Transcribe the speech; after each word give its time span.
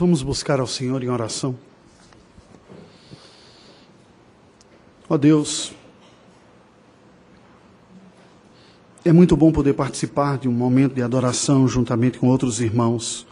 Vamos 0.00 0.22
buscar 0.22 0.58
ao 0.58 0.66
Senhor 0.66 1.04
em 1.04 1.10
oração. 1.10 1.54
Ó 5.06 5.14
oh 5.14 5.18
Deus, 5.18 5.74
é 9.04 9.12
muito 9.12 9.36
bom 9.36 9.52
poder 9.52 9.74
participar 9.74 10.38
de 10.38 10.48
um 10.48 10.52
momento 10.52 10.94
de 10.94 11.02
adoração 11.02 11.68
juntamente 11.68 12.18
com 12.18 12.28
outros 12.28 12.62
irmãos, 12.62 13.26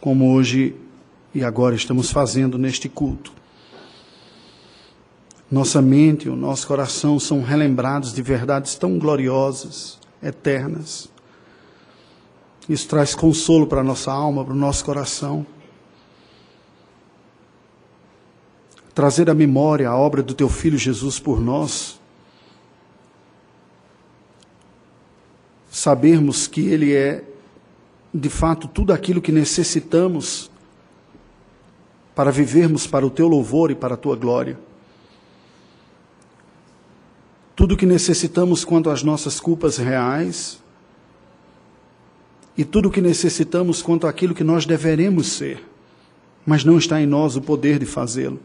como 0.00 0.32
hoje 0.32 0.74
e 1.34 1.44
agora 1.44 1.74
estamos 1.74 2.10
fazendo 2.10 2.56
neste 2.56 2.88
culto. 2.88 3.30
Nossa 5.50 5.82
mente 5.82 6.28
e 6.28 6.30
o 6.30 6.36
nosso 6.36 6.66
coração 6.66 7.20
são 7.20 7.42
relembrados 7.42 8.14
de 8.14 8.22
verdades 8.22 8.74
tão 8.74 8.98
gloriosas, 8.98 9.98
eternas. 10.22 11.10
Isso 12.66 12.88
traz 12.88 13.14
consolo 13.14 13.66
para 13.66 13.82
a 13.82 13.84
nossa 13.84 14.10
alma, 14.10 14.42
para 14.42 14.54
o 14.54 14.56
nosso 14.56 14.82
coração. 14.82 15.46
Trazer 18.94 19.28
à 19.28 19.34
memória 19.34 19.88
a 19.88 19.96
obra 19.96 20.22
do 20.22 20.34
teu 20.34 20.48
filho 20.48 20.78
Jesus 20.78 21.18
por 21.18 21.40
nós. 21.40 22.00
Sabermos 25.68 26.46
que 26.46 26.68
ele 26.68 26.94
é, 26.94 27.24
de 28.12 28.28
fato, 28.28 28.68
tudo 28.68 28.92
aquilo 28.92 29.20
que 29.20 29.32
necessitamos 29.32 30.48
para 32.14 32.30
vivermos 32.30 32.86
para 32.86 33.04
o 33.04 33.10
teu 33.10 33.26
louvor 33.26 33.72
e 33.72 33.74
para 33.74 33.94
a 33.94 33.96
tua 33.96 34.14
glória. 34.14 34.56
Tudo 37.56 37.76
que 37.76 37.86
necessitamos 37.86 38.64
quanto 38.64 38.90
às 38.90 39.02
nossas 39.02 39.40
culpas 39.40 39.76
reais 39.76 40.62
e 42.56 42.64
tudo 42.64 42.90
que 42.90 43.00
necessitamos 43.00 43.82
quanto 43.82 44.06
àquilo 44.06 44.34
que 44.34 44.44
nós 44.44 44.64
deveremos 44.64 45.32
ser, 45.32 45.64
mas 46.46 46.64
não 46.64 46.78
está 46.78 47.00
em 47.00 47.06
nós 47.06 47.36
o 47.36 47.40
poder 47.40 47.78
de 47.80 47.86
fazê-lo. 47.86 48.38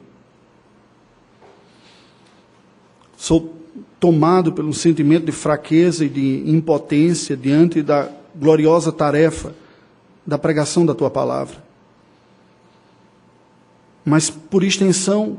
Sou 3.20 3.54
tomado 4.00 4.52
pelo 4.54 4.74
sentimento 4.74 5.26
de 5.26 5.32
fraqueza 5.32 6.06
e 6.06 6.10
de 6.10 6.50
impotência 6.50 7.38
diante 7.38 7.84
da 7.84 8.10
gloriosa 8.36 8.92
tarefa 8.92 9.54
da 10.26 10.40
pregação 10.40 10.86
da 10.86 10.96
tua 10.96 11.12
palavra 11.12 11.70
mas 14.10 14.28
por 14.28 14.64
extensão, 14.64 15.38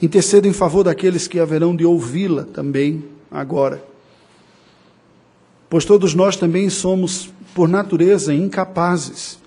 intercedo 0.00 0.48
em 0.48 0.52
favor 0.52 0.82
daqueles 0.82 1.28
que 1.28 1.38
haverão 1.38 1.76
de 1.76 1.84
ouvi-la 1.84 2.44
também 2.44 3.04
agora. 3.30 3.84
Pois 5.68 5.84
todos 5.84 6.14
nós 6.14 6.36
também 6.36 6.70
somos, 6.70 7.30
por 7.54 7.68
natureza, 7.68 8.32
incapazes 8.32 9.38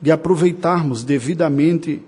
de 0.00 0.10
aproveitarmos 0.10 1.04
devidamente 1.04 2.02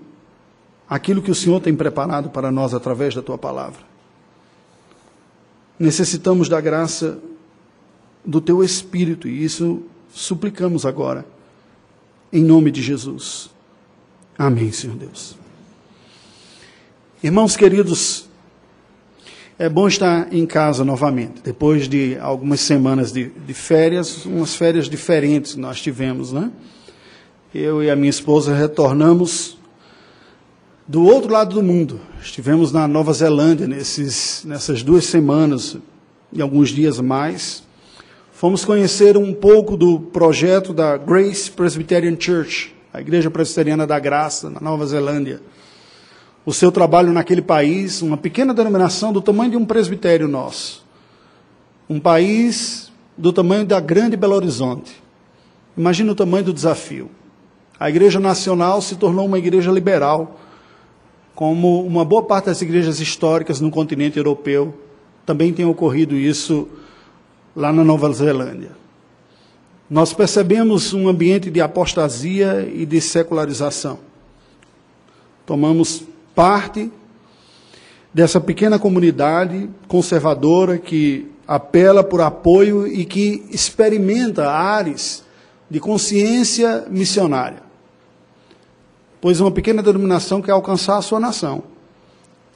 aquilo 0.89 1.21
que 1.21 1.31
o 1.31 1.35
Senhor 1.35 1.59
tem 1.59 1.75
preparado 1.75 2.29
para 2.29 2.51
nós 2.51 2.73
através 2.73 3.13
da 3.13 3.21
tua 3.21 3.37
palavra. 3.37 3.81
Necessitamos 5.79 6.49
da 6.49 6.59
graça 6.59 7.19
do 8.25 8.41
teu 8.41 8.63
Espírito 8.63 9.27
e 9.27 9.43
isso 9.43 9.83
suplicamos 10.11 10.85
agora, 10.85 11.25
em 12.31 12.43
nome 12.43 12.71
de 12.71 12.81
Jesus. 12.81 13.49
Amém, 14.37 14.71
Senhor 14.71 14.95
Deus. 14.95 15.35
Irmãos 17.23 17.55
queridos, 17.55 18.27
é 19.59 19.67
bom 19.67 19.87
estar 19.87 20.31
em 20.31 20.45
casa 20.45 20.85
novamente, 20.85 21.41
depois 21.43 21.89
de 21.89 22.17
algumas 22.19 22.59
semanas 22.59 23.11
de, 23.11 23.29
de 23.29 23.53
férias, 23.53 24.23
umas 24.25 24.55
férias 24.55 24.87
diferentes 24.87 25.55
nós 25.55 25.81
tivemos, 25.81 26.31
né? 26.31 26.51
Eu 27.53 27.81
e 27.81 27.89
a 27.89 27.95
minha 27.95 28.09
esposa 28.09 28.53
retornamos 28.53 29.56
do 30.87 31.03
outro 31.03 31.31
lado 31.31 31.55
do 31.55 31.61
mundo. 31.61 31.99
Estivemos 32.21 32.71
na 32.71 32.87
Nova 32.87 33.11
Zelândia 33.11 33.67
nesses, 33.67 34.43
nessas 34.45 34.81
duas 34.81 35.05
semanas 35.05 35.75
e 36.31 36.41
alguns 36.41 36.69
dias 36.69 36.99
mais. 36.99 37.63
Fomos 38.31 38.63
conhecer 38.63 39.17
um 39.17 39.33
pouco 39.33 39.75
do 39.75 39.99
projeto 39.99 40.73
da 40.73 40.95
Grace 40.95 41.51
Presbyterian 41.51 42.15
Church, 42.17 42.73
a 42.93 43.01
Igreja 43.01 43.29
Presbiteriana 43.29 43.85
da 43.85 43.99
Graça, 43.99 44.49
na 44.49 44.61
Nova 44.61 44.85
Zelândia. 44.85 45.41
O 46.45 46.53
seu 46.53 46.71
trabalho 46.71 47.11
naquele 47.11 47.41
país, 47.41 48.01
uma 48.01 48.15
pequena 48.15 48.53
denominação 48.53 49.11
do 49.11 49.21
tamanho 49.21 49.51
de 49.51 49.57
um 49.57 49.65
presbitério 49.65 50.27
nosso. 50.27 50.85
Um 51.89 51.99
país 51.99 52.89
do 53.17 53.33
tamanho 53.33 53.65
da 53.65 53.81
grande 53.81 54.15
Belo 54.15 54.35
Horizonte. 54.35 55.03
Imagina 55.75 56.13
o 56.13 56.15
tamanho 56.15 56.45
do 56.45 56.53
desafio. 56.53 57.11
A 57.77 57.89
Igreja 57.89 58.19
Nacional 58.19 58.81
se 58.81 58.95
tornou 58.95 59.25
uma 59.25 59.37
igreja 59.37 59.71
liberal, 59.71 60.39
como 61.37 61.85
uma 61.85 62.03
boa 62.03 62.23
parte 62.23 62.45
das 62.45 62.63
igrejas 62.63 62.99
históricas 62.99 63.61
no 63.61 63.69
continente 63.69 64.17
europeu. 64.17 64.73
Também 65.23 65.53
tem 65.53 65.65
ocorrido 65.65 66.15
isso 66.15 66.67
lá 67.55 67.71
na 67.71 67.83
Nova 67.83 68.11
Zelândia. 68.11 68.71
Nós 69.87 70.15
percebemos 70.15 70.95
um 70.95 71.07
ambiente 71.07 71.51
de 71.51 71.61
apostasia 71.61 72.67
e 72.73 72.87
de 72.87 72.99
secularização. 72.99 73.99
Tomamos 75.45 76.01
parte 76.33 76.91
dessa 78.11 78.41
pequena 78.41 78.79
comunidade 78.79 79.69
conservadora 79.87 80.79
que 80.79 81.27
apela 81.47 82.03
por 82.03 82.19
apoio 82.19 82.87
e 82.87 83.05
que 83.05 83.45
experimenta 83.51 84.49
áreas 84.49 85.23
de 85.69 85.79
consciência 85.79 86.87
missionária. 86.89 87.66
Pois 89.19 89.39
uma 89.39 89.51
pequena 89.51 89.81
denominação 89.81 90.41
quer 90.41 90.51
alcançar 90.51 90.97
a 90.97 91.01
sua 91.01 91.19
nação. 91.19 91.63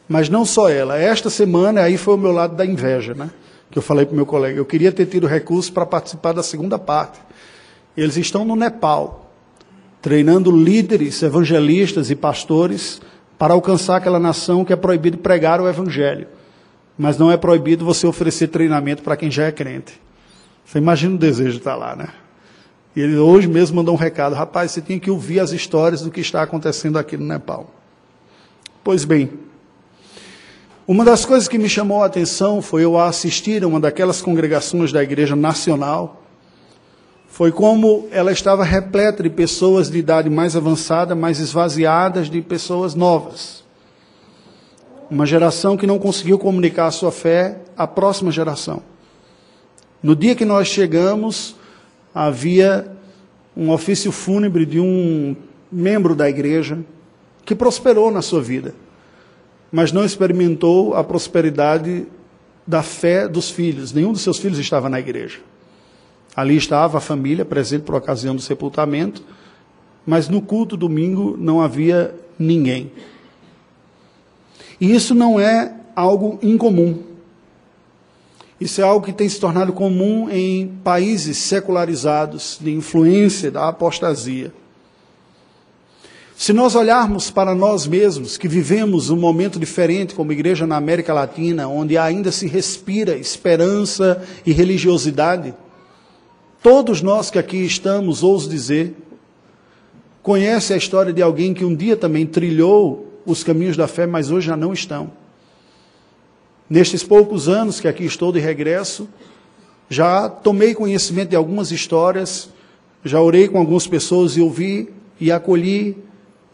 Mas 0.08 0.30
não 0.30 0.46
só 0.46 0.70
ela. 0.70 0.98
Esta 0.98 1.30
semana, 1.30 1.82
aí 1.82 1.98
foi 1.98 2.16
o 2.16 2.18
meu 2.18 2.32
lado 2.32 2.56
da 2.56 2.66
inveja, 2.66 3.14
né? 3.14 3.30
que 3.72 3.78
eu 3.78 3.82
falei 3.82 4.06
para 4.06 4.14
o 4.14 4.16
meu 4.16 4.26
colega, 4.26 4.60
eu 4.60 4.66
queria 4.66 4.92
ter 4.92 5.06
tido 5.06 5.26
recurso 5.26 5.72
para 5.72 5.86
participar 5.86 6.34
da 6.34 6.44
segunda 6.44 6.78
parte. 6.78 7.20
Eles 7.96 8.18
estão 8.18 8.44
no 8.44 8.56
Nepal, 8.56 9.32
treinando 10.02 10.52
líderes, 10.52 11.24
evangelistas 11.24 12.12
e 12.12 12.16
pastores 12.16 13.02
para 13.38 13.54
alcançar 13.54 13.96
aquela 13.96 14.20
nação 14.20 14.66
que 14.66 14.74
é 14.74 14.76
proibido 14.76 15.18
pregar 15.18 15.62
o 15.62 15.70
evangelho. 15.70 16.28
Mas 16.98 17.18
não 17.18 17.32
é 17.32 17.38
proibido 17.38 17.86
você 17.86 18.06
oferecer 18.06 18.50
treinamento 18.50 19.02
para 19.02 19.16
quem 19.16 19.32
já 19.32 19.46
é 19.46 19.52
crente. 19.52 20.00
Você 20.66 20.78
imagina 20.78 21.16
o 21.16 21.18
desejo 21.18 21.52
de 21.52 21.58
estar 21.58 21.76
lá, 21.76 21.96
né? 21.96 22.10
E 22.96 23.02
ele 23.02 23.18
hoje 23.18 23.48
mesmo 23.48 23.78
mandou 23.78 23.96
um 23.96 23.98
recado: 23.98 24.36
rapaz, 24.36 24.72
você 24.72 24.82
tem 24.82 25.00
que 25.00 25.10
ouvir 25.10 25.40
as 25.40 25.52
histórias 25.52 26.02
do 26.02 26.12
que 26.12 26.22
está 26.22 26.42
acontecendo 26.42 26.98
aqui 26.98 27.18
no 27.18 27.26
Nepal. 27.26 27.70
Pois 28.84 29.06
bem, 29.06 29.32
uma 30.88 31.06
das 31.06 31.24
coisas 31.24 31.48
que 31.48 31.58
me 31.58 31.70
chamou 31.70 32.04
a 32.04 32.08
atenção 32.08 32.62
foi 32.62 32.84
eu 32.84 33.00
assistir 33.00 33.64
a 33.64 33.68
uma 33.68 33.80
daquelas 33.80 34.22
congregações 34.22 34.92
da 34.92 35.02
Igreja 35.02 35.36
Nacional. 35.36 36.22
Foi 37.28 37.50
como 37.50 38.10
ela 38.12 38.32
estava 38.32 38.64
repleta 38.64 39.24
de 39.24 39.30
pessoas 39.30 39.90
de 39.90 39.98
idade 39.98 40.30
mais 40.30 40.54
avançada, 40.56 41.16
mais 41.16 41.40
esvaziadas 41.40 42.30
de 42.30 42.42
pessoas 42.42 42.94
novas. 42.94 43.64
Uma 45.10 45.26
geração 45.26 45.78
que 45.78 45.88
não 45.88 45.98
conseguiu 45.98 46.38
comunicar 46.38 46.88
a 46.88 46.92
sua 46.92 47.12
fé 47.12 47.60
à 47.78 47.88
próxima 47.88 48.32
geração. 48.32 48.84
No 50.04 50.14
dia 50.14 50.36
que 50.36 50.44
nós 50.44 50.68
chegamos, 50.68 51.56
havia 52.14 52.92
um 53.56 53.72
ofício 53.72 54.12
fúnebre 54.12 54.66
de 54.66 54.80
um 54.80 55.36
membro 55.72 56.16
da 56.16 56.30
igreja 56.30 56.80
que 57.46 57.56
prosperou 57.56 58.12
na 58.12 58.22
sua 58.22 58.42
vida 58.42 58.74
mas 59.72 59.92
não 59.92 60.04
experimentou 60.04 60.94
a 60.96 61.04
prosperidade 61.04 62.06
da 62.68 62.84
fé 62.84 63.28
dos 63.28 63.50
filhos. 63.50 63.94
Nenhum 63.94 64.12
dos 64.12 64.22
seus 64.22 64.38
filhos 64.38 64.60
estava 64.60 64.90
na 64.90 65.00
igreja. 65.00 65.40
Ali 66.36 66.58
estava 66.58 66.98
a 66.98 67.02
família 67.02 67.46
presente 67.46 67.84
por 67.84 67.96
ocasião 67.96 68.36
do 68.36 68.42
sepultamento, 68.42 69.24
mas 70.06 70.28
no 70.28 70.42
culto 70.42 70.76
domingo 70.76 71.38
não 71.40 71.62
havia 71.62 72.14
ninguém. 72.38 72.92
E 74.80 74.94
isso 74.94 75.16
não 75.16 75.40
é 75.40 75.74
algo 75.96 76.38
incomum. 76.42 77.00
Isso 78.62 78.80
é 78.80 78.84
algo 78.84 79.04
que 79.04 79.12
tem 79.12 79.28
se 79.28 79.40
tornado 79.40 79.74
comum 79.74 80.30
em 80.30 80.68
países 80.84 81.40
secularizados, 81.40 82.60
de 82.62 82.72
influência 82.72 83.50
da 83.50 83.68
apostasia. 83.68 84.54
Se 86.38 86.54
nós 86.54 86.76
olharmos 86.76 87.32
para 87.32 87.56
nós 87.56 87.88
mesmos, 87.88 88.38
que 88.38 88.48
vivemos 88.48 89.10
um 89.10 89.16
momento 89.16 89.60
diferente 89.60 90.14
como 90.14 90.32
igreja 90.32 90.68
na 90.68 90.76
América 90.76 91.12
Latina, 91.12 91.68
onde 91.68 91.98
ainda 91.98 92.32
se 92.32 92.46
respira 92.46 93.18
esperança 93.18 94.24
e 94.46 94.52
religiosidade, 94.52 95.56
todos 96.62 97.02
nós 97.02 97.32
que 97.32 97.40
aqui 97.40 97.66
estamos, 97.66 98.22
ouso 98.22 98.48
dizer, 98.48 98.96
conhece 100.22 100.72
a 100.72 100.78
história 100.78 101.12
de 101.12 101.24
alguém 101.24 101.52
que 101.52 101.66
um 101.66 101.76
dia 101.76 101.98
também 101.98 102.28
trilhou 102.28 103.22
os 103.26 103.44
caminhos 103.44 103.76
da 103.76 103.88
fé, 103.88 104.06
mas 104.06 104.30
hoje 104.30 104.46
já 104.46 104.56
não 104.56 104.72
estão. 104.72 105.10
Nestes 106.72 107.04
poucos 107.04 107.50
anos 107.50 107.82
que 107.82 107.88
aqui 107.90 108.06
estou 108.06 108.32
de 108.32 108.40
regresso, 108.40 109.10
já 109.90 110.30
tomei 110.30 110.74
conhecimento 110.74 111.32
de 111.32 111.36
algumas 111.36 111.70
histórias 111.70 112.50
Já 113.04 113.20
orei 113.20 113.50
com 113.50 113.58
algumas 113.58 113.86
pessoas 113.86 114.38
e 114.38 114.42
ouvi 114.42 114.88
e 115.20 115.34
acolhi 115.34 115.98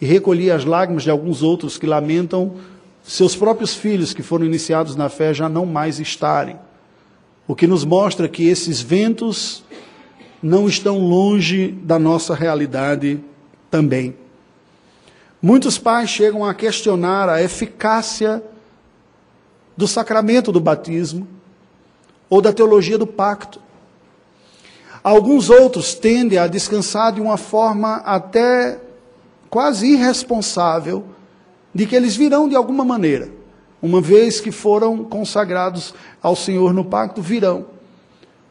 e 0.01 0.05
recolhi 0.07 0.49
as 0.49 0.65
lágrimas 0.65 1.03
de 1.03 1.11
alguns 1.11 1.43
outros 1.43 1.77
que 1.77 1.85
lamentam 1.85 2.55
seus 3.03 3.35
próprios 3.35 3.75
filhos 3.75 4.11
que 4.11 4.23
foram 4.23 4.43
iniciados 4.43 4.95
na 4.95 5.07
fé 5.07 5.35
já 5.35 5.47
não 5.47 5.67
mais 5.67 5.99
estarem. 5.99 6.57
O 7.47 7.53
que 7.53 7.67
nos 7.67 7.85
mostra 7.85 8.27
que 8.27 8.47
esses 8.47 8.81
ventos 8.81 9.63
não 10.41 10.67
estão 10.67 10.97
longe 10.97 11.67
da 11.83 11.99
nossa 11.99 12.33
realidade 12.33 13.19
também. 13.69 14.15
Muitos 15.39 15.77
pais 15.77 16.09
chegam 16.09 16.43
a 16.43 16.55
questionar 16.55 17.29
a 17.29 17.43
eficácia 17.43 18.41
do 19.77 19.87
sacramento 19.87 20.51
do 20.51 20.59
batismo 20.59 21.27
ou 22.27 22.41
da 22.41 22.51
teologia 22.51 22.97
do 22.97 23.07
pacto. 23.07 23.61
Alguns 25.03 25.49
outros 25.49 25.93
tendem 25.93 26.39
a 26.39 26.47
descansar 26.47 27.13
de 27.13 27.21
uma 27.21 27.37
forma 27.37 27.97
até 27.97 28.79
quase 29.49 29.87
irresponsável 29.87 31.05
de 31.73 31.85
que 31.85 31.95
eles 31.95 32.15
virão 32.15 32.49
de 32.49 32.55
alguma 32.55 32.83
maneira, 32.83 33.29
uma 33.81 34.01
vez 34.01 34.41
que 34.41 34.51
foram 34.51 35.03
consagrados 35.03 35.93
ao 36.21 36.35
Senhor 36.35 36.73
no 36.73 36.83
pacto, 36.83 37.21
virão. 37.21 37.67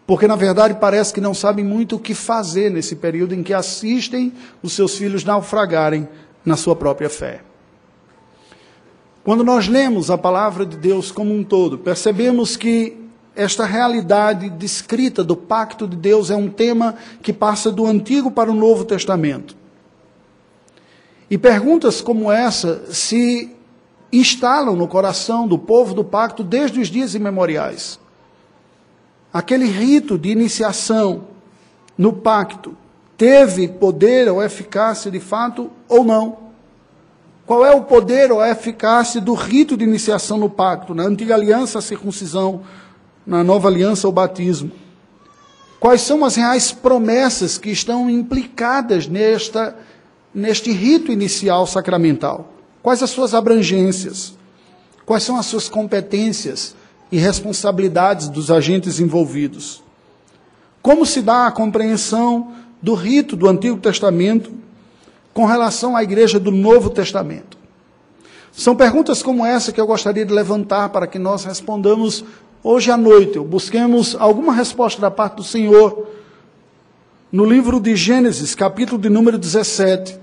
Porque 0.07 0.29
na 0.29 0.37
verdade 0.37 0.75
parece 0.81 1.13
que 1.13 1.21
não 1.21 1.35
sabem 1.35 1.65
muito 1.65 1.97
o 1.97 1.99
que 1.99 2.15
fazer 2.15 2.71
nesse 2.71 2.95
período 2.95 3.35
em 3.35 3.43
que 3.43 3.53
assistem 3.53 4.33
os 4.63 4.73
seus 4.73 4.97
filhos 4.97 5.25
naufragarem 5.25 6.09
na 6.45 6.57
sua 6.57 6.77
própria 6.77 7.11
fé. 7.11 7.41
Quando 9.27 9.43
nós 9.43 9.67
lemos 9.67 10.09
a 10.09 10.17
palavra 10.17 10.65
de 10.65 10.77
Deus 10.77 11.11
como 11.11 11.35
um 11.35 11.43
todo, 11.43 11.79
percebemos 11.79 12.57
que 12.57 12.97
esta 13.35 13.67
realidade 13.67 14.49
descrita 14.49 15.25
do 15.25 15.35
pacto 15.35 15.89
de 15.89 15.97
Deus 15.97 16.31
é 16.31 16.37
um 16.37 16.49
tema 16.49 16.95
que 17.21 17.33
passa 17.33 17.73
do 17.73 17.85
Antigo 17.87 18.31
para 18.31 18.53
o 18.53 18.55
Novo 18.55 18.85
Testamento. 18.85 19.57
E 21.29 21.37
perguntas 21.37 22.01
como 22.01 22.31
essa 22.31 22.85
se 22.93 23.53
instalam 24.13 24.77
no 24.77 24.87
coração 24.87 25.49
do 25.49 25.59
povo 25.59 25.93
do 25.93 26.05
pacto 26.05 26.45
desde 26.45 26.79
os 26.79 26.87
dias 26.87 27.17
imemoriais. 27.17 27.99
Aquele 29.33 29.67
rito 29.67 30.17
de 30.17 30.29
iniciação 30.29 31.25
no 31.99 32.13
pacto 32.13 32.77
teve 33.17 33.67
poder 33.67 34.29
ou 34.29 34.41
eficácia 34.41 35.11
de 35.11 35.19
fato 35.19 35.69
ou 35.89 36.05
não? 36.05 36.46
Qual 37.47 37.65
é 37.65 37.73
o 37.73 37.83
poder 37.83 38.33
ou 38.33 38.41
a 38.41 38.51
eficácia 38.51 39.21
do 39.21 39.33
rito 39.33 39.77
de 39.77 39.85
iniciação 39.85 40.37
no 40.37 40.51
pacto? 40.51 40.93
Na 40.93 41.05
antiga 41.05 41.35
aliança, 41.35 41.79
a 41.79 41.83
circuncisão, 41.83 42.63
na 43.25 43.45
nova 43.45 43.69
aliança, 43.69 44.09
o 44.09 44.13
batismo. 44.13 44.73
Quais 45.79 46.01
são 46.01 46.25
as 46.25 46.35
reais 46.35 46.73
promessas 46.73 47.57
que 47.57 47.71
estão 47.71 48.11
implicadas 48.11 49.07
nesta, 49.07 49.77
neste 50.35 50.73
rito 50.73 51.13
inicial 51.13 51.69
sacramental? 51.69 52.53
Quais 52.83 53.01
as 53.01 53.11
suas 53.11 53.33
abrangências? 53.33 54.35
Quais 55.05 55.23
são 55.23 55.37
as 55.37 55.47
suas 55.47 55.69
competências 55.69 56.75
e 57.13 57.17
responsabilidades 57.17 58.29
dos 58.29 58.51
agentes 58.51 58.99
envolvidos? 58.99 59.85
Como 60.83 61.07
se 61.07 61.23
dá 61.23 61.47
a 61.47 61.53
compreensão 61.53 62.53
do 62.83 62.95
rito 62.95 63.37
do 63.37 63.49
Antigo 63.49 63.77
Testamento 63.77 64.66
com 65.37 65.45
relação 65.45 65.95
à 65.95 66.03
igreja 66.03 66.41
do 66.41 66.51
Novo 66.51 66.89
Testamento? 66.89 67.59
São 68.51 68.75
perguntas 68.75 69.23
como 69.23 69.45
essa 69.45 69.71
que 69.71 69.79
eu 69.79 69.87
gostaria 69.87 70.25
de 70.25 70.33
levantar 70.33 70.89
para 70.89 71.07
que 71.07 71.19
nós 71.19 71.45
respondamos 71.45 72.25
hoje 72.65 72.91
à 72.91 72.97
noite. 72.97 73.39
Busquemos 73.39 74.17
alguma 74.19 74.55
resposta 74.55 74.99
da 74.99 75.11
parte 75.11 75.35
do 75.35 75.45
Senhor 75.45 76.07
no 77.31 77.45
livro 77.45 77.79
de 77.79 77.95
Gênesis, 77.95 78.55
capítulo 78.55 78.99
de 78.99 79.11
número 79.11 79.37
17. 79.37 80.19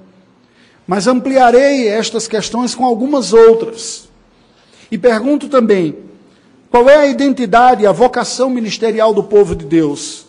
Mas 0.87 1.05
ampliarei 1.05 1.87
estas 1.87 2.27
questões 2.27 2.73
com 2.73 2.83
algumas 2.83 3.33
outras. 3.33 4.09
E 4.89 4.97
pergunto 4.97 5.47
também: 5.47 5.95
qual 6.71 6.89
é 6.89 6.95
a 6.95 7.07
identidade 7.07 7.85
a 7.85 7.91
vocação 7.91 8.49
ministerial 8.49 9.13
do 9.13 9.23
povo 9.23 9.55
de 9.55 9.63
Deus? 9.63 10.25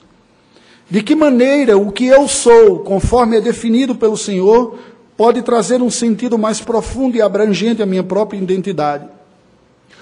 De 0.90 1.02
que 1.02 1.14
maneira 1.14 1.78
o 1.78 1.90
que 1.90 2.06
eu 2.06 2.28
sou, 2.28 2.80
conforme 2.80 3.38
é 3.38 3.40
definido 3.40 3.94
pelo 3.94 4.16
Senhor, 4.16 4.78
pode 5.16 5.42
trazer 5.42 5.80
um 5.80 5.90
sentido 5.90 6.36
mais 6.36 6.60
profundo 6.60 7.16
e 7.16 7.22
abrangente 7.22 7.82
à 7.82 7.86
minha 7.86 8.02
própria 8.02 8.38
identidade? 8.38 9.08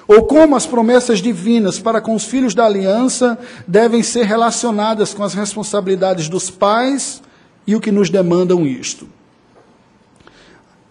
Ou 0.08 0.24
como 0.24 0.56
as 0.56 0.66
promessas 0.66 1.20
divinas 1.20 1.78
para 1.78 2.00
com 2.00 2.14
os 2.14 2.24
filhos 2.24 2.54
da 2.54 2.66
aliança 2.66 3.38
devem 3.66 4.02
ser 4.02 4.24
relacionadas 4.24 5.14
com 5.14 5.22
as 5.22 5.32
responsabilidades 5.32 6.28
dos 6.28 6.50
pais 6.50 7.22
e 7.66 7.76
o 7.76 7.80
que 7.80 7.92
nos 7.92 8.10
demandam 8.10 8.66
isto? 8.66 9.08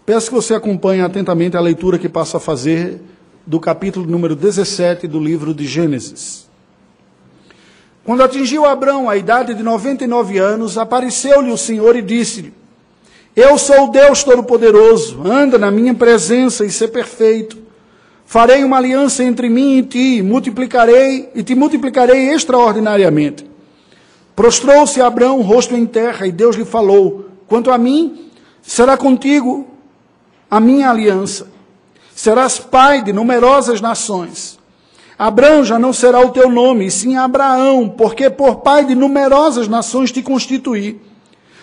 Peço 0.05 0.29
que 0.29 0.35
você 0.35 0.53
acompanhe 0.53 1.01
atentamente 1.01 1.57
a 1.57 1.61
leitura 1.61 1.99
que 1.99 2.09
passo 2.09 2.37
a 2.37 2.39
fazer 2.39 3.01
do 3.45 3.59
capítulo 3.59 4.05
número 4.05 4.35
17 4.35 5.07
do 5.07 5.19
livro 5.19 5.53
de 5.53 5.65
Gênesis. 5.67 6.49
Quando 8.03 8.23
atingiu 8.23 8.65
Abrão 8.65 9.09
a 9.09 9.15
idade 9.15 9.53
de 9.53 9.61
99 9.61 10.37
anos, 10.39 10.77
apareceu-lhe 10.77 11.51
o 11.51 11.57
Senhor 11.57 11.95
e 11.95 12.01
disse-lhe: 12.01 12.53
Eu 13.35 13.57
sou 13.57 13.85
o 13.85 13.91
Deus 13.91 14.23
Todo-Poderoso, 14.23 15.21
anda 15.23 15.57
na 15.57 15.69
minha 15.69 15.93
presença 15.93 16.65
e 16.65 16.71
ser 16.71 16.87
perfeito. 16.87 17.59
Farei 18.25 18.63
uma 18.63 18.77
aliança 18.77 19.23
entre 19.23 19.49
mim 19.49 19.77
e 19.77 19.83
ti, 19.83 20.21
multiplicarei 20.23 21.29
e 21.35 21.43
te 21.43 21.53
multiplicarei 21.53 22.29
extraordinariamente. 22.29 23.45
Prostrou-se 24.35 25.01
Abrão, 25.01 25.41
rosto 25.41 25.75
em 25.75 25.85
terra, 25.85 26.25
e 26.25 26.31
Deus 26.31 26.55
lhe 26.55 26.65
falou: 26.65 27.25
Quanto 27.47 27.69
a 27.69 27.77
mim, 27.77 28.31
será 28.63 28.97
contigo 28.97 29.67
a 30.49 30.59
minha 30.59 30.89
aliança. 30.89 31.47
Serás 32.15 32.57
pai 32.57 33.03
de 33.03 33.13
numerosas 33.13 33.79
nações. 33.79 34.60
Abraão 35.23 35.63
já 35.63 35.77
não 35.77 35.93
será 35.93 36.19
o 36.19 36.31
teu 36.31 36.49
nome, 36.49 36.87
e 36.87 36.89
sim 36.89 37.15
Abraão, 37.15 37.87
porque 37.87 38.27
por 38.27 38.61
pai 38.61 38.85
de 38.85 38.95
numerosas 38.95 39.67
nações 39.67 40.11
te 40.11 40.23
constituí. 40.23 40.99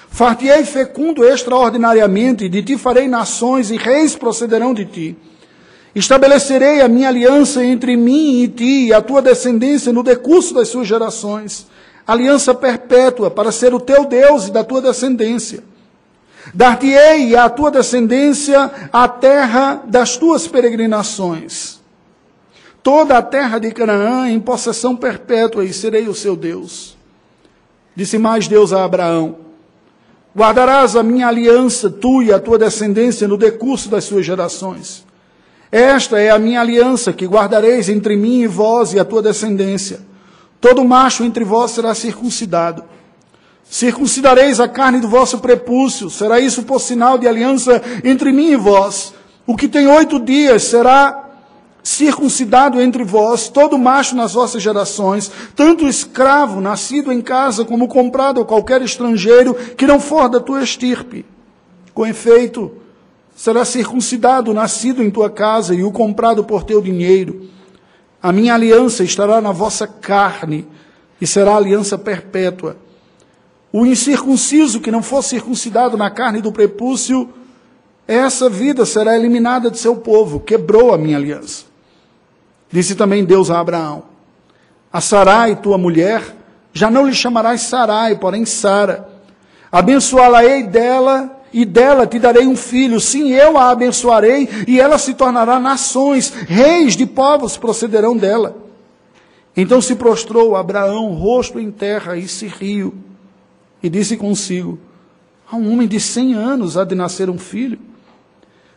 Fartiei 0.09 0.65
fecundo 0.65 1.25
extraordinariamente, 1.25 2.45
e 2.45 2.49
de 2.49 2.63
ti 2.63 2.79
farei 2.79 3.09
nações, 3.09 3.73
e 3.73 3.77
reis 3.77 4.15
procederão 4.15 4.73
de 4.73 4.85
ti. 4.85 5.17
Estabelecerei 5.93 6.81
a 6.81 6.87
minha 6.87 7.09
aliança 7.09 7.65
entre 7.65 7.97
mim 7.97 8.45
e 8.45 8.47
ti, 8.47 8.87
e 8.87 8.93
a 8.93 9.03
tua 9.03 9.21
descendência 9.21 9.93
no 9.93 10.05
decurso 10.05 10.55
das 10.55 10.69
suas 10.69 10.87
gerações, 10.87 11.67
aliança 12.07 12.55
perpétua, 12.55 13.29
para 13.29 13.51
ser 13.51 13.75
o 13.75 13.81
teu 13.81 14.05
Deus 14.05 14.47
e 14.47 14.53
da 14.53 14.63
tua 14.63 14.81
descendência. 14.81 15.65
Dar-te-ei 16.55 17.35
à 17.35 17.49
tua 17.51 17.73
descendência 17.73 18.71
a 18.93 19.09
terra 19.09 19.83
das 19.85 20.17
tuas 20.17 20.47
peregrinações 20.47 21.78
toda 22.89 23.19
a 23.19 23.23
terra 23.23 23.59
de 23.59 23.71
Canaã 23.71 24.31
em 24.31 24.41
possessão 24.41 24.97
perpétua 24.97 25.63
e 25.63 25.75
serei 25.75 26.09
o 26.09 26.15
seu 26.15 26.35
Deus. 26.35 26.97
Disse 27.95 28.17
mais 28.17 28.49
Deus 28.49 28.73
a 28.73 28.83
Abraão: 28.83 29.37
Guardarás 30.35 30.97
a 30.97 31.03
minha 31.03 31.29
aliança, 31.29 31.91
tu 31.91 32.23
e 32.23 32.33
a 32.33 32.41
tua 32.41 32.57
descendência, 32.57 33.29
no 33.29 33.37
decurso 33.37 33.91
das 33.91 34.05
suas 34.05 34.25
gerações. 34.25 35.05
Esta 35.71 36.19
é 36.19 36.31
a 36.31 36.39
minha 36.39 36.63
aliança 36.63 37.13
que 37.13 37.27
guardareis 37.27 37.91
entre 37.91 38.17
mim 38.17 38.41
e 38.41 38.47
vós 38.47 38.95
e 38.95 38.99
a 38.99 39.05
tua 39.05 39.21
descendência. 39.21 40.01
Todo 40.59 40.83
macho 40.83 41.25
entre 41.25 41.45
vós 41.45 41.73
será 41.73 41.95
circuncidado. 41.95 42.85
Circuncidareis 43.69 44.61
a 44.61 44.67
carne 44.67 44.99
do 44.99 45.09
vosso 45.09 45.41
prepúcio, 45.41 46.09
será 46.09 46.41
isso 46.41 46.63
por 46.63 46.81
sinal 46.81 47.19
de 47.19 47.29
aliança 47.29 47.83
entre 48.03 48.33
mim 48.33 48.53
e 48.53 48.57
vós. 48.57 49.13
O 49.47 49.55
que 49.55 49.69
tem 49.69 49.87
oito 49.87 50.19
dias 50.19 50.63
será 50.63 51.28
circuncidado 51.89 52.83
entre 52.83 53.03
vós, 53.03 53.49
todo 53.49 53.79
macho 53.79 54.15
nas 54.15 54.35
vossas 54.35 54.63
gerações, 54.63 55.31
tanto 55.57 55.89
escravo, 55.89 56.61
nascido 56.61 57.11
em 57.11 57.23
casa, 57.23 57.65
como 57.65 57.89
comprado 57.89 58.41
a 58.41 58.45
qualquer 58.45 58.83
estrangeiro 58.83 59.55
que 59.55 59.87
não 59.87 59.99
for 59.99 60.29
da 60.29 60.39
tua 60.39 60.63
estirpe. 60.63 61.25
Com 61.95 62.07
efeito, 62.07 62.73
será 63.35 63.65
circuncidado, 63.65 64.53
nascido 64.53 65.03
em 65.03 65.11
tua 65.11 65.31
casa, 65.31 65.75
e 65.75 65.83
o 65.83 65.91
comprado 65.91 66.45
por 66.45 66.63
teu 66.63 66.83
dinheiro. 66.83 67.49
A 68.23 68.33
minha 68.33 68.55
aliança 68.55 69.03
estará 69.03 69.41
na 69.41 69.51
vossa 69.51 69.87
carne, 69.87 70.67
e 71.19 71.27
será 71.27 71.57
aliança 71.57 71.97
perpétua. 71.97 72.77
O 73.73 73.87
incircunciso 73.87 74.81
que 74.81 74.91
não 74.91 75.03
for 75.03 75.23
circuncidado 75.23 75.97
na 75.97 76.11
carne 76.11 76.43
do 76.43 76.53
prepúcio, 76.53 77.31
essa 78.07 78.51
vida 78.51 78.85
será 78.85 79.17
eliminada 79.17 79.71
de 79.71 79.79
seu 79.79 79.97
povo, 79.97 80.39
quebrou 80.39 80.93
a 80.93 80.99
minha 80.99 81.17
aliança. 81.17 81.68
Disse 82.71 82.95
também 82.95 83.25
Deus 83.25 83.51
a 83.51 83.61
Abraão: 83.61 84.05
A 84.93 85.01
Sarai, 85.01 85.57
tua 85.57 85.79
mulher, 85.79 86.37
já 86.73 86.91
não 86.91 87.07
lhe 87.07 87.15
chamarás 87.15 87.63
Sarai, 87.63 88.17
porém 88.17 88.45
Sara. 88.45 89.09
Abençoá-la-ei 89.71 90.63
dela 90.63 91.39
e 91.53 91.65
dela 91.65 92.07
te 92.07 92.19
darei 92.19 92.47
um 92.47 92.57
filho. 92.57 93.01
Sim, 93.01 93.33
eu 93.33 93.59
a 93.59 93.71
abençoarei 93.71 94.49
e 94.67 94.81
ela 94.81 94.99
se 94.99 95.15
tornará 95.15 95.59
nações, 95.59 96.31
reis 96.31 96.97
de 96.97 97.07
povos 97.07 97.57
procederão 97.57 98.17
dela. 98.17 98.57
Então 99.57 99.81
se 99.81 99.97
prostrou 99.97 100.57
Abraão, 100.57 101.15
rosto 101.15 101.59
em 101.59 101.71
terra, 101.71 102.17
e 102.17 102.29
se 102.29 102.47
riu, 102.47 102.95
e 103.83 103.91
disse 103.91 104.17
consigo: 104.17 104.79
A 105.51 105.57
um 105.57 105.73
homem 105.73 105.89
de 105.89 105.99
100 105.99 106.35
anos 106.35 106.77
há 106.77 106.85
de 106.85 106.95
nascer 106.95 107.29
um 107.29 107.39
filho. 107.39 107.79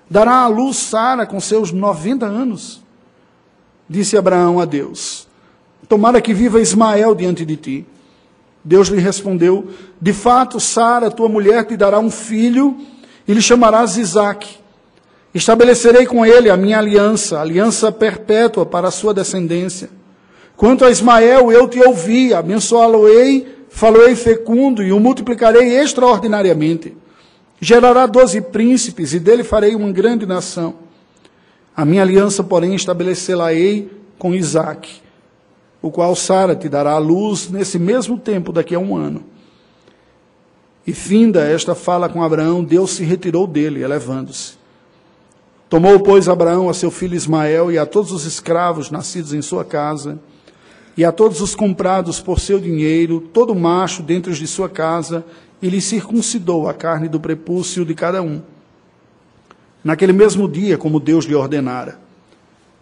Dará 0.09 0.39
à 0.39 0.47
luz 0.47 0.77
Sara 0.77 1.25
com 1.25 1.39
seus 1.39 1.71
90 1.71 2.25
anos. 2.25 2.81
Disse 3.91 4.15
Abraão 4.15 4.57
a 4.57 4.63
Deus: 4.63 5.27
Tomara 5.89 6.21
que 6.21 6.33
viva 6.33 6.61
Ismael 6.61 7.13
diante 7.13 7.43
de 7.43 7.57
ti. 7.57 7.85
Deus 8.63 8.87
lhe 8.87 9.01
respondeu: 9.01 9.67
De 10.01 10.13
fato, 10.13 10.61
Sara, 10.61 11.11
tua 11.11 11.27
mulher, 11.27 11.65
te 11.65 11.75
dará 11.75 11.99
um 11.99 12.09
filho 12.09 12.77
e 13.27 13.33
lhe 13.33 13.41
chamarás 13.41 13.97
Isaque. 13.97 14.59
Estabelecerei 15.35 16.05
com 16.05 16.25
ele 16.25 16.49
a 16.49 16.55
minha 16.55 16.77
aliança, 16.77 17.41
aliança 17.41 17.91
perpétua 17.91 18.65
para 18.65 18.87
a 18.87 18.91
sua 18.91 19.13
descendência. 19.13 19.89
Quanto 20.55 20.85
a 20.85 20.89
Ismael, 20.89 21.51
eu 21.51 21.67
te 21.67 21.81
ouvi, 21.81 22.33
abençoá-lo-ei, 22.33 23.65
faloei 23.69 24.15
fecundo 24.15 24.81
e 24.81 24.93
o 24.93 25.01
multiplicarei 25.01 25.77
extraordinariamente. 25.77 26.95
Gerará 27.59 28.05
doze 28.05 28.39
príncipes 28.39 29.13
e 29.13 29.19
dele 29.19 29.43
farei 29.43 29.75
uma 29.75 29.91
grande 29.91 30.25
nação. 30.25 30.75
A 31.81 31.85
minha 31.85 32.03
aliança, 32.03 32.43
porém, 32.43 32.75
estabelecê-la-ei 32.75 33.91
com 34.19 34.35
Isaque, 34.35 35.01
o 35.81 35.89
qual 35.89 36.15
Sara 36.15 36.55
te 36.55 36.69
dará 36.69 36.91
a 36.91 36.99
luz 36.99 37.49
nesse 37.49 37.79
mesmo 37.79 38.19
tempo, 38.19 38.53
daqui 38.53 38.75
a 38.75 38.79
um 38.79 38.95
ano. 38.95 39.23
E 40.85 40.93
finda 40.93 41.41
esta 41.41 41.73
fala 41.73 42.07
com 42.07 42.21
Abraão, 42.21 42.63
Deus 42.63 42.91
se 42.91 43.03
retirou 43.03 43.47
dele, 43.47 43.81
elevando-se. 43.81 44.59
Tomou, 45.67 45.99
pois, 46.01 46.29
Abraão 46.29 46.69
a 46.69 46.73
seu 46.75 46.91
filho 46.91 47.15
Ismael 47.15 47.71
e 47.71 47.79
a 47.79 47.85
todos 47.87 48.11
os 48.11 48.25
escravos 48.25 48.91
nascidos 48.91 49.33
em 49.33 49.41
sua 49.41 49.65
casa, 49.65 50.19
e 50.95 51.03
a 51.03 51.11
todos 51.11 51.41
os 51.41 51.55
comprados 51.55 52.21
por 52.21 52.39
seu 52.39 52.59
dinheiro, 52.59 53.19
todo 53.33 53.55
macho 53.55 54.03
dentro 54.03 54.31
de 54.31 54.45
sua 54.45 54.69
casa, 54.69 55.25
e 55.59 55.67
lhe 55.67 55.81
circuncidou 55.81 56.69
a 56.69 56.75
carne 56.75 57.09
do 57.09 57.19
prepúcio 57.19 57.83
de 57.83 57.95
cada 57.95 58.21
um. 58.21 58.39
Naquele 59.83 60.13
mesmo 60.13 60.47
dia, 60.47 60.77
como 60.77 60.99
Deus 60.99 61.25
lhe 61.25 61.33
ordenara. 61.33 61.99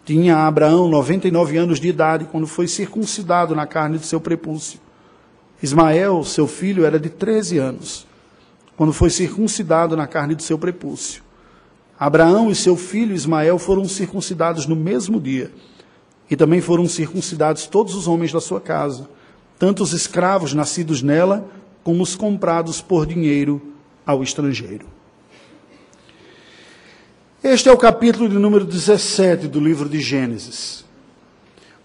Tinha 0.04 0.46
Abraão 0.46 0.88
99 0.88 1.56
anos 1.56 1.80
de 1.80 1.88
idade 1.88 2.26
quando 2.30 2.46
foi 2.46 2.66
circuncidado 2.66 3.54
na 3.54 3.66
carne 3.66 3.98
de 3.98 4.06
seu 4.06 4.20
prepúcio. 4.20 4.78
Ismael, 5.62 6.24
seu 6.24 6.46
filho, 6.46 6.84
era 6.84 6.98
de 6.98 7.08
13 7.08 7.58
anos, 7.58 8.06
quando 8.76 8.92
foi 8.92 9.10
circuncidado 9.10 9.96
na 9.96 10.06
carne 10.06 10.34
de 10.34 10.42
seu 10.42 10.58
prepúcio. 10.58 11.22
Abraão 11.98 12.50
e 12.50 12.54
seu 12.54 12.76
filho 12.76 13.14
Ismael 13.14 13.58
foram 13.58 13.86
circuncidados 13.86 14.66
no 14.66 14.74
mesmo 14.74 15.20
dia. 15.20 15.52
E 16.30 16.36
também 16.36 16.60
foram 16.60 16.88
circuncidados 16.88 17.66
todos 17.66 17.94
os 17.94 18.08
homens 18.08 18.32
da 18.32 18.40
sua 18.40 18.60
casa, 18.60 19.08
tanto 19.58 19.82
os 19.82 19.92
escravos 19.92 20.54
nascidos 20.54 21.02
nela, 21.02 21.46
como 21.84 22.02
os 22.02 22.16
comprados 22.16 22.80
por 22.80 23.04
dinheiro 23.04 23.60
ao 24.06 24.22
estrangeiro. 24.22 24.86
Este 27.42 27.70
é 27.70 27.72
o 27.72 27.78
capítulo 27.78 28.28
de 28.28 28.38
número 28.38 28.66
17 28.66 29.48
do 29.48 29.58
livro 29.58 29.88
de 29.88 29.98
Gênesis. 29.98 30.84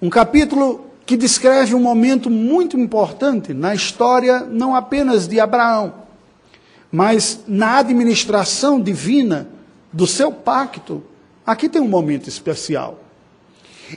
Um 0.02 0.10
capítulo 0.10 0.88
que 1.06 1.16
descreve 1.16 1.74
um 1.74 1.80
momento 1.80 2.30
muito 2.30 2.78
importante 2.78 3.54
na 3.54 3.74
história, 3.74 4.42
não 4.42 4.76
apenas 4.76 5.30
de 5.30 5.40
Abraão, 5.40 5.94
mas 6.92 7.40
na 7.48 7.78
administração 7.78 8.82
divina 8.82 9.48
do 9.94 10.06
seu 10.06 10.30
pacto, 10.30 11.02
aqui 11.48 11.70
tem 11.70 11.82
um 11.82 11.88
momento 11.88 12.28
especial. 12.28 13.00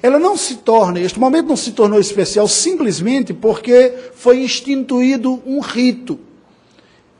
Ela 0.00 0.20
não 0.20 0.36
se 0.36 0.58
torna, 0.58 1.00
este 1.00 1.18
momento 1.18 1.48
não 1.48 1.56
se 1.56 1.72
tornou 1.72 1.98
especial 1.98 2.46
simplesmente 2.46 3.34
porque 3.34 3.94
foi 4.14 4.44
instituído 4.44 5.42
um 5.44 5.58
rito. 5.58 6.20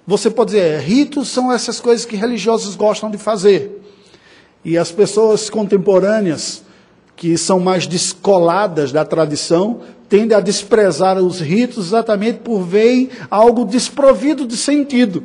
Você 0.07 0.31
pode 0.31 0.53
dizer, 0.53 0.63
é, 0.63 0.79
ritos 0.79 1.29
são 1.29 1.53
essas 1.53 1.81
coisas 1.81 2.07
que 2.07 2.15
religiosos 2.15 2.77
gostam 2.77 3.11
de 3.11 3.19
fazer. 3.19 3.79
E 4.65 4.77
as 4.77 4.91
pessoas 4.91 5.49
contemporâneas, 5.49 6.63
que 7.17 7.37
são 7.37 7.59
mais 7.59 7.87
descoladas 7.87 8.93
da 8.93 9.05
tradição, 9.05 9.81
tendem 10.09 10.37
a 10.37 10.41
desprezar 10.41 11.19
os 11.19 11.41
ritos 11.41 11.89
exatamente 11.89 12.39
por 12.39 12.63
verem 12.63 13.11
algo 13.31 13.65
desprovido 13.65 14.47
de 14.47 14.57
sentido. 14.57 15.25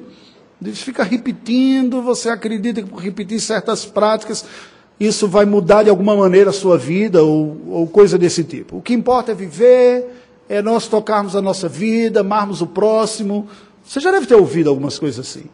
Deus 0.60 0.82
fica 0.82 1.04
repetindo, 1.04 2.02
você 2.02 2.30
acredita 2.30 2.82
que 2.82 2.90
por 2.90 3.02
repetir 3.02 3.40
certas 3.40 3.86
práticas, 3.86 4.46
isso 5.00 5.28
vai 5.28 5.46
mudar 5.46 5.84
de 5.84 5.90
alguma 5.90 6.16
maneira 6.16 6.52
a 6.52 6.54
sua 6.54 6.78
vida 6.78 7.22
ou, 7.24 7.58
ou 7.70 7.88
coisa 7.88 8.18
desse 8.18 8.44
tipo. 8.44 8.78
O 8.78 8.82
que 8.82 8.94
importa 8.94 9.32
é 9.32 9.36
viver, 9.36 10.24
é 10.48 10.62
nós 10.62 10.88
tocarmos 10.88 11.36
a 11.36 11.42
nossa 11.42 11.68
vida, 11.68 12.22
amarmos 12.22 12.62
o 12.62 12.68
próximo. 12.68 13.48
Você 13.84 14.00
já 14.00 14.12
deve 14.12 14.26
ter 14.26 14.36
ouvido 14.36 14.70
algumas 14.70 14.98
coisas 14.98 15.28
assim. 15.28 15.46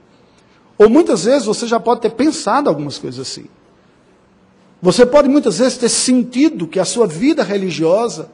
Ou 0.78 0.90
muitas 0.90 1.26
vezes 1.26 1.46
você 1.46 1.66
já 1.66 1.80
pode 1.80 2.02
ter 2.02 2.12
pensado 2.12 2.70
algumas 2.70 2.98
coisas 2.98 3.20
assim. 3.20 3.46
Você 4.82 5.06
pode 5.06 5.28
muitas 5.28 5.60
vezes 5.60 5.78
ter 5.78 5.90
sentido 5.90 6.68
que 6.68 6.80
a 6.80 6.86
sua 6.86 7.06
vida 7.06 7.44
religiosa 7.44 8.30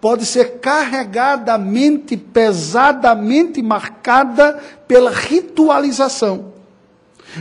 pode 0.00 0.26
ser 0.26 0.58
carregadamente, 0.58 2.16
pesadamente 2.16 3.62
marcada 3.62 4.58
pela 4.86 5.10
ritualização. 5.10 6.52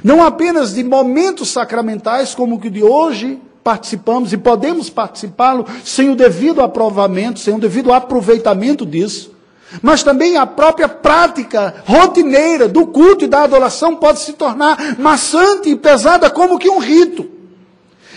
Não 0.03 0.23
apenas 0.23 0.73
de 0.73 0.83
momentos 0.83 1.49
sacramentais 1.49 2.35
como 2.35 2.55
o 2.55 2.59
que 2.59 2.69
de 2.69 2.83
hoje 2.83 3.39
participamos 3.63 4.31
e 4.31 4.37
podemos 4.37 4.89
participá-lo 4.89 5.65
sem 5.83 6.09
o 6.09 6.15
devido 6.15 6.61
aprovamento, 6.61 7.39
sem 7.39 7.55
o 7.55 7.59
devido 7.59 7.91
aproveitamento 7.91 8.85
disso, 8.85 9.33
mas 9.81 10.01
também 10.01 10.37
a 10.37 10.45
própria 10.45 10.87
prática 10.87 11.75
rotineira 11.85 12.67
do 12.67 12.87
culto 12.87 13.25
e 13.25 13.27
da 13.27 13.43
adoração 13.43 13.95
pode 13.95 14.19
se 14.19 14.33
tornar 14.33 14.97
maçante 14.97 15.69
e 15.69 15.75
pesada 15.75 16.29
como 16.29 16.57
que 16.57 16.69
um 16.69 16.79
rito. 16.79 17.38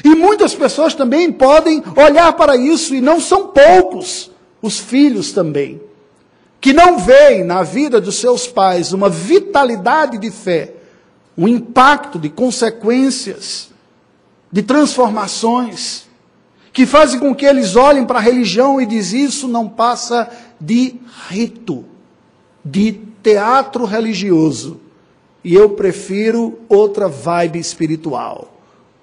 E 0.05 0.15
muitas 0.15 0.55
pessoas 0.55 0.95
também 0.95 1.31
podem 1.31 1.83
olhar 1.97 2.33
para 2.33 2.57
isso, 2.57 2.95
e 2.95 3.01
não 3.01 3.21
são 3.21 3.49
poucos, 3.49 4.31
os 4.61 4.79
filhos 4.79 5.33
também, 5.33 5.81
que 6.61 6.73
não 6.73 6.99
veem 6.99 7.45
na 7.45 7.63
vida 7.63 8.01
dos 8.01 8.17
seus 8.17 8.47
pais 8.47 8.93
uma 8.93 9.09
vitalidade 9.09 10.19
de 10.19 10.31
fé, 10.31 10.75
um 11.37 11.49
impacto 11.49 12.19
de 12.19 12.29
consequências, 12.29 13.71
de 14.51 14.63
transformações, 14.63 16.07
que 16.73 16.87
fazem 16.87 17.21
com 17.21 17.35
que 17.35 17.45
eles 17.45 17.77
olhem 17.77 18.05
para 18.05 18.19
a 18.19 18.23
religião 18.23 18.81
e 18.81 18.87
dizem 18.87 19.25
isso 19.25 19.47
não 19.47 19.69
passa 19.69 20.29
de 20.61 20.97
rito, 21.29 21.85
de 22.65 22.93
teatro 23.23 23.85
religioso. 23.85 24.81
E 25.45 25.55
eu 25.55 25.71
prefiro 25.71 26.61
outra 26.69 27.09
vibe 27.09 27.59
espiritual, 27.59 28.52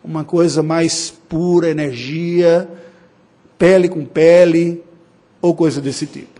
uma 0.03 0.23
coisa 0.23 0.63
mais 0.63 1.09
pura, 1.09 1.69
energia, 1.69 2.67
pele 3.57 3.89
com 3.89 4.05
pele, 4.05 4.83
ou 5.41 5.53
coisa 5.53 5.81
desse 5.81 6.05
tipo. 6.05 6.39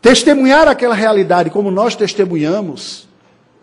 Testemunhar 0.00 0.66
aquela 0.66 0.94
realidade 0.94 1.50
como 1.50 1.70
nós 1.70 1.94
testemunhamos, 1.94 3.08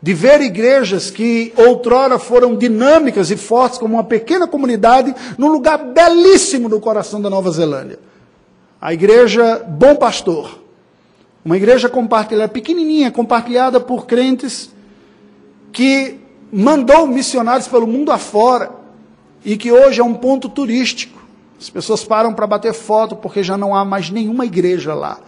de 0.02 0.14
ver 0.14 0.42
igrejas 0.42 1.10
que 1.10 1.52
outrora 1.58 2.20
foram 2.20 2.56
dinâmicas 2.56 3.32
e 3.32 3.38
fortes 3.38 3.80
como 3.80 3.96
uma 3.96 4.04
pequena 4.04 4.48
comunidade, 4.48 5.16
num 5.38 5.48
lugar 5.48 5.78
belíssimo 5.78 6.70
no 6.70 6.80
coração 6.80 7.20
da 7.20 7.30
Nova 7.30 7.50
Zelândia. 7.50 8.00
A 8.80 8.94
igreja 8.94 9.66
Bom 9.68 9.96
Pastor. 9.96 10.62
Uma 11.44 11.58
igreja 11.58 11.90
compartilhada, 11.90 12.52
pequenininha, 12.52 13.10
compartilhada 13.10 13.80
por 13.80 14.06
crentes 14.06 14.70
que 15.72 16.20
mandou 16.52 17.08
missionários 17.08 17.68
pelo 17.68 17.88
mundo 17.88 18.12
afora 18.12 18.72
e 19.44 19.58
que 19.58 19.72
hoje 19.72 20.02
é 20.02 20.04
um 20.04 20.14
ponto 20.14 20.50
turístico. 20.50 21.22
As 21.60 21.70
pessoas 21.70 22.04
param 22.04 22.34
para 22.34 22.46
bater 22.46 22.74
foto 22.74 23.16
porque 23.16 23.44
já 23.44 23.58
não 23.58 23.76
há 23.76 23.84
mais 23.84 24.10
nenhuma 24.10 24.46
igreja 24.46 24.94
lá. 24.94 25.20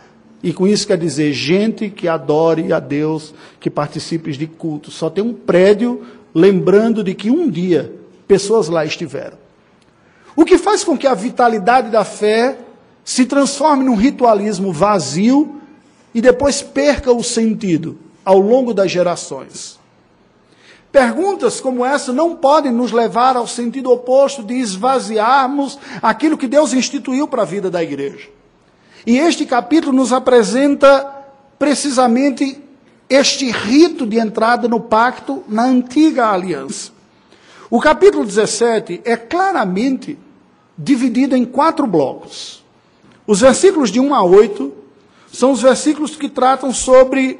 E 0.42 0.54
com 0.54 0.68
isso 0.68 0.88
quer 0.88 0.98
dizer 0.98 1.34
gente 1.34 1.90
que 1.90 2.08
adore 2.08 2.72
a 2.72 2.80
Deus, 2.80 3.34
que 3.60 3.70
participe 3.70 4.32
de 4.32 4.48
culto. 4.48 4.92
Só 4.92 5.10
tem 5.10 5.24
um 5.24 5.34
prédio 5.34 6.06
lembrando 6.34 7.04
de 7.04 7.14
que 7.14 7.30
um 7.30 7.50
dia 7.50 7.94
pessoas 8.28 8.70
lá 8.70 8.86
estiveram. 8.86 9.38
O 10.36 10.46
que 10.46 10.58
faz 10.58 10.84
com 10.84 10.98
que 10.98 11.08
a 11.08 11.14
vitalidade 11.14 11.90
da 11.90 12.06
fé 12.06 12.58
se 13.04 13.26
transforme 13.26 13.84
num 13.84 13.96
ritualismo 13.96 14.72
vazio 14.72 15.60
e 16.14 16.22
depois 16.22 16.62
perca 16.62 17.12
o 17.12 17.24
sentido 17.24 17.98
ao 18.24 18.38
longo 18.38 18.74
das 18.74 18.92
gerações. 18.92 19.79
Perguntas 20.92 21.62
como 21.62 21.86
essa 21.86 22.12
não 22.12 22.36
podem 22.36 22.72
nos 22.72 22.92
levar 22.92 23.38
ao 23.38 23.46
sentido 23.46 23.92
oposto 23.92 24.42
de 24.42 24.56
esvaziarmos 24.56 25.78
aquilo 26.02 26.38
que 26.38 26.48
Deus 26.48 26.74
instituiu 26.74 27.28
para 27.28 27.44
a 27.44 27.46
vida 27.46 27.70
da 27.70 27.84
igreja. 27.84 28.28
E 29.06 29.18
este 29.18 29.46
capítulo 29.46 29.96
nos 29.96 30.12
apresenta 30.12 31.06
precisamente 31.60 32.62
este 33.08 33.52
rito 33.52 34.06
de 34.06 34.18
entrada 34.18 34.68
no 34.68 34.80
pacto 34.80 35.44
na 35.48 35.64
antiga 35.64 36.30
aliança. 36.32 36.92
O 37.70 37.80
capítulo 37.80 38.26
17 38.26 39.02
é 39.06 39.16
claramente 39.16 40.18
dividido 40.76 41.36
em 41.36 41.46
quatro 41.46 41.86
blocos. 41.86 42.64
Os 43.28 43.42
versículos 43.42 43.92
de 43.92 44.00
1 44.00 44.16
a 44.16 44.24
8 44.24 44.74
são 45.32 45.52
os 45.52 45.62
versículos 45.62 46.16
que 46.16 46.28
tratam 46.28 46.74
sobre 46.74 47.40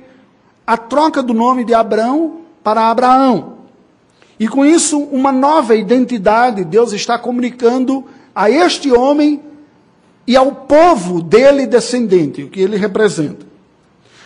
a 0.68 0.78
troca 0.78 1.24
do 1.24 1.34
nome 1.34 1.64
de 1.64 1.74
Abraão 1.74 2.39
para 2.64 2.90
Abraão. 2.90 3.60
E 4.40 4.48
com 4.48 4.66
isso, 4.66 5.00
uma 5.00 5.32
nova 5.32 5.76
identidade 5.76 6.64
Deus 6.64 6.94
está 6.94 7.20
comunicando 7.20 8.06
a 8.34 8.50
este 8.50 8.92
homem 8.92 9.42
e 10.26 10.38
ao 10.38 10.52
povo 10.52 11.22
dele 11.22 11.66
descendente, 11.66 12.44
o 12.44 12.50
que 12.50 12.62
ele 12.62 12.78
representa. 12.78 13.46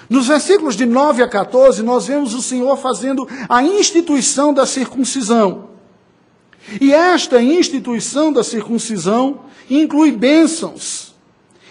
Nos 0.09 0.27
versículos 0.27 0.75
de 0.75 0.85
9 0.85 1.23
a 1.23 1.27
14, 1.27 1.81
nós 1.81 2.07
vemos 2.07 2.33
o 2.33 2.41
Senhor 2.41 2.77
fazendo 2.77 3.27
a 3.49 3.63
instituição 3.63 4.53
da 4.53 4.65
circuncisão. 4.65 5.69
E 6.79 6.93
esta 6.93 7.41
instituição 7.41 8.31
da 8.31 8.43
circuncisão 8.43 9.39
inclui 9.69 10.11
bênçãos. 10.11 11.15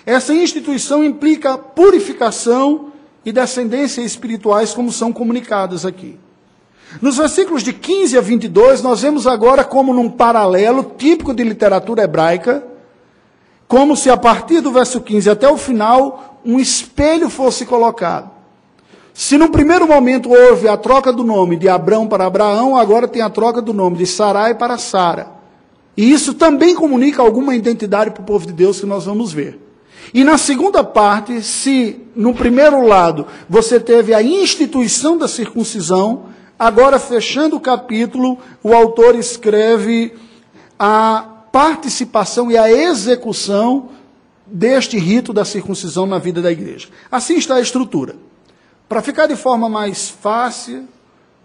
Essa 0.04 0.34
instituição 0.34 1.04
implica 1.04 1.56
purificação 1.56 2.92
e 3.24 3.30
descendência 3.30 4.00
espirituais, 4.00 4.72
como 4.72 4.90
são 4.90 5.12
comunicadas 5.12 5.86
aqui. 5.86 6.18
Nos 7.00 7.16
versículos 7.16 7.62
de 7.62 7.72
15 7.72 8.18
a 8.18 8.20
22, 8.20 8.82
nós 8.82 9.02
vemos 9.02 9.26
agora 9.26 9.64
como 9.64 9.94
num 9.94 10.10
paralelo 10.10 10.92
típico 10.96 11.32
de 11.32 11.42
literatura 11.42 12.02
hebraica, 12.02 12.64
como 13.66 13.96
se 13.96 14.10
a 14.10 14.16
partir 14.16 14.60
do 14.60 14.70
verso 14.70 15.00
15 15.00 15.30
até 15.30 15.48
o 15.48 15.56
final, 15.56 16.40
um 16.44 16.60
espelho 16.60 17.30
fosse 17.30 17.64
colocado. 17.64 18.30
Se 19.14 19.36
no 19.36 19.50
primeiro 19.50 19.86
momento 19.86 20.30
houve 20.30 20.68
a 20.68 20.76
troca 20.76 21.12
do 21.12 21.22
nome 21.24 21.56
de 21.56 21.68
Abrão 21.68 22.06
para 22.06 22.26
Abraão, 22.26 22.76
agora 22.76 23.08
tem 23.08 23.22
a 23.22 23.30
troca 23.30 23.60
do 23.60 23.72
nome 23.72 23.98
de 23.98 24.06
Sarai 24.06 24.54
para 24.54 24.78
Sara. 24.78 25.30
E 25.96 26.10
isso 26.10 26.34
também 26.34 26.74
comunica 26.74 27.22
alguma 27.22 27.54
identidade 27.54 28.10
para 28.10 28.22
o 28.22 28.26
povo 28.26 28.46
de 28.46 28.52
Deus 28.52 28.80
que 28.80 28.86
nós 28.86 29.04
vamos 29.04 29.32
ver. 29.32 29.58
E 30.14 30.24
na 30.24 30.36
segunda 30.38 30.82
parte, 30.82 31.42
se 31.42 32.00
no 32.16 32.34
primeiro 32.34 32.86
lado 32.86 33.26
você 33.48 33.78
teve 33.78 34.14
a 34.14 34.22
instituição 34.22 35.16
da 35.16 35.28
circuncisão, 35.28 36.24
agora 36.58 36.98
fechando 36.98 37.56
o 37.56 37.60
capítulo, 37.60 38.38
o 38.62 38.72
autor 38.74 39.14
escreve 39.14 40.14
a 40.78 41.26
participação 41.52 42.50
e 42.50 42.56
a 42.56 42.70
execução 42.70 43.90
deste 44.46 44.98
rito 44.98 45.32
da 45.32 45.44
circuncisão 45.44 46.06
na 46.06 46.18
vida 46.18 46.42
da 46.42 46.50
igreja. 46.50 46.88
Assim 47.10 47.36
está 47.36 47.56
a 47.56 47.60
estrutura. 47.60 48.16
Para 48.88 49.00
ficar 49.02 49.26
de 49.26 49.36
forma 49.36 49.68
mais 49.68 50.08
fácil 50.08 50.86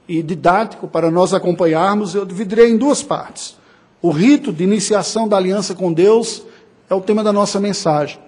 e 0.07 0.21
didático 0.21 0.87
para 0.87 1.11
nós 1.11 1.33
acompanharmos, 1.33 2.15
eu 2.15 2.25
dividirei 2.25 2.69
em 2.69 2.77
duas 2.77 3.03
partes. 3.03 3.57
O 4.01 4.11
rito 4.11 4.51
de 4.51 4.63
iniciação 4.63 5.27
da 5.27 5.37
aliança 5.37 5.73
com 5.73 5.91
Deus 5.91 6.43
é 6.89 6.95
o 6.95 7.01
tema 7.01 7.23
da 7.23 7.33
nossa 7.33 7.59
mensagem. 7.59 8.19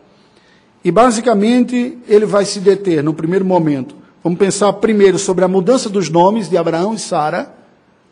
E 0.83 0.91
basicamente 0.91 1.97
ele 2.07 2.25
vai 2.25 2.45
se 2.45 2.59
deter 2.59 3.03
no 3.03 3.13
primeiro 3.13 3.45
momento. 3.45 3.95
Vamos 4.21 4.37
pensar 4.37 4.73
primeiro 4.73 5.17
sobre 5.17 5.45
a 5.45 5.47
mudança 5.47 5.89
dos 5.89 6.09
nomes 6.09 6.49
de 6.49 6.57
Abraão 6.57 6.93
e 6.93 6.99
Sara, 6.99 7.53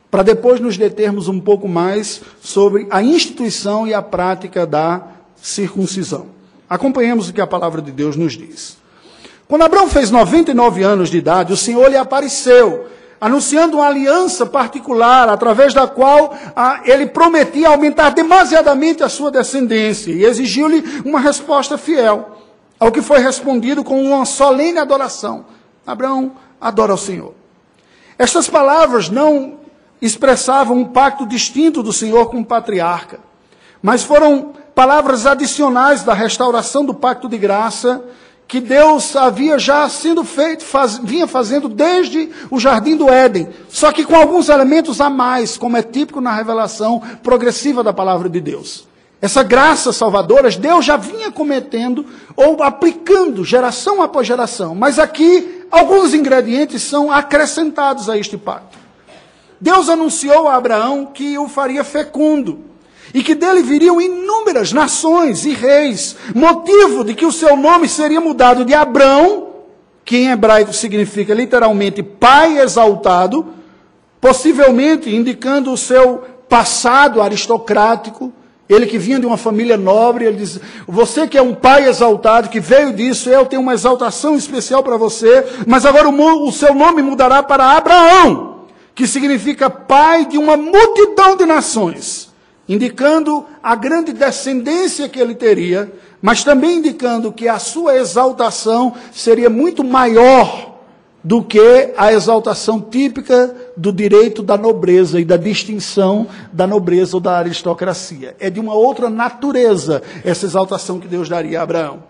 para 0.09 0.23
depois 0.23 0.57
nos 0.61 0.77
determos 0.77 1.27
um 1.27 1.37
pouco 1.37 1.67
mais 1.67 2.21
sobre 2.41 2.87
a 2.89 3.03
instituição 3.03 3.85
e 3.85 3.93
a 3.93 4.01
prática 4.01 4.65
da 4.65 5.05
circuncisão. 5.35 6.27
Acompanhemos 6.69 7.27
o 7.27 7.33
que 7.33 7.41
a 7.41 7.47
palavra 7.47 7.81
de 7.81 7.91
Deus 7.91 8.15
nos 8.15 8.37
diz. 8.37 8.77
Quando 9.49 9.63
Abraão 9.63 9.89
fez 9.89 10.09
99 10.09 10.81
anos 10.81 11.09
de 11.09 11.17
idade, 11.17 11.51
o 11.51 11.57
Senhor 11.57 11.89
lhe 11.89 11.97
apareceu, 11.97 12.85
anunciando 13.19 13.75
uma 13.75 13.87
aliança 13.87 14.45
particular, 14.45 15.27
através 15.27 15.73
da 15.73 15.87
qual 15.87 16.33
ah, 16.55 16.83
ele 16.85 17.07
prometia 17.07 17.67
aumentar 17.67 18.11
demasiadamente 18.11 19.03
a 19.03 19.09
sua 19.09 19.29
descendência 19.29 20.11
e 20.11 20.23
exigiu-lhe 20.23 21.01
uma 21.03 21.19
resposta 21.19 21.77
fiel. 21.77 22.29
Ao 22.79 22.93
que 22.93 23.01
foi 23.01 23.19
respondido 23.19 23.83
com 23.83 24.01
uma 24.01 24.23
solene 24.23 24.77
adoração. 24.77 25.56
Abraão 25.87 26.33
adora 26.59 26.93
o 26.93 26.97
Senhor. 26.97 27.33
Estas 28.19 28.49
palavras 28.49 29.09
não 29.09 29.61
expressavam 30.01 30.77
um 30.77 30.85
pacto 30.85 31.25
distinto 31.25 31.81
do 31.81 31.93
Senhor 31.93 32.29
com 32.29 32.41
o 32.41 32.45
patriarca, 32.45 33.21
mas 33.81 34.03
foram 34.03 34.53
palavras 34.75 35.25
adicionais 35.25 36.03
da 36.03 36.13
restauração 36.13 36.85
do 36.85 36.93
pacto 36.93 37.29
de 37.29 37.37
graça 37.37 38.03
que 38.47 38.59
Deus 38.59 39.15
havia 39.15 39.57
já 39.57 39.87
sido 39.89 40.23
feito, 40.23 40.63
faz, 40.63 40.97
vinha 40.97 41.27
fazendo 41.27 41.67
desde 41.67 42.29
o 42.49 42.59
jardim 42.59 42.95
do 42.95 43.09
Éden, 43.09 43.49
só 43.69 43.91
que 43.91 44.05
com 44.05 44.15
alguns 44.15 44.49
elementos 44.49 45.01
a 45.01 45.09
mais, 45.09 45.57
como 45.57 45.77
é 45.77 45.81
típico 45.81 46.21
na 46.21 46.33
revelação 46.33 47.01
progressiva 47.23 47.83
da 47.83 47.93
palavra 47.93 48.29
de 48.29 48.39
Deus. 48.39 48.87
Essa 49.19 49.41
graça 49.41 49.91
salvadora, 49.91 50.49
Deus 50.51 50.85
já 50.85 50.95
vinha 50.95 51.31
cometendo 51.31 52.05
ou 52.35 52.61
aplicando 52.61 53.43
geração 53.43 54.01
após 54.01 54.27
geração. 54.27 54.75
Mas 54.75 54.99
aqui, 54.99 55.56
alguns 55.71 56.13
ingredientes 56.13 56.83
são 56.83 57.11
acrescentados 57.11 58.09
a 58.09 58.17
este 58.17 58.37
pacto. 58.37 58.77
Deus 59.59 59.89
anunciou 59.89 60.47
a 60.47 60.55
Abraão 60.55 61.05
que 61.05 61.37
o 61.37 61.47
faria 61.47 61.83
fecundo 61.83 62.65
e 63.13 63.23
que 63.23 63.33
dele 63.33 63.63
viriam 63.63 63.99
inúmeras 63.99 64.71
nações 64.71 65.45
e 65.45 65.51
reis, 65.51 66.15
motivo 66.35 67.03
de 67.03 67.13
que 67.13 67.25
o 67.25 67.31
seu 67.31 67.55
nome 67.55 67.87
seria 67.87 68.21
mudado 68.21 68.65
de 68.65 68.73
Abrão, 68.73 69.47
que 70.05 70.17
em 70.17 70.29
hebraico 70.29 70.73
significa 70.73 71.33
literalmente 71.33 72.03
pai 72.03 72.59
exaltado, 72.59 73.45
possivelmente 74.21 75.13
indicando 75.13 75.71
o 75.71 75.77
seu 75.77 76.23
passado 76.47 77.21
aristocrático, 77.21 78.31
ele 78.69 78.85
que 78.85 78.97
vinha 78.97 79.19
de 79.19 79.25
uma 79.25 79.37
família 79.37 79.77
nobre, 79.77 80.25
ele 80.25 80.37
diz: 80.37 80.59
Você 80.87 81.27
que 81.27 81.37
é 81.37 81.41
um 81.41 81.55
pai 81.55 81.87
exaltado, 81.87 82.49
que 82.49 82.59
veio 82.59 82.93
disso, 82.93 83.29
eu 83.29 83.45
tenho 83.45 83.61
uma 83.61 83.73
exaltação 83.73 84.35
especial 84.35 84.83
para 84.83 84.97
você, 84.97 85.45
mas 85.65 85.85
agora 85.85 86.09
o, 86.09 86.47
o 86.47 86.51
seu 86.51 86.73
nome 86.73 87.01
mudará 87.01 87.41
para 87.41 87.77
Abraão, 87.77 88.65
que 88.93 89.07
significa 89.07 89.69
pai 89.69 90.25
de 90.25 90.37
uma 90.37 90.57
multidão 90.57 91.37
de 91.37 91.45
nações, 91.45 92.29
indicando 92.67 93.45
a 93.63 93.73
grande 93.73 94.11
descendência 94.11 95.07
que 95.07 95.19
ele 95.19 95.35
teria, 95.35 95.91
mas 96.21 96.43
também 96.43 96.79
indicando 96.79 97.31
que 97.31 97.47
a 97.47 97.59
sua 97.59 97.95
exaltação 97.95 98.93
seria 99.13 99.49
muito 99.49 99.81
maior 99.81 100.75
do 101.23 101.41
que 101.41 101.93
a 101.97 102.11
exaltação 102.11 102.81
típica 102.81 103.55
do 103.77 103.93
direito 103.93 104.41
da 104.41 104.57
nobreza 104.57 105.19
e 105.19 105.25
da 105.25 105.37
distinção 105.37 106.27
da 106.51 106.65
nobreza 106.65 107.15
ou 107.15 107.21
da 107.21 107.37
aristocracia. 107.37 108.35
É 108.39 108.49
de 108.49 108.59
uma 108.59 108.73
outra 108.73 109.07
natureza 109.07 110.01
essa 110.25 110.47
exaltação 110.47 110.99
que 110.99 111.07
Deus 111.07 111.29
daria 111.29 111.59
a 111.59 111.63
Abraão. 111.63 112.03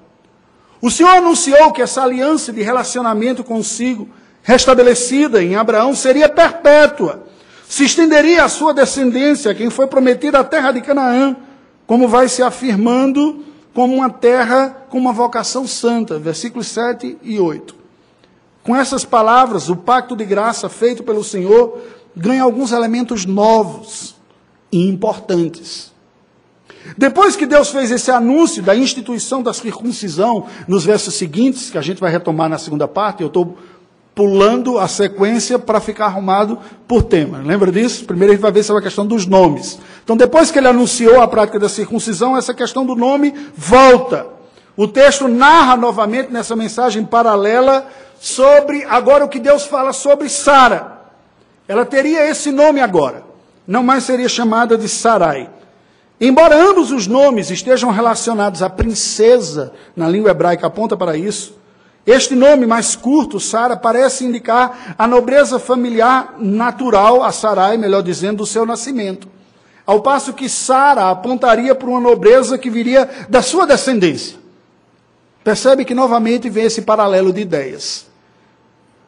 O 0.82 0.90
Senhor 0.90 1.10
anunciou 1.10 1.72
que 1.74 1.82
essa 1.82 2.04
aliança 2.04 2.54
de 2.54 2.62
relacionamento 2.62 3.44
consigo, 3.44 4.08
restabelecida 4.42 5.44
em 5.44 5.56
Abraão, 5.56 5.94
seria 5.94 6.30
perpétua. 6.30 7.24
Se 7.68 7.84
estenderia 7.84 8.46
à 8.46 8.50
sua 8.50 8.74
descendência, 8.74 9.54
quem 9.54 9.70
foi 9.70 9.88
prometida 9.88 10.40
a 10.40 10.44
terra 10.44 10.72
de 10.72 10.80
Canaã, 10.80 11.36
como 11.86 12.08
vai 12.08 12.30
se 12.30 12.42
afirmando 12.42 13.44
como 13.74 13.94
uma 13.94 14.10
terra 14.10 14.86
com 14.90 14.98
uma 14.98 15.12
vocação 15.12 15.68
santa. 15.68 16.18
Versículos 16.18 16.68
7 16.68 17.18
e 17.22 17.40
8. 17.40 17.77
Com 18.68 18.76
essas 18.76 19.06
palavras, 19.06 19.70
o 19.70 19.78
pacto 19.78 20.14
de 20.14 20.26
graça 20.26 20.68
feito 20.68 21.02
pelo 21.02 21.24
Senhor 21.24 21.80
ganha 22.14 22.44
alguns 22.44 22.74
elementos 22.74 23.26
novos 23.26 24.18
e 24.70 24.90
importantes. 24.90 25.94
Depois 26.98 27.38
que 27.38 27.46
Deus 27.46 27.70
fez 27.70 27.92
esse 27.92 28.12
anúncio 28.12 28.62
da 28.62 28.76
instituição 28.76 29.42
da 29.42 29.54
circuncisão, 29.54 30.48
nos 30.68 30.84
versos 30.84 31.14
seguintes, 31.14 31.70
que 31.70 31.78
a 31.78 31.82
gente 31.82 32.02
vai 32.02 32.12
retomar 32.12 32.50
na 32.50 32.58
segunda 32.58 32.90
parte, 32.90 33.22
eu 33.22 33.28
estou 33.28 33.58
pulando 34.14 34.78
a 34.78 34.88
sequência 34.90 35.58
para 35.58 35.80
ficar 35.80 36.08
arrumado 36.08 36.60
por 36.86 37.04
tema. 37.04 37.38
Lembra 37.38 37.72
disso? 37.72 38.04
Primeiro 38.04 38.34
a 38.34 38.36
gente 38.36 38.42
vai 38.42 38.52
ver 38.52 38.64
sobre 38.64 38.82
a 38.82 38.84
questão 38.84 39.06
dos 39.06 39.26
nomes. 39.26 39.80
Então, 40.04 40.18
depois 40.18 40.52
que 40.52 40.60
ele 40.60 40.68
anunciou 40.68 41.22
a 41.22 41.28
prática 41.30 41.58
da 41.58 41.70
circuncisão, 41.70 42.36
essa 42.36 42.54
questão 42.54 42.86
do 42.86 42.98
nome 42.98 43.34
volta. 43.56 44.28
O 44.76 44.90
texto 44.90 45.30
narra 45.30 45.78
novamente 45.78 46.34
nessa 46.34 46.54
mensagem 46.54 47.06
paralela 47.06 47.88
sobre 48.20 48.84
agora 48.86 49.26
o 49.26 49.30
que 49.30 49.40
Deus 49.40 49.66
fala 49.66 49.94
sobre 49.94 50.30
Sara. 50.30 50.98
Ela 51.68 51.86
teria 51.86 52.30
esse 52.30 52.52
nome 52.52 52.80
agora, 52.80 53.24
não 53.68 53.84
mais 53.84 54.04
seria 54.04 54.30
chamada 54.30 54.78
de 54.78 54.88
Sarai. 54.88 55.50
Embora 56.20 56.56
ambos 56.56 56.92
os 56.92 57.06
nomes 57.06 57.52
estejam 57.52 57.92
relacionados 57.92 58.64
à 58.64 58.70
princesa, 58.70 59.74
na 59.96 60.10
língua 60.10 60.32
hebraica 60.32 60.66
aponta 60.66 60.98
para 60.98 61.16
isso, 61.16 61.56
este 62.08 62.36
nome 62.36 62.66
mais 62.66 62.96
curto, 62.96 63.38
Sara, 63.38 63.76
parece 63.76 64.24
indicar 64.24 64.96
a 64.98 65.06
nobreza 65.06 65.60
familiar 65.60 66.36
natural 66.40 67.22
a 67.22 67.34
Sarai, 67.34 67.78
melhor 67.78 68.02
dizendo, 68.02 68.38
do 68.38 68.46
seu 68.46 68.66
nascimento. 68.66 69.28
Ao 69.86 70.02
passo 70.02 70.34
que 70.34 70.48
Sara 70.48 71.10
apontaria 71.10 71.76
para 71.76 71.90
uma 71.90 72.00
nobreza 72.00 72.58
que 72.58 72.70
viria 72.70 73.10
da 73.30 73.42
sua 73.42 73.68
descendência. 73.68 74.38
Percebe 75.48 75.86
que 75.86 75.96
novamente 75.96 76.50
vem 76.50 76.66
esse 76.66 76.82
paralelo 76.82 77.32
de 77.32 77.40
ideias. 77.40 78.06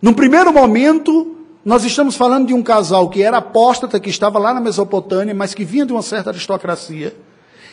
Num 0.02 0.14
primeiro 0.14 0.54
momento, 0.54 1.36
nós 1.66 1.84
estamos 1.84 2.16
falando 2.16 2.48
de 2.48 2.54
um 2.54 2.64
casal 2.64 3.10
que 3.10 3.22
era 3.22 3.40
apóstata, 3.40 4.00
que 4.00 4.10
estava 4.10 4.40
lá 4.40 4.54
na 4.54 4.62
Mesopotâmia, 4.62 5.36
mas 5.36 5.54
que 5.54 5.66
vinha 5.66 5.86
de 5.86 5.92
uma 5.92 6.02
certa 6.02 6.30
aristocracia. 6.30 7.14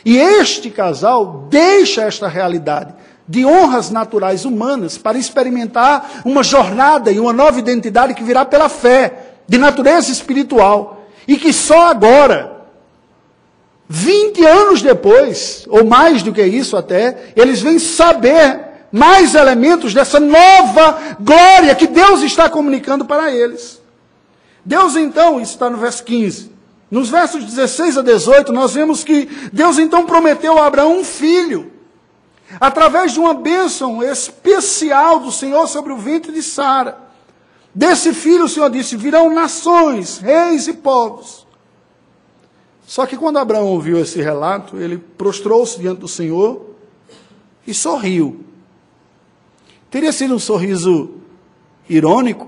E 0.03 0.17
este 0.17 0.69
casal 0.69 1.47
deixa 1.49 2.01
esta 2.01 2.27
realidade 2.27 2.93
de 3.25 3.45
honras 3.45 3.89
naturais 3.89 4.43
humanas 4.43 4.97
para 4.97 5.17
experimentar 5.17 6.23
uma 6.25 6.43
jornada 6.43 7.09
e 7.09 7.21
uma 7.21 7.31
nova 7.31 7.57
identidade 7.57 8.13
que 8.13 8.23
virá 8.25 8.43
pela 8.43 8.67
fé, 8.67 9.37
de 9.47 9.57
natureza 9.57 10.11
espiritual, 10.11 11.05
e 11.25 11.37
que 11.37 11.53
só 11.53 11.87
agora, 11.87 12.56
20 13.89 14.45
anos 14.45 14.81
depois, 14.81 15.65
ou 15.69 15.85
mais 15.85 16.21
do 16.21 16.33
que 16.33 16.43
isso 16.43 16.75
até, 16.75 17.31
eles 17.35 17.61
vêm 17.61 17.79
saber 17.79 18.59
mais 18.91 19.35
elementos 19.35 19.93
dessa 19.93 20.19
nova 20.19 21.17
glória 21.19 21.75
que 21.75 21.87
Deus 21.87 22.21
está 22.21 22.49
comunicando 22.49 23.05
para 23.05 23.31
eles. 23.31 23.81
Deus 24.65 24.95
então, 24.97 25.39
isso 25.39 25.53
está 25.53 25.69
no 25.69 25.77
verso 25.77 26.03
15, 26.03 26.51
nos 26.91 27.09
versos 27.09 27.45
16 27.45 27.97
a 27.97 28.01
18, 28.01 28.51
nós 28.51 28.73
vemos 28.73 29.03
que 29.03 29.25
Deus 29.53 29.77
então 29.77 30.05
prometeu 30.05 30.57
a 30.57 30.65
Abraão 30.65 30.99
um 30.99 31.03
filho, 31.05 31.71
através 32.59 33.13
de 33.13 33.19
uma 33.19 33.33
bênção 33.33 34.03
especial 34.03 35.19
do 35.21 35.31
Senhor 35.31 35.67
sobre 35.67 35.93
o 35.93 35.97
ventre 35.97 36.33
de 36.33 36.43
Sara. 36.43 36.97
Desse 37.73 38.13
filho, 38.13 38.45
o 38.45 38.49
Senhor 38.49 38.69
disse: 38.69 38.97
virão 38.97 39.33
nações, 39.33 40.17
reis 40.17 40.67
e 40.67 40.73
povos. 40.73 41.46
Só 42.87 43.05
que 43.05 43.17
quando 43.17 43.37
Abraão 43.37 43.65
ouviu 43.65 43.99
esse 43.99 44.21
relato, 44.21 44.77
ele 44.77 44.97
prostrou-se 44.97 45.77
diante 45.77 45.99
do 45.99 46.07
Senhor 46.07 46.73
e 47.67 47.73
sorriu. 47.73 48.45
Teria 49.91 50.13
sido 50.13 50.33
um 50.33 50.39
sorriso 50.39 51.15
irônico, 51.89 52.47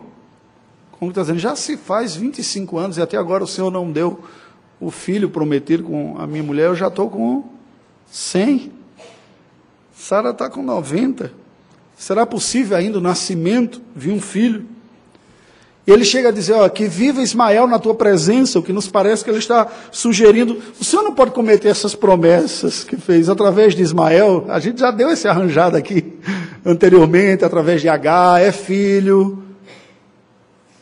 como 0.92 1.12
está 1.12 1.22
dizendo, 1.22 1.40
já 1.40 1.58
se 1.58 1.76
faz 1.76 2.16
25 2.16 2.78
anos 2.78 2.98
e 2.98 3.02
até 3.02 3.18
agora 3.18 3.44
o 3.44 3.48
Senhor 3.48 3.70
não 3.70 3.92
deu 3.92 4.24
o 4.80 4.90
filho 4.90 5.30
prometido 5.30 5.84
com 5.84 6.16
a 6.18 6.26
minha 6.26 6.42
mulher, 6.42 6.68
eu 6.68 6.76
já 6.76 6.88
estou 6.88 7.10
com 7.10 7.44
100. 8.10 8.72
Sara 9.94 10.30
está 10.30 10.50
com 10.50 10.64
90. 10.64 11.34
Será 11.98 12.26
possível 12.26 12.78
ainda 12.78 12.98
o 12.98 13.02
nascimento 13.02 13.82
de 13.94 14.10
um 14.10 14.22
filho? 14.22 14.66
Ele 15.88 16.06
chega 16.06 16.30
a 16.30 16.32
dizer, 16.32 16.54
ó, 16.54 16.70
que 16.70 16.88
viva 16.88 17.22
Ismael 17.22 17.66
na 17.66 17.80
tua 17.80 17.96
presença, 17.96 18.60
o 18.60 18.64
que 18.64 18.72
nos 18.72 18.88
parece 18.88 19.24
que 19.24 19.30
ele 19.30 19.40
está 19.40 19.68
sugerindo. 19.92 20.62
O 20.80 20.84
Senhor 20.84 21.02
não 21.02 21.14
pode 21.14 21.32
cometer 21.32 21.68
essas 21.68 21.96
promessas 21.96 22.84
que 22.84 22.96
fez 22.96 23.28
através 23.28 23.74
de 23.74 23.82
Ismael. 23.82 24.46
A 24.50 24.60
gente 24.60 24.80
já 24.80 24.92
deu 24.92 25.10
esse 25.10 25.28
arranjado 25.28 25.76
aqui 25.76 26.14
anteriormente, 26.64 27.44
através 27.44 27.82
de 27.82 27.90
H, 27.90 28.40
é 28.40 28.52
filho. 28.52 29.44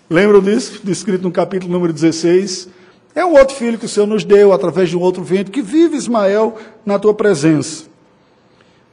Lembram 0.10 0.42
disso? 0.42 0.82
Descrito 0.84 1.24
no 1.24 1.32
capítulo 1.32 1.72
número 1.72 1.94
16. 1.94 2.68
É 3.16 3.26
um 3.26 3.34
outro 3.34 3.56
filho 3.56 3.78
que 3.80 3.86
o 3.86 3.90
Senhor 3.90 4.06
nos 4.06 4.24
deu 4.24 4.52
através 4.52 4.90
de 4.90 4.98
um 4.98 5.02
outro 5.02 5.24
vento, 5.24 5.52
que 5.52 5.62
vive 5.62 5.96
Ismael 5.96 6.56
na 6.86 7.00
tua 7.00 7.14
presença. 7.14 7.86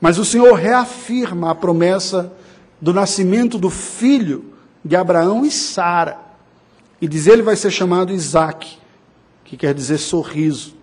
Mas 0.00 0.18
o 0.18 0.24
Senhor 0.24 0.54
reafirma 0.54 1.50
a 1.50 1.54
promessa 1.54 2.32
do 2.80 2.92
nascimento 2.92 3.58
do 3.58 3.68
filho 3.68 4.53
de 4.84 4.94
Abraão 4.94 5.44
e 5.44 5.50
Sara. 5.50 6.18
E 7.00 7.08
diz 7.08 7.26
ele 7.26 7.42
vai 7.42 7.56
ser 7.56 7.70
chamado 7.70 8.12
Isaac, 8.12 8.78
que 9.44 9.56
quer 9.56 9.72
dizer 9.72 9.98
sorriso. 9.98 10.74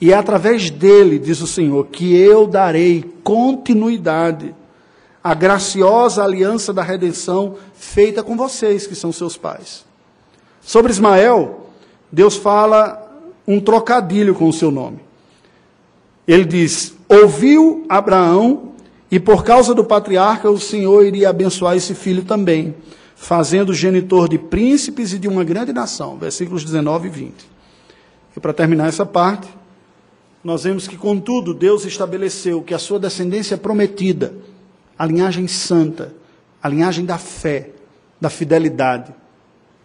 E 0.00 0.12
é 0.12 0.16
através 0.16 0.70
dele, 0.70 1.18
diz 1.18 1.40
o 1.40 1.46
Senhor, 1.46 1.86
que 1.86 2.14
eu 2.14 2.46
darei 2.46 3.04
continuidade 3.24 4.54
à 5.24 5.34
graciosa 5.34 6.22
aliança 6.22 6.72
da 6.72 6.82
redenção 6.82 7.56
feita 7.74 8.22
com 8.22 8.36
vocês, 8.36 8.86
que 8.86 8.94
são 8.94 9.10
seus 9.10 9.36
pais. 9.36 9.84
Sobre 10.60 10.92
Ismael, 10.92 11.68
Deus 12.12 12.36
fala 12.36 13.02
um 13.46 13.58
trocadilho 13.60 14.34
com 14.34 14.48
o 14.48 14.52
seu 14.52 14.70
nome. 14.70 14.98
Ele 16.28 16.44
diz: 16.44 16.94
Ouviu 17.08 17.86
Abraão, 17.88 18.72
e 19.10 19.18
por 19.18 19.44
causa 19.44 19.72
do 19.74 19.84
patriarca, 19.84 20.50
o 20.50 20.58
Senhor 20.58 21.06
iria 21.06 21.30
abençoar 21.30 21.76
esse 21.76 21.94
filho 21.94 22.24
também 22.24 22.74
fazendo 23.16 23.72
genitor 23.72 24.28
de 24.28 24.38
príncipes 24.38 25.12
e 25.14 25.18
de 25.18 25.26
uma 25.26 25.42
grande 25.42 25.72
nação. 25.72 26.16
Versículos 26.18 26.62
19 26.62 27.08
e 27.08 27.10
20. 27.10 27.34
E 28.36 28.40
para 28.40 28.52
terminar 28.52 28.88
essa 28.88 29.06
parte, 29.06 29.48
nós 30.44 30.62
vemos 30.62 30.86
que, 30.86 30.96
contudo, 30.96 31.52
Deus 31.52 31.84
estabeleceu 31.84 32.62
que 32.62 32.74
a 32.74 32.78
sua 32.78 33.00
descendência 33.00 33.56
prometida, 33.56 34.34
a 34.96 35.04
linhagem 35.06 35.48
santa, 35.48 36.14
a 36.62 36.68
linhagem 36.68 37.04
da 37.04 37.18
fé, 37.18 37.70
da 38.20 38.30
fidelidade, 38.30 39.12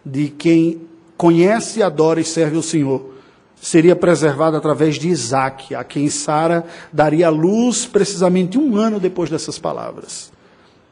de 0.04 0.28
quem 0.28 0.82
conhece, 1.16 1.82
adora 1.82 2.20
e 2.20 2.24
serve 2.24 2.56
o 2.56 2.62
Senhor, 2.62 3.14
seria 3.60 3.96
preservada 3.96 4.58
através 4.58 4.96
de 4.96 5.08
Isaac, 5.08 5.74
a 5.74 5.84
quem 5.84 6.08
Sara 6.10 6.66
daria 6.92 7.30
luz 7.30 7.86
precisamente 7.86 8.58
um 8.58 8.76
ano 8.76 9.00
depois 9.00 9.30
dessas 9.30 9.58
palavras. 9.58 10.31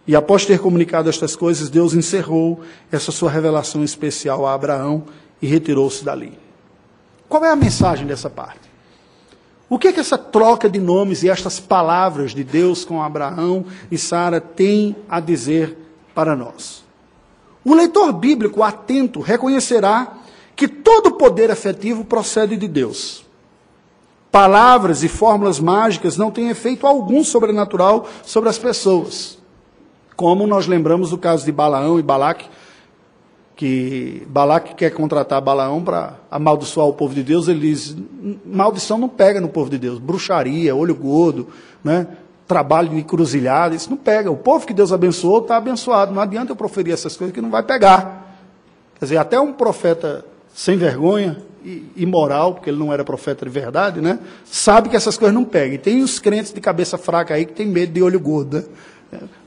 E 0.07 0.17
após 0.17 0.45
ter 0.45 0.59
comunicado 0.59 1.09
estas 1.09 1.37
coisas, 1.37 1.71
Deus 1.71 1.95
encerrou 1.95 2.61
essa 2.91 3.13
sua 3.13 3.31
revelação 3.31 3.85
especial 3.85 4.47
a 4.47 4.55
Abraão 4.55 5.05
e 5.41 5.47
retirou-se 5.47 6.05
dali. 6.05 6.39
Qual 7.29 7.45
é 7.45 7.51
a 7.51 7.57
mensagem 7.57 8.07
dessa 8.07 8.29
parte? 8.29 8.71
O 9.69 9.79
que 9.79 9.89
é 9.89 9.93
que 9.93 10.01
essa 10.01 10.19
troca 10.19 10.69
de 10.69 10.81
nomes 10.81 11.23
e 11.23 11.31
estas 11.31 11.61
palavras 11.61 12.35
de 12.35 12.43
Deus 12.43 12.85
com 12.85 13.01
Abraão 13.01 13.65
e 13.89 13.97
Sara 13.97 14.41
têm 14.41 14.97
a 15.09 15.21
dizer 15.21 15.79
para 16.13 16.35
nós? 16.35 16.83
O 17.65 17.75
leitor 17.75 18.13
bíblico 18.13 18.65
atento 18.65 19.21
reconhecerá 19.21 20.15
que 20.57 20.67
todo 20.67 21.13
poder 21.13 21.51
efetivo 21.51 22.05
procede 22.05 22.57
de 22.57 22.67
Deus. 22.67 23.25
Palavras 24.33 25.05
e 25.05 25.09
fórmulas 25.09 25.61
mágicas 25.61 26.17
não 26.17 26.31
têm 26.31 26.51
efeito 26.51 26.87
algum 26.87 27.23
sobrenatural 27.23 28.09
sobre 28.25 28.49
as 28.49 28.59
pessoas. 28.59 29.40
Como 30.21 30.47
nós 30.47 30.67
lembramos 30.67 31.09
do 31.09 31.17
caso 31.17 31.47
de 31.47 31.51
Balaão 31.51 31.99
e 31.99 32.03
Balaque, 32.03 32.45
que 33.57 34.23
Balaque 34.29 34.75
quer 34.75 34.91
contratar 34.91 35.41
Balaão 35.41 35.83
para 35.83 36.13
amaldiçoar 36.31 36.87
o 36.87 36.93
povo 36.93 37.15
de 37.15 37.23
Deus, 37.23 37.49
ele 37.49 37.61
diz: 37.61 37.97
maldição 38.45 38.99
não 38.99 39.09
pega 39.09 39.41
no 39.41 39.49
povo 39.49 39.71
de 39.71 39.79
Deus, 39.79 39.99
bruxaria, 39.99 40.77
olho 40.77 40.95
gordo, 40.95 41.49
né? 41.83 42.07
trabalho 42.47 42.91
de 42.91 43.03
cruzilhada, 43.03 43.75
isso 43.75 43.89
não 43.89 43.97
pega. 43.97 44.31
O 44.31 44.37
povo 44.37 44.67
que 44.67 44.75
Deus 44.75 44.93
abençoou 44.93 45.39
está 45.39 45.57
abençoado. 45.57 46.13
Não 46.13 46.21
adianta 46.21 46.53
eu 46.53 46.57
proferir 46.57 46.93
essas 46.93 47.17
coisas 47.17 47.33
que 47.33 47.41
não 47.41 47.49
vai 47.49 47.63
pegar. 47.63 48.37
Quer 48.99 49.07
dizer, 49.07 49.17
até 49.17 49.41
um 49.41 49.55
profeta 49.55 50.23
sem 50.55 50.77
vergonha 50.77 51.39
imoral, 51.97 52.53
porque 52.57 52.69
ele 52.69 52.79
não 52.79 52.93
era 52.93 53.03
profeta 53.05 53.47
de 53.47 53.51
verdade, 53.51 54.03
né? 54.03 54.19
Sabe 54.45 54.91
que 54.91 54.97
essas 54.97 55.17
coisas 55.17 55.35
não 55.35 55.45
pegam. 55.45 55.77
E 55.77 55.79
tem 55.79 56.03
os 56.03 56.19
crentes 56.19 56.53
de 56.53 56.61
cabeça 56.61 56.99
fraca 56.99 57.33
aí 57.33 57.47
que 57.47 57.55
tem 57.55 57.67
medo 57.67 57.95
de 57.95 58.03
olho 58.03 58.21
gordo. 58.21 58.59
Né? 58.59 58.65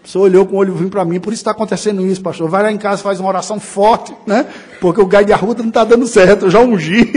Pessoa 0.03 0.25
olhou 0.25 0.45
com 0.45 0.57
o 0.57 0.59
olho 0.59 0.75
vindo 0.75 0.89
para 0.89 1.05
mim, 1.05 1.17
por 1.17 1.31
isso 1.31 1.39
está 1.39 1.51
acontecendo 1.51 2.05
isso, 2.05 2.21
pastor. 2.21 2.49
Vai 2.49 2.61
lá 2.61 2.71
em 2.71 2.77
casa, 2.77 3.01
faz 3.01 3.21
uma 3.21 3.29
oração 3.29 3.57
forte, 3.57 4.13
né? 4.27 4.45
Porque 4.81 4.99
o 4.99 5.05
gai 5.05 5.23
de 5.23 5.31
arruda 5.31 5.63
não 5.63 5.69
está 5.69 5.85
dando 5.85 6.05
certo, 6.05 6.45
eu 6.45 6.51
já 6.51 6.59
ungi. 6.59 7.09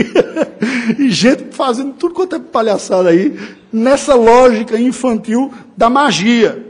e 0.97 1.09
gente 1.09 1.53
fazendo 1.53 1.91
tudo 1.93 2.13
quanto 2.13 2.37
é 2.37 2.39
palhaçada 2.39 3.09
aí, 3.09 3.37
nessa 3.73 4.15
lógica 4.15 4.79
infantil 4.79 5.53
da 5.75 5.89
magia. 5.89 6.65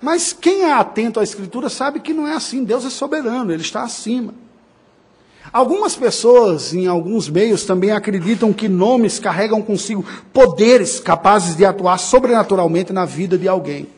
Mas 0.00 0.32
quem 0.32 0.62
é 0.62 0.72
atento 0.72 1.18
à 1.18 1.24
Escritura 1.24 1.68
sabe 1.68 1.98
que 1.98 2.12
não 2.12 2.28
é 2.28 2.34
assim. 2.34 2.62
Deus 2.62 2.84
é 2.84 2.90
soberano, 2.90 3.52
Ele 3.52 3.62
está 3.62 3.82
acima. 3.82 4.32
Algumas 5.52 5.96
pessoas, 5.96 6.72
em 6.72 6.86
alguns 6.86 7.28
meios, 7.28 7.64
também 7.64 7.90
acreditam 7.90 8.52
que 8.52 8.68
nomes 8.68 9.18
carregam 9.18 9.60
consigo 9.60 10.04
poderes 10.32 11.00
capazes 11.00 11.56
de 11.56 11.64
atuar 11.64 11.98
sobrenaturalmente 11.98 12.92
na 12.92 13.04
vida 13.04 13.36
de 13.36 13.48
alguém. 13.48 13.88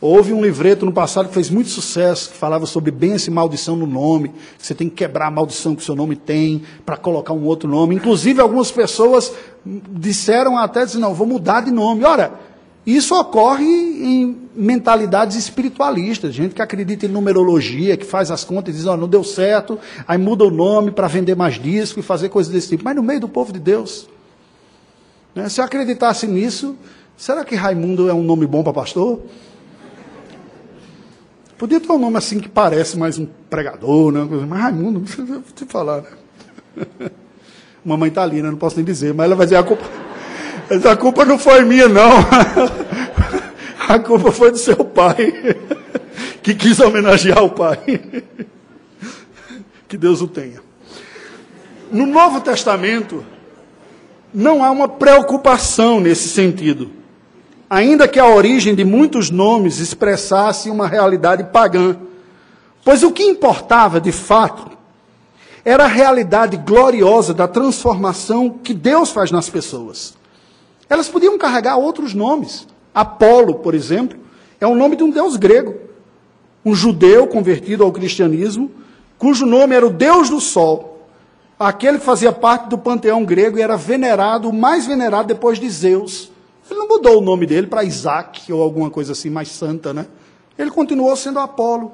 Houve 0.00 0.32
um 0.32 0.42
livreto 0.42 0.86
no 0.86 0.92
passado 0.92 1.28
que 1.28 1.34
fez 1.34 1.50
muito 1.50 1.68
sucesso, 1.68 2.30
que 2.30 2.36
falava 2.36 2.64
sobre 2.64 2.90
bênção 2.90 3.30
e 3.30 3.34
maldição 3.34 3.76
no 3.76 3.86
nome, 3.86 4.30
que 4.58 4.66
você 4.66 4.74
tem 4.74 4.88
que 4.88 4.94
quebrar 4.94 5.26
a 5.26 5.30
maldição 5.30 5.74
que 5.76 5.82
o 5.82 5.84
seu 5.84 5.94
nome 5.94 6.16
tem 6.16 6.62
para 6.86 6.96
colocar 6.96 7.34
um 7.34 7.44
outro 7.44 7.68
nome. 7.68 7.94
Inclusive, 7.96 8.40
algumas 8.40 8.70
pessoas 8.70 9.30
disseram 9.64 10.56
até, 10.56 10.86
dizer, 10.86 10.98
não, 10.98 11.12
vou 11.12 11.26
mudar 11.26 11.60
de 11.60 11.70
nome. 11.70 12.02
Ora, 12.04 12.32
isso 12.86 13.14
ocorre 13.14 13.66
em 13.66 14.48
mentalidades 14.56 15.36
espiritualistas, 15.36 16.32
gente 16.32 16.54
que 16.54 16.62
acredita 16.62 17.04
em 17.04 17.08
numerologia, 17.10 17.94
que 17.94 18.06
faz 18.06 18.30
as 18.30 18.42
contas 18.42 18.74
e 18.74 18.78
diz, 18.78 18.86
oh, 18.86 18.96
não 18.96 19.06
deu 19.06 19.22
certo, 19.22 19.78
aí 20.08 20.16
muda 20.16 20.44
o 20.44 20.50
nome 20.50 20.92
para 20.92 21.08
vender 21.08 21.36
mais 21.36 21.60
disco 21.60 22.00
e 22.00 22.02
fazer 22.02 22.30
coisas 22.30 22.50
desse 22.50 22.68
tipo. 22.68 22.84
Mas 22.84 22.96
no 22.96 23.02
meio 23.02 23.20
do 23.20 23.28
povo 23.28 23.52
de 23.52 23.60
Deus. 23.60 24.08
Né? 25.34 25.46
Se 25.50 25.60
eu 25.60 25.64
acreditasse 25.66 26.26
nisso, 26.26 26.74
será 27.18 27.44
que 27.44 27.54
Raimundo 27.54 28.08
é 28.08 28.14
um 28.14 28.22
nome 28.22 28.46
bom 28.46 28.62
para 28.62 28.72
pastor? 28.72 29.20
Podia 31.60 31.78
ter 31.78 31.92
um 31.92 31.98
nome 31.98 32.16
assim 32.16 32.40
que 32.40 32.48
parece 32.48 32.96
mais 32.96 33.18
um 33.18 33.26
pregador, 33.50 34.10
né? 34.10 34.26
mas 34.48 34.60
Raimundo, 34.62 35.04
não 35.18 35.42
te 35.42 35.66
falar, 35.66 36.00
né? 36.00 36.08
Mamãe 37.84 38.08
está 38.08 38.22
ali, 38.22 38.40
né? 38.40 38.50
não 38.50 38.56
posso 38.56 38.76
nem 38.76 38.84
dizer, 38.84 39.12
mas 39.12 39.26
ela 39.26 39.36
vai 39.36 39.44
dizer, 39.44 39.56
a 39.56 39.62
culpa, 39.62 39.84
a 40.90 40.96
culpa 40.96 41.22
não 41.26 41.38
foi 41.38 41.62
minha, 41.62 41.86
não. 41.86 42.12
A 43.86 43.98
culpa 43.98 44.30
foi 44.30 44.52
do 44.52 44.56
seu 44.56 44.76
pai, 44.84 45.32
que 46.42 46.54
quis 46.54 46.78
homenagear 46.78 47.42
o 47.42 47.50
pai. 47.50 48.00
Que 49.88 49.98
Deus 49.98 50.22
o 50.22 50.28
tenha. 50.28 50.62
No 51.90 52.06
Novo 52.06 52.40
Testamento, 52.40 53.24
não 54.32 54.64
há 54.64 54.70
uma 54.70 54.88
preocupação 54.88 56.00
nesse 56.00 56.28
sentido. 56.28 56.99
Ainda 57.70 58.08
que 58.08 58.18
a 58.18 58.26
origem 58.26 58.74
de 58.74 58.84
muitos 58.84 59.30
nomes 59.30 59.78
expressasse 59.78 60.68
uma 60.68 60.88
realidade 60.88 61.44
pagã. 61.44 61.96
Pois 62.84 63.04
o 63.04 63.12
que 63.12 63.22
importava, 63.22 64.00
de 64.00 64.10
fato, 64.10 64.76
era 65.64 65.84
a 65.84 65.86
realidade 65.86 66.56
gloriosa 66.56 67.32
da 67.32 67.46
transformação 67.46 68.50
que 68.50 68.74
Deus 68.74 69.10
faz 69.10 69.30
nas 69.30 69.48
pessoas. 69.48 70.14
Elas 70.88 71.08
podiam 71.08 71.38
carregar 71.38 71.76
outros 71.76 72.12
nomes. 72.12 72.66
Apolo, 72.92 73.56
por 73.56 73.74
exemplo, 73.74 74.18
é 74.60 74.66
o 74.66 74.74
nome 74.74 74.96
de 74.96 75.04
um 75.04 75.10
deus 75.10 75.36
grego. 75.36 75.76
Um 76.64 76.74
judeu 76.74 77.28
convertido 77.28 77.84
ao 77.84 77.92
cristianismo, 77.92 78.70
cujo 79.16 79.46
nome 79.46 79.76
era 79.76 79.86
o 79.86 79.90
Deus 79.90 80.28
do 80.28 80.40
Sol. 80.40 81.06
Aquele 81.58 81.98
que 81.98 82.04
fazia 82.04 82.32
parte 82.32 82.68
do 82.68 82.76
panteão 82.76 83.24
grego 83.24 83.58
e 83.58 83.62
era 83.62 83.76
venerado, 83.76 84.48
o 84.48 84.52
mais 84.52 84.86
venerado 84.86 85.28
depois 85.28 85.60
de 85.60 85.70
Zeus. 85.70 86.30
Ele 86.70 86.78
não 86.78 86.88
mudou 86.88 87.18
o 87.18 87.20
nome 87.20 87.46
dele 87.46 87.66
para 87.66 87.82
Isaac 87.82 88.52
ou 88.52 88.62
alguma 88.62 88.88
coisa 88.90 89.12
assim 89.12 89.28
mais 89.28 89.48
santa, 89.48 89.92
né? 89.92 90.06
Ele 90.56 90.70
continuou 90.70 91.14
sendo 91.16 91.38
Apolo. 91.38 91.92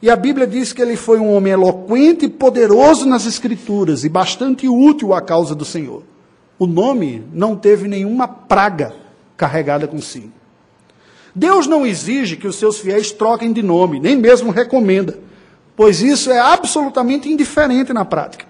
E 0.00 0.10
a 0.10 0.16
Bíblia 0.16 0.46
diz 0.46 0.72
que 0.72 0.80
ele 0.80 0.96
foi 0.96 1.18
um 1.18 1.34
homem 1.34 1.52
eloquente 1.52 2.26
e 2.26 2.28
poderoso 2.28 3.06
nas 3.06 3.26
Escrituras 3.26 4.04
e 4.04 4.08
bastante 4.08 4.68
útil 4.68 5.12
à 5.12 5.20
causa 5.20 5.54
do 5.54 5.64
Senhor. 5.64 6.02
O 6.58 6.66
nome 6.66 7.26
não 7.32 7.56
teve 7.56 7.88
nenhuma 7.88 8.26
praga 8.26 8.94
carregada 9.36 9.86
consigo. 9.86 10.32
Deus 11.34 11.66
não 11.66 11.86
exige 11.86 12.36
que 12.36 12.48
os 12.48 12.56
seus 12.56 12.78
fiéis 12.78 13.12
troquem 13.12 13.52
de 13.52 13.62
nome, 13.62 14.00
nem 14.00 14.16
mesmo 14.16 14.50
recomenda, 14.50 15.18
pois 15.76 16.00
isso 16.00 16.30
é 16.30 16.38
absolutamente 16.38 17.30
indiferente 17.30 17.92
na 17.92 18.06
prática. 18.06 18.46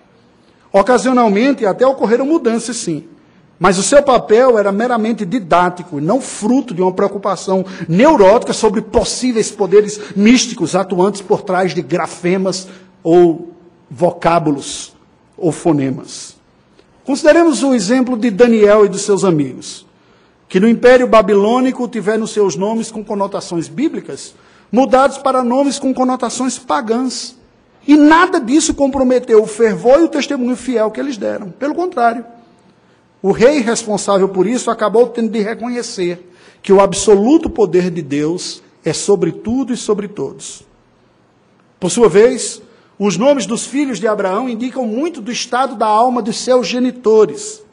Ocasionalmente 0.73 1.67
até 1.67 1.85
ocorreram 1.85 2.27
mudanças, 2.27 2.77
sim. 2.77 3.09
Mas 3.59 3.79
o 3.79 3.83
seu 3.83 4.03
papel 4.03 4.59
era 4.59 4.71
meramente 4.71 5.25
didático, 5.25 6.01
não 6.01 6.21
fruto 6.21 6.75
de 6.75 6.83
uma 6.83 6.93
preocupação 6.93 7.65
neurótica 7.89 8.53
sobre 8.53 8.83
possíveis 8.83 9.51
poderes 9.51 9.99
místicos 10.15 10.77
atuantes 10.77 11.23
por 11.23 11.43
trás 11.43 11.75
de 11.75 11.81
grafemas 11.81 12.69
ou 13.03 13.53
vocábulos 13.91 14.95
ou 15.39 15.53
fonemas. 15.53 16.37
Consideremos 17.05 17.63
o 17.63 17.73
exemplo 17.73 18.17
de 18.17 18.31
Daniel 18.31 18.85
e 18.85 18.89
de 18.89 18.99
seus 18.99 19.25
amigos, 19.25 19.87
que 20.49 20.61
no 20.61 20.69
Império 20.69 21.07
Babilônico 21.07 21.89
tiveram 21.89 22.27
seus 22.27 22.57
nomes 22.57 22.91
com 22.91 23.03
conotações 23.03 23.69
bíblicas 23.69 24.35
mudados 24.71 25.17
para 25.17 25.43
nomes 25.43 25.79
com 25.79 25.95
conotações 25.95 26.59
pagãs. 26.59 27.37
E 27.87 27.97
nada 27.97 28.41
disso 28.41 28.75
comprometeu 28.75 29.43
o 29.43 29.47
fervor 29.47 30.01
e 30.01 30.05
o 30.05 30.09
testemunho 30.09 30.57
fiel 30.57 30.91
que 30.91 31.01
eles 31.01 31.17
deram. 31.17 31.51
Pelo 31.51 31.75
contrário. 31.75 32.25
O 33.27 33.33
rei 33.33 33.59
responsável 33.59 34.29
por 34.29 34.47
isso 34.47 34.71
acabou 34.71 35.09
tendo 35.09 35.31
de 35.31 35.41
reconhecer 35.41 36.31
que 36.63 36.73
o 36.73 36.81
absoluto 36.81 37.51
poder 37.51 37.91
de 37.91 38.01
Deus 38.01 38.63
é 38.85 38.93
sobre 38.93 39.33
tudo 39.33 39.73
e 39.73 39.77
sobre 39.77 40.07
todos. 40.07 40.63
Por 41.81 41.91
sua 41.91 42.09
vez, 42.09 42.63
os 42.97 43.17
nomes 43.17 43.45
dos 43.45 43.67
filhos 43.67 43.99
de 43.99 44.07
Abraão 44.07 44.49
indicam 44.49 44.87
muito 44.87 45.21
do 45.21 45.33
estado 45.33 45.75
da 45.75 45.89
alma 45.89 46.23
dos 46.23 46.39
seus 46.39 46.69
genitores. 46.69 47.65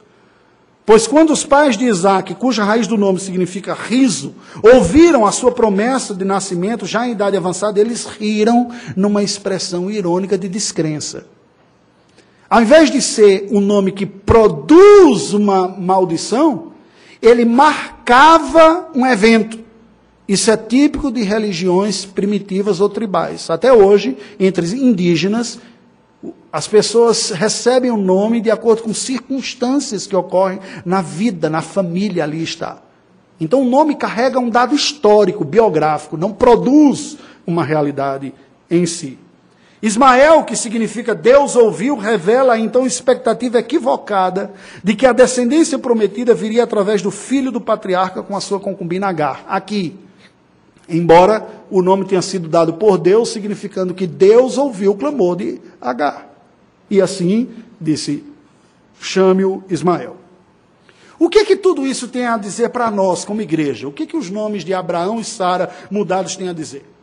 Pois 0.84 1.06
quando 1.06 1.32
os 1.32 1.44
pais 1.44 1.78
de 1.78 1.84
Isaac, 1.84 2.34
cuja 2.34 2.64
raiz 2.64 2.88
do 2.88 2.98
nome 2.98 3.20
significa 3.20 3.74
riso, 3.74 4.34
ouviram 4.60 5.24
a 5.24 5.30
sua 5.30 5.52
promessa 5.52 6.12
de 6.12 6.24
nascimento 6.24 6.84
já 6.84 7.06
em 7.06 7.12
idade 7.12 7.36
avançada, 7.36 7.78
eles 7.78 8.06
riram 8.06 8.72
numa 8.96 9.22
expressão 9.22 9.88
irônica 9.88 10.36
de 10.36 10.48
descrença. 10.48 11.32
Ao 12.54 12.62
invés 12.62 12.88
de 12.88 13.02
ser 13.02 13.48
um 13.50 13.58
nome 13.58 13.90
que 13.90 14.06
produz 14.06 15.32
uma 15.32 15.66
maldição, 15.66 16.70
ele 17.20 17.44
marcava 17.44 18.90
um 18.94 19.04
evento. 19.04 19.58
Isso 20.28 20.52
é 20.52 20.56
típico 20.56 21.10
de 21.10 21.24
religiões 21.24 22.04
primitivas 22.04 22.78
ou 22.80 22.88
tribais. 22.88 23.50
Até 23.50 23.72
hoje, 23.72 24.16
entre 24.38 24.64
indígenas, 24.68 25.58
as 26.52 26.68
pessoas 26.68 27.30
recebem 27.30 27.90
o 27.90 27.96
nome 27.96 28.40
de 28.40 28.52
acordo 28.52 28.84
com 28.84 28.94
circunstâncias 28.94 30.06
que 30.06 30.14
ocorrem 30.14 30.60
na 30.84 31.02
vida, 31.02 31.50
na 31.50 31.60
família 31.60 32.22
ali 32.22 32.40
está. 32.40 32.80
Então 33.40 33.62
o 33.62 33.68
nome 33.68 33.96
carrega 33.96 34.38
um 34.38 34.48
dado 34.48 34.76
histórico, 34.76 35.44
biográfico, 35.44 36.16
não 36.16 36.32
produz 36.32 37.18
uma 37.44 37.64
realidade 37.64 38.32
em 38.70 38.86
si. 38.86 39.18
Ismael, 39.84 40.44
que 40.44 40.56
significa 40.56 41.14
Deus 41.14 41.54
ouviu, 41.54 41.94
revela 41.94 42.58
então 42.58 42.86
expectativa 42.86 43.58
equivocada 43.58 44.50
de 44.82 44.96
que 44.96 45.04
a 45.04 45.12
descendência 45.12 45.78
prometida 45.78 46.32
viria 46.32 46.64
através 46.64 47.02
do 47.02 47.10
filho 47.10 47.52
do 47.52 47.60
patriarca 47.60 48.22
com 48.22 48.34
a 48.34 48.40
sua 48.40 48.58
concubina 48.58 49.08
Agar. 49.08 49.44
Aqui, 49.46 49.94
embora 50.88 51.46
o 51.70 51.82
nome 51.82 52.06
tenha 52.06 52.22
sido 52.22 52.48
dado 52.48 52.72
por 52.72 52.96
Deus, 52.96 53.28
significando 53.28 53.92
que 53.92 54.06
Deus 54.06 54.56
ouviu 54.56 54.92
o 54.92 54.96
clamor 54.96 55.36
de 55.36 55.60
Agar. 55.82 56.30
E 56.88 57.02
assim 57.02 57.50
disse: 57.78 58.24
chame-o 58.98 59.62
Ismael. 59.68 60.16
O 61.18 61.28
que 61.28 61.44
que 61.44 61.56
tudo 61.56 61.86
isso 61.86 62.08
tem 62.08 62.26
a 62.26 62.38
dizer 62.38 62.70
para 62.70 62.90
nós 62.90 63.22
como 63.22 63.42
igreja? 63.42 63.86
O 63.86 63.92
que 63.92 64.06
que 64.06 64.16
os 64.16 64.30
nomes 64.30 64.64
de 64.64 64.72
Abraão 64.72 65.20
e 65.20 65.24
Sara 65.24 65.68
mudados 65.90 66.36
têm 66.36 66.48
a 66.48 66.54
dizer? 66.54 66.93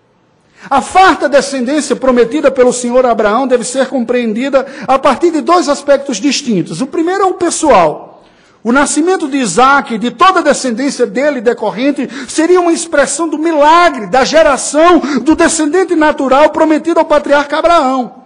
A 0.69 0.81
farta 0.81 1.27
descendência 1.27 1.95
prometida 1.95 2.51
pelo 2.51 2.71
Senhor 2.71 3.05
Abraão 3.05 3.47
deve 3.47 3.63
ser 3.63 3.87
compreendida 3.87 4.65
a 4.87 4.99
partir 4.99 5.31
de 5.31 5.41
dois 5.41 5.67
aspectos 5.67 6.17
distintos. 6.17 6.81
O 6.81 6.87
primeiro 6.87 7.23
é 7.23 7.25
o 7.25 7.33
pessoal. 7.33 8.23
O 8.63 8.71
nascimento 8.71 9.27
de 9.27 9.37
Isaac 9.37 9.95
e 9.95 9.97
de 9.97 10.11
toda 10.11 10.39
a 10.39 10.43
descendência 10.43 11.07
dele 11.07 11.41
decorrente 11.41 12.07
seria 12.27 12.61
uma 12.61 12.71
expressão 12.71 13.27
do 13.27 13.39
milagre, 13.39 14.05
da 14.05 14.23
geração 14.23 14.99
do 15.23 15.35
descendente 15.35 15.95
natural 15.95 16.51
prometido 16.51 16.99
ao 16.99 17.05
patriarca 17.05 17.57
Abraão. 17.57 18.21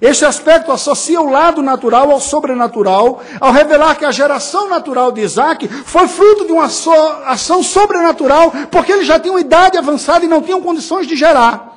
Este 0.00 0.24
aspecto 0.24 0.72
associa 0.72 1.20
o 1.20 1.30
lado 1.30 1.62
natural 1.62 2.10
ao 2.10 2.20
sobrenatural, 2.20 3.22
ao 3.40 3.52
revelar 3.52 3.94
que 3.94 4.04
a 4.04 4.10
geração 4.10 4.68
natural 4.68 5.12
de 5.12 5.20
Isaac 5.20 5.68
foi 5.68 6.08
fruto 6.08 6.46
de 6.46 6.52
uma 6.52 6.64
ação 6.64 7.62
sobrenatural, 7.62 8.52
porque 8.70 8.90
eles 8.90 9.06
já 9.06 9.20
tinham 9.20 9.38
idade 9.38 9.78
avançada 9.78 10.24
e 10.24 10.28
não 10.28 10.42
tinham 10.42 10.60
condições 10.60 11.06
de 11.06 11.14
gerar. 11.14 11.75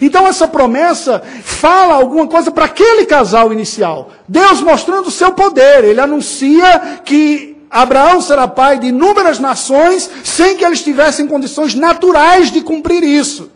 Então 0.00 0.26
essa 0.26 0.46
promessa 0.46 1.22
fala 1.42 1.94
alguma 1.94 2.26
coisa 2.26 2.50
para 2.50 2.66
aquele 2.66 3.06
casal 3.06 3.52
inicial. 3.52 4.10
Deus 4.28 4.60
mostrando 4.60 5.08
o 5.08 5.12
seu 5.12 5.32
poder. 5.32 5.84
Ele 5.84 6.00
anuncia 6.00 7.00
que 7.04 7.56
Abraão 7.70 8.20
será 8.20 8.46
pai 8.46 8.78
de 8.78 8.88
inúmeras 8.88 9.38
nações 9.38 10.08
sem 10.24 10.56
que 10.56 10.64
eles 10.64 10.82
tivessem 10.82 11.26
condições 11.26 11.74
naturais 11.74 12.50
de 12.50 12.60
cumprir 12.60 13.02
isso. 13.02 13.50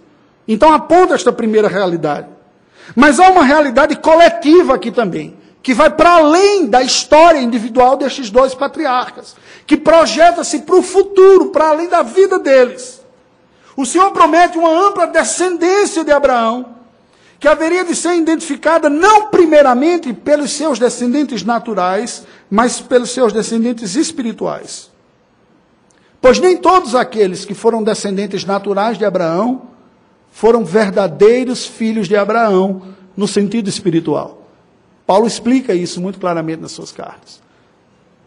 Então 0.46 0.72
aponta 0.72 1.14
esta 1.14 1.32
primeira 1.32 1.68
realidade. 1.68 2.28
Mas 2.96 3.20
há 3.20 3.28
uma 3.28 3.44
realidade 3.44 3.96
coletiva 3.96 4.74
aqui 4.74 4.90
também, 4.90 5.36
que 5.62 5.72
vai 5.72 5.90
para 5.90 6.14
além 6.14 6.66
da 6.66 6.82
história 6.82 7.38
individual 7.38 7.96
destes 7.96 8.28
dois 8.28 8.54
patriarcas, 8.54 9.36
que 9.66 9.76
projeta-se 9.76 10.60
para 10.60 10.76
o 10.76 10.82
futuro, 10.82 11.50
para 11.50 11.68
além 11.68 11.88
da 11.88 12.02
vida 12.02 12.38
deles. 12.38 13.01
O 13.76 13.86
Senhor 13.86 14.10
promete 14.10 14.58
uma 14.58 14.88
ampla 14.88 15.06
descendência 15.06 16.04
de 16.04 16.12
Abraão, 16.12 16.74
que 17.40 17.48
haveria 17.48 17.84
de 17.84 17.96
ser 17.96 18.14
identificada 18.14 18.88
não 18.88 19.28
primeiramente 19.28 20.12
pelos 20.12 20.52
seus 20.52 20.78
descendentes 20.78 21.42
naturais, 21.42 22.24
mas 22.50 22.80
pelos 22.80 23.10
seus 23.10 23.32
descendentes 23.32 23.96
espirituais. 23.96 24.90
Pois 26.20 26.38
nem 26.38 26.56
todos 26.56 26.94
aqueles 26.94 27.44
que 27.44 27.54
foram 27.54 27.82
descendentes 27.82 28.44
naturais 28.44 28.96
de 28.96 29.04
Abraão 29.04 29.62
foram 30.30 30.64
verdadeiros 30.64 31.66
filhos 31.66 32.06
de 32.06 32.16
Abraão 32.16 32.82
no 33.16 33.26
sentido 33.26 33.68
espiritual. 33.68 34.46
Paulo 35.04 35.26
explica 35.26 35.74
isso 35.74 36.00
muito 36.00 36.20
claramente 36.20 36.60
nas 36.60 36.72
suas 36.72 36.92
cartas. 36.92 37.42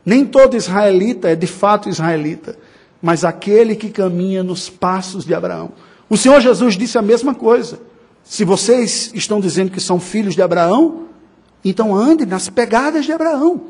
Nem 0.06 0.26
todo 0.26 0.58
israelita 0.58 1.30
é 1.30 1.36
de 1.36 1.48
fato 1.48 1.88
israelita 1.88 2.58
mas 3.06 3.24
aquele 3.24 3.76
que 3.76 3.92
caminha 3.92 4.42
nos 4.42 4.68
passos 4.68 5.26
de 5.26 5.36
Abraão. 5.36 5.74
O 6.10 6.18
Senhor 6.18 6.42
Jesus 6.42 6.76
disse 6.76 6.98
a 6.98 7.04
mesma 7.04 7.36
coisa. 7.36 7.80
Se 8.24 8.44
vocês 8.44 9.12
estão 9.14 9.40
dizendo 9.40 9.70
que 9.70 9.80
são 9.80 10.00
filhos 10.00 10.34
de 10.34 10.42
Abraão, 10.42 11.04
então 11.64 11.96
andem 11.96 12.26
nas 12.26 12.50
pegadas 12.50 13.06
de 13.06 13.12
Abraão. 13.12 13.62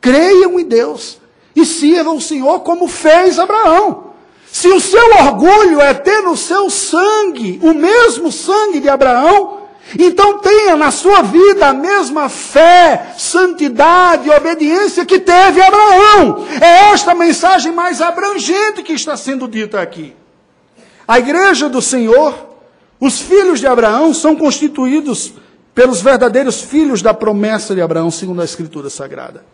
Creiam 0.00 0.58
em 0.58 0.64
Deus 0.64 1.18
e 1.54 1.66
sirvam 1.66 2.16
o 2.16 2.22
Senhor 2.22 2.60
como 2.60 2.88
fez 2.88 3.38
Abraão. 3.38 4.12
Se 4.50 4.68
o 4.68 4.80
seu 4.80 5.12
orgulho 5.18 5.78
é 5.78 5.92
ter 5.92 6.22
no 6.22 6.34
seu 6.34 6.70
sangue 6.70 7.60
o 7.62 7.74
mesmo 7.74 8.32
sangue 8.32 8.80
de 8.80 8.88
Abraão, 8.88 9.63
então 9.98 10.38
tenha 10.38 10.76
na 10.76 10.90
sua 10.90 11.22
vida 11.22 11.68
a 11.68 11.74
mesma 11.74 12.28
fé, 12.28 13.14
santidade 13.18 14.28
e 14.28 14.32
obediência 14.32 15.04
que 15.04 15.20
teve 15.20 15.60
Abraão. 15.60 16.46
É 16.60 16.92
esta 16.92 17.14
mensagem 17.14 17.72
mais 17.72 18.00
abrangente 18.00 18.82
que 18.82 18.92
está 18.92 19.16
sendo 19.16 19.46
dita 19.46 19.80
aqui. 19.80 20.14
A 21.06 21.18
igreja 21.18 21.68
do 21.68 21.82
Senhor, 21.82 22.34
os 22.98 23.20
filhos 23.20 23.60
de 23.60 23.66
Abraão 23.66 24.14
são 24.14 24.34
constituídos 24.34 25.34
pelos 25.74 26.00
verdadeiros 26.00 26.62
filhos 26.62 27.02
da 27.02 27.12
promessa 27.12 27.74
de 27.74 27.82
Abraão, 27.82 28.10
segundo 28.10 28.40
a 28.40 28.44
Escritura 28.44 28.88
Sagrada. 28.88 29.44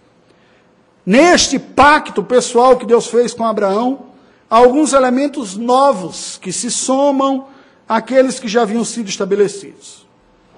Neste 1.05 1.59
pacto 1.59 2.23
pessoal 2.23 2.77
que 2.77 2.87
Deus 2.87 3.09
fez 3.09 3.35
com 3.35 3.45
Abraão, 3.45 4.07
alguns 4.49 4.93
elementos 4.93 5.57
novos 5.57 6.39
que 6.41 6.53
se 6.53 6.71
somam 6.71 7.49
àqueles 7.89 8.39
que 8.39 8.47
já 8.47 8.63
haviam 8.63 8.85
sido 8.85 9.09
estabelecidos. 9.09 10.07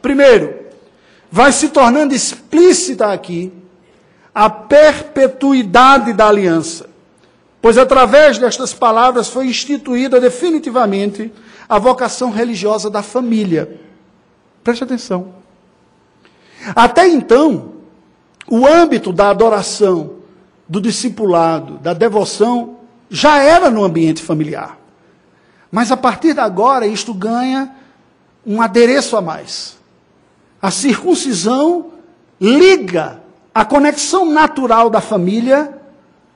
Primeiro, 0.03 0.55
vai 1.31 1.53
se 1.53 1.69
tornando 1.69 2.12
explícita 2.12 3.12
aqui 3.12 3.53
a 4.35 4.51
perpetuidade 4.51 6.12
da 6.12 6.27
aliança, 6.27 6.91
pois 7.61 7.79
através 7.79 8.37
destas 8.37 8.75
palavras 8.75 9.29
foi 9.29 9.47
instituída 9.47 10.21
definitivamente 10.21 11.33
a 11.69 11.79
vocação 11.79 12.31
religiosa 12.31 12.91
da 12.91 13.03
família. 13.03 13.81
Preste 14.65 14.83
atenção. 14.83 15.35
Até 16.75 17.07
então, 17.09 17.73
o 18.49 18.67
âmbito 18.67 19.12
da 19.12 19.31
adoração, 19.31 20.17
do 20.69 20.81
discipulado, 20.81 21.79
da 21.79 21.93
devoção, 21.93 22.79
já 23.09 23.38
era 23.38 23.71
no 23.71 23.85
ambiente 23.85 24.23
familiar. 24.23 24.79
Mas 25.71 25.93
a 25.93 25.97
partir 25.97 26.35
de 26.35 26.41
agora, 26.41 26.87
isto 26.87 27.15
ganha 27.15 27.75
um 28.45 28.61
adereço 28.61 29.17
a 29.17 29.21
mais. 29.21 29.82
A 30.62 30.70
circuncisão 30.70 31.87
liga 32.40 33.20
a 33.53 33.64
conexão 33.64 34.25
natural 34.25 34.88
da 34.88 35.01
família 35.01 35.77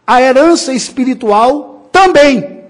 à 0.05 0.21
herança 0.21 0.73
espiritual 0.73 1.89
também, 1.93 2.65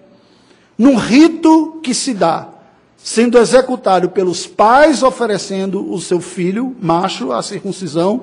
num 0.77 0.97
rito 0.97 1.81
que 1.83 1.95
se 1.95 2.12
dá, 2.12 2.49
sendo 2.97 3.38
executado 3.38 4.11
pelos 4.11 4.47
pais 4.47 5.03
oferecendo 5.03 5.90
o 5.90 5.99
seu 5.99 6.21
filho, 6.21 6.77
macho, 6.81 7.33
à 7.33 7.42
circuncisão, 7.42 8.23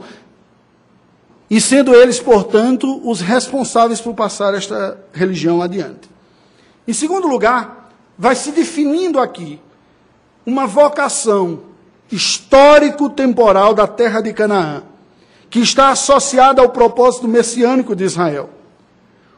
e 1.50 1.60
sendo 1.60 1.94
eles, 1.94 2.20
portanto, 2.20 3.02
os 3.04 3.20
responsáveis 3.20 4.00
por 4.00 4.14
passar 4.14 4.54
esta 4.54 4.98
religião 5.12 5.62
adiante. 5.62 6.10
Em 6.88 6.94
segundo 6.94 7.28
lugar, 7.28 7.92
vai 8.18 8.36
se 8.36 8.52
definindo 8.52 9.20
aqui 9.20 9.60
uma 10.46 10.66
vocação 10.66 11.73
histórico-temporal 12.16 13.74
da 13.74 13.88
terra 13.88 14.22
de 14.22 14.34
Canaã, 14.34 14.84
que 15.50 15.60
está 15.60 15.90
associada 15.90 16.62
ao 16.62 16.70
propósito 16.70 17.28
messiânico 17.28 17.96
de 17.96 18.04
Israel. 18.04 18.50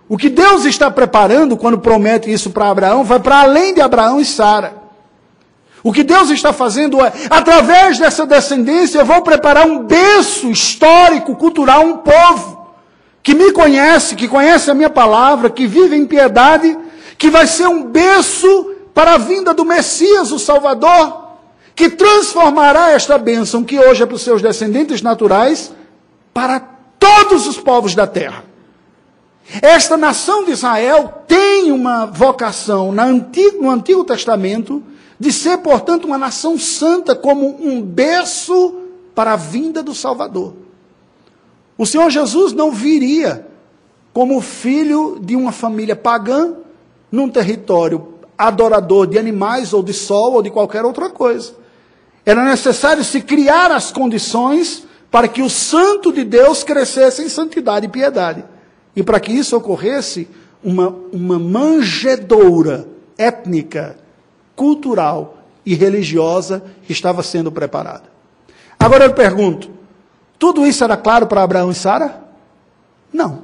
O 0.07 0.17
que 0.17 0.29
Deus 0.29 0.65
está 0.65 0.91
preparando 0.91 1.57
quando 1.57 1.79
promete 1.79 2.31
isso 2.31 2.51
para 2.51 2.69
Abraão 2.69 3.03
vai 3.03 3.19
para 3.19 3.41
além 3.41 3.73
de 3.73 3.81
Abraão 3.81 4.19
e 4.19 4.25
Sara. 4.25 4.85
O 5.83 5.91
que 5.91 6.03
Deus 6.03 6.29
está 6.29 6.51
fazendo 6.51 7.03
é, 7.03 7.11
através 7.29 7.99
dessa 7.99 8.25
descendência, 8.25 8.99
eu 8.99 9.05
vou 9.05 9.21
preparar 9.21 9.67
um 9.67 9.83
berço 9.83 10.49
histórico, 10.49 11.35
cultural, 11.35 11.83
um 11.83 11.97
povo 11.97 12.65
que 13.21 13.33
me 13.33 13.51
conhece, 13.51 14.15
que 14.15 14.27
conhece 14.27 14.69
a 14.69 14.73
minha 14.73 14.89
palavra, 14.89 15.49
que 15.49 15.65
vive 15.65 15.95
em 15.95 16.05
piedade, 16.05 16.77
que 17.17 17.29
vai 17.29 17.47
ser 17.47 17.67
um 17.67 17.83
berço 17.83 18.73
para 18.93 19.13
a 19.13 19.17
vinda 19.17 19.53
do 19.53 19.65
Messias, 19.65 20.31
o 20.31 20.39
Salvador, 20.39 21.24
que 21.75 21.89
transformará 21.89 22.91
esta 22.91 23.17
bênção 23.17 23.63
que 23.63 23.77
hoje 23.77 24.01
é 24.01 24.05
para 24.05 24.15
os 24.15 24.21
seus 24.21 24.41
descendentes 24.41 25.01
naturais, 25.01 25.73
para 26.33 26.59
todos 26.97 27.45
os 27.45 27.57
povos 27.57 27.93
da 27.93 28.07
terra. 28.07 28.45
Esta 29.61 29.97
nação 29.97 30.45
de 30.45 30.51
Israel 30.51 31.23
tem 31.27 31.71
uma 31.71 32.05
vocação 32.05 32.91
no 32.91 33.69
Antigo, 33.69 34.03
Testamento 34.05 34.81
de 35.19 35.31
ser, 35.31 35.57
portanto, 35.59 36.05
uma 36.05 36.17
nação 36.17 36.57
santa 36.57 37.15
como 37.15 37.47
um 37.61 37.81
berço 37.81 38.81
para 39.13 39.33
a 39.33 39.37
vinda 39.37 39.83
do 39.83 39.93
Salvador. 39.93 40.53
O 41.77 41.85
Senhor 41.85 42.09
Jesus 42.09 42.53
não 42.53 42.71
viria 42.71 43.47
como 44.13 44.41
filho 44.41 45.19
de 45.21 45.35
uma 45.35 45.51
família 45.51 45.95
pagã 45.95 46.53
num 47.11 47.29
território 47.29 48.15
adorador 48.37 49.07
de 49.07 49.17
animais 49.17 49.73
ou 49.73 49.83
de 49.83 49.93
sol 49.93 50.33
ou 50.33 50.41
de 50.41 50.49
qualquer 50.49 50.83
outra 50.83 51.09
coisa. 51.09 51.64
Era 52.25 52.43
necessário 52.43 53.03
se 53.03 53.21
criar 53.21 53.71
as 53.71 53.91
condições 53.91 54.85
para 55.11 55.27
que 55.27 55.41
o 55.41 55.49
santo 55.49 56.11
de 56.11 56.23
Deus 56.23 56.63
crescesse 56.63 57.21
em 57.21 57.29
santidade 57.29 57.85
e 57.85 57.89
piedade. 57.89 58.43
E 58.95 59.03
para 59.03 59.19
que 59.19 59.31
isso 59.31 59.55
ocorresse, 59.55 60.27
uma, 60.63 60.89
uma 61.11 61.37
manjedoura 61.37 62.87
étnica 63.17 63.97
cultural 64.55 65.37
e 65.65 65.75
religiosa 65.75 66.63
estava 66.89 67.21
sendo 67.21 67.51
preparada. 67.51 68.03
Agora 68.79 69.05
eu 69.05 69.13
pergunto: 69.13 69.69
tudo 70.39 70.65
isso 70.65 70.83
era 70.83 70.97
claro 70.97 71.27
para 71.27 71.43
Abraão 71.43 71.71
e 71.71 71.75
Sara? 71.75 72.23
Não. 73.13 73.43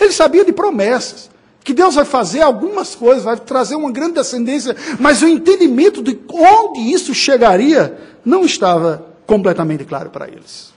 Ele 0.00 0.12
sabia 0.12 0.44
de 0.44 0.52
promessas, 0.52 1.30
que 1.62 1.74
Deus 1.74 1.94
vai 1.94 2.04
fazer 2.04 2.40
algumas 2.40 2.94
coisas, 2.94 3.24
vai 3.24 3.36
trazer 3.36 3.74
uma 3.74 3.90
grande 3.90 4.14
descendência, 4.14 4.74
mas 4.98 5.22
o 5.22 5.28
entendimento 5.28 6.02
de 6.02 6.18
onde 6.32 6.80
isso 6.80 7.14
chegaria 7.14 7.98
não 8.24 8.44
estava 8.44 9.06
completamente 9.26 9.84
claro 9.84 10.10
para 10.10 10.28
eles. 10.28 10.72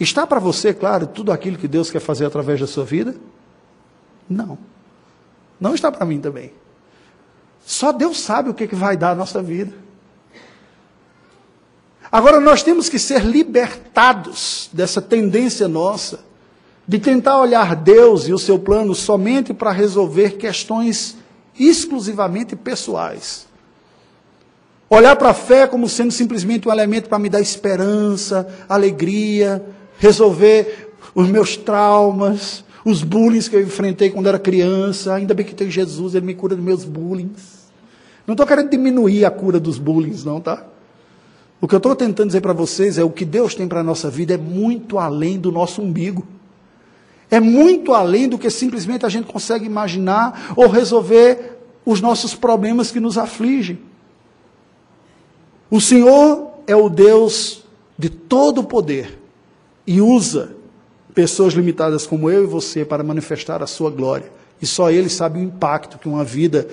Está 0.00 0.26
para 0.26 0.40
você 0.40 0.74
claro 0.74 1.06
tudo 1.06 1.30
aquilo 1.30 1.58
que 1.58 1.68
Deus 1.68 1.90
quer 1.90 2.00
fazer 2.00 2.24
através 2.24 2.60
da 2.60 2.66
sua 2.66 2.84
vida? 2.84 3.14
Não. 4.28 4.58
Não 5.60 5.74
está 5.74 5.92
para 5.92 6.04
mim 6.04 6.20
também. 6.20 6.52
Só 7.64 7.92
Deus 7.92 8.18
sabe 8.20 8.50
o 8.50 8.54
que, 8.54 8.66
que 8.66 8.74
vai 8.74 8.96
dar 8.96 9.10
a 9.10 9.14
nossa 9.14 9.42
vida. 9.42 9.72
Agora 12.10 12.40
nós 12.40 12.62
temos 12.62 12.88
que 12.88 12.98
ser 12.98 13.24
libertados 13.24 14.68
dessa 14.72 15.00
tendência 15.00 15.68
nossa 15.68 16.20
de 16.86 16.98
tentar 16.98 17.40
olhar 17.40 17.74
Deus 17.74 18.28
e 18.28 18.32
o 18.32 18.38
seu 18.38 18.58
plano 18.58 18.94
somente 18.94 19.54
para 19.54 19.72
resolver 19.72 20.36
questões 20.36 21.16
exclusivamente 21.58 22.54
pessoais. 22.54 23.46
Olhar 24.88 25.16
para 25.16 25.30
a 25.30 25.34
fé 25.34 25.66
como 25.66 25.88
sendo 25.88 26.12
simplesmente 26.12 26.68
um 26.68 26.72
elemento 26.72 27.08
para 27.08 27.18
me 27.18 27.28
dar 27.28 27.40
esperança, 27.40 28.46
alegria, 28.68 29.64
resolver 29.98 30.92
os 31.14 31.28
meus 31.28 31.56
traumas, 31.56 32.64
os 32.84 33.02
bullying 33.02 33.40
que 33.40 33.56
eu 33.56 33.62
enfrentei 33.62 34.10
quando 34.10 34.28
era 34.28 34.38
criança. 34.38 35.14
Ainda 35.14 35.32
bem 35.32 35.46
que 35.46 35.54
tem 35.54 35.70
Jesus, 35.70 36.14
ele 36.14 36.26
me 36.26 36.34
cura 36.34 36.54
dos 36.54 36.64
meus 36.64 36.84
bullying. 36.84 37.32
Não 38.26 38.34
estou 38.34 38.46
querendo 38.46 38.70
diminuir 38.70 39.24
a 39.24 39.30
cura 39.30 39.58
dos 39.58 39.78
bullying, 39.78 40.14
não, 40.24 40.40
tá? 40.40 40.64
O 41.60 41.66
que 41.66 41.74
eu 41.74 41.78
estou 41.78 41.96
tentando 41.96 42.26
dizer 42.26 42.42
para 42.42 42.52
vocês 42.52 42.98
é 42.98 43.04
o 43.04 43.10
que 43.10 43.24
Deus 43.24 43.54
tem 43.54 43.66
para 43.66 43.80
a 43.80 43.84
nossa 43.84 44.10
vida 44.10 44.34
é 44.34 44.38
muito 44.38 44.98
além 44.98 45.38
do 45.38 45.50
nosso 45.50 45.80
umbigo. 45.80 46.26
É 47.34 47.40
muito 47.40 47.92
além 47.92 48.28
do 48.28 48.38
que 48.38 48.48
simplesmente 48.48 49.04
a 49.04 49.08
gente 49.08 49.26
consegue 49.26 49.66
imaginar 49.66 50.52
ou 50.54 50.68
resolver 50.68 51.58
os 51.84 52.00
nossos 52.00 52.32
problemas 52.32 52.92
que 52.92 53.00
nos 53.00 53.18
afligem. 53.18 53.80
O 55.68 55.80
Senhor 55.80 56.52
é 56.64 56.76
o 56.76 56.88
Deus 56.88 57.64
de 57.98 58.08
todo 58.08 58.60
o 58.60 58.64
poder 58.64 59.18
e 59.84 60.00
usa 60.00 60.54
pessoas 61.12 61.54
limitadas 61.54 62.06
como 62.06 62.30
eu 62.30 62.44
e 62.44 62.46
você 62.46 62.84
para 62.84 63.02
manifestar 63.02 63.64
a 63.64 63.66
sua 63.66 63.90
glória. 63.90 64.30
E 64.62 64.66
só 64.66 64.88
Ele 64.88 65.08
sabe 65.08 65.40
o 65.40 65.42
impacto 65.42 65.98
que 65.98 66.08
uma 66.08 66.22
vida 66.22 66.68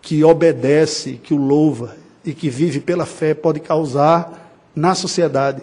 que 0.00 0.24
obedece, 0.24 1.20
que 1.22 1.32
o 1.32 1.36
louva 1.36 1.96
e 2.24 2.34
que 2.34 2.50
vive 2.50 2.80
pela 2.80 3.06
fé 3.06 3.34
pode 3.34 3.60
causar 3.60 4.52
na 4.74 4.96
sociedade 4.96 5.62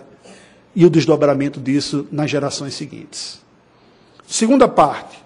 e 0.73 0.85
o 0.85 0.89
desdobramento 0.89 1.59
disso 1.59 2.07
nas 2.09 2.31
gerações 2.31 2.73
seguintes. 2.73 3.48
Segunda 4.31 4.67
parte, 4.67 5.17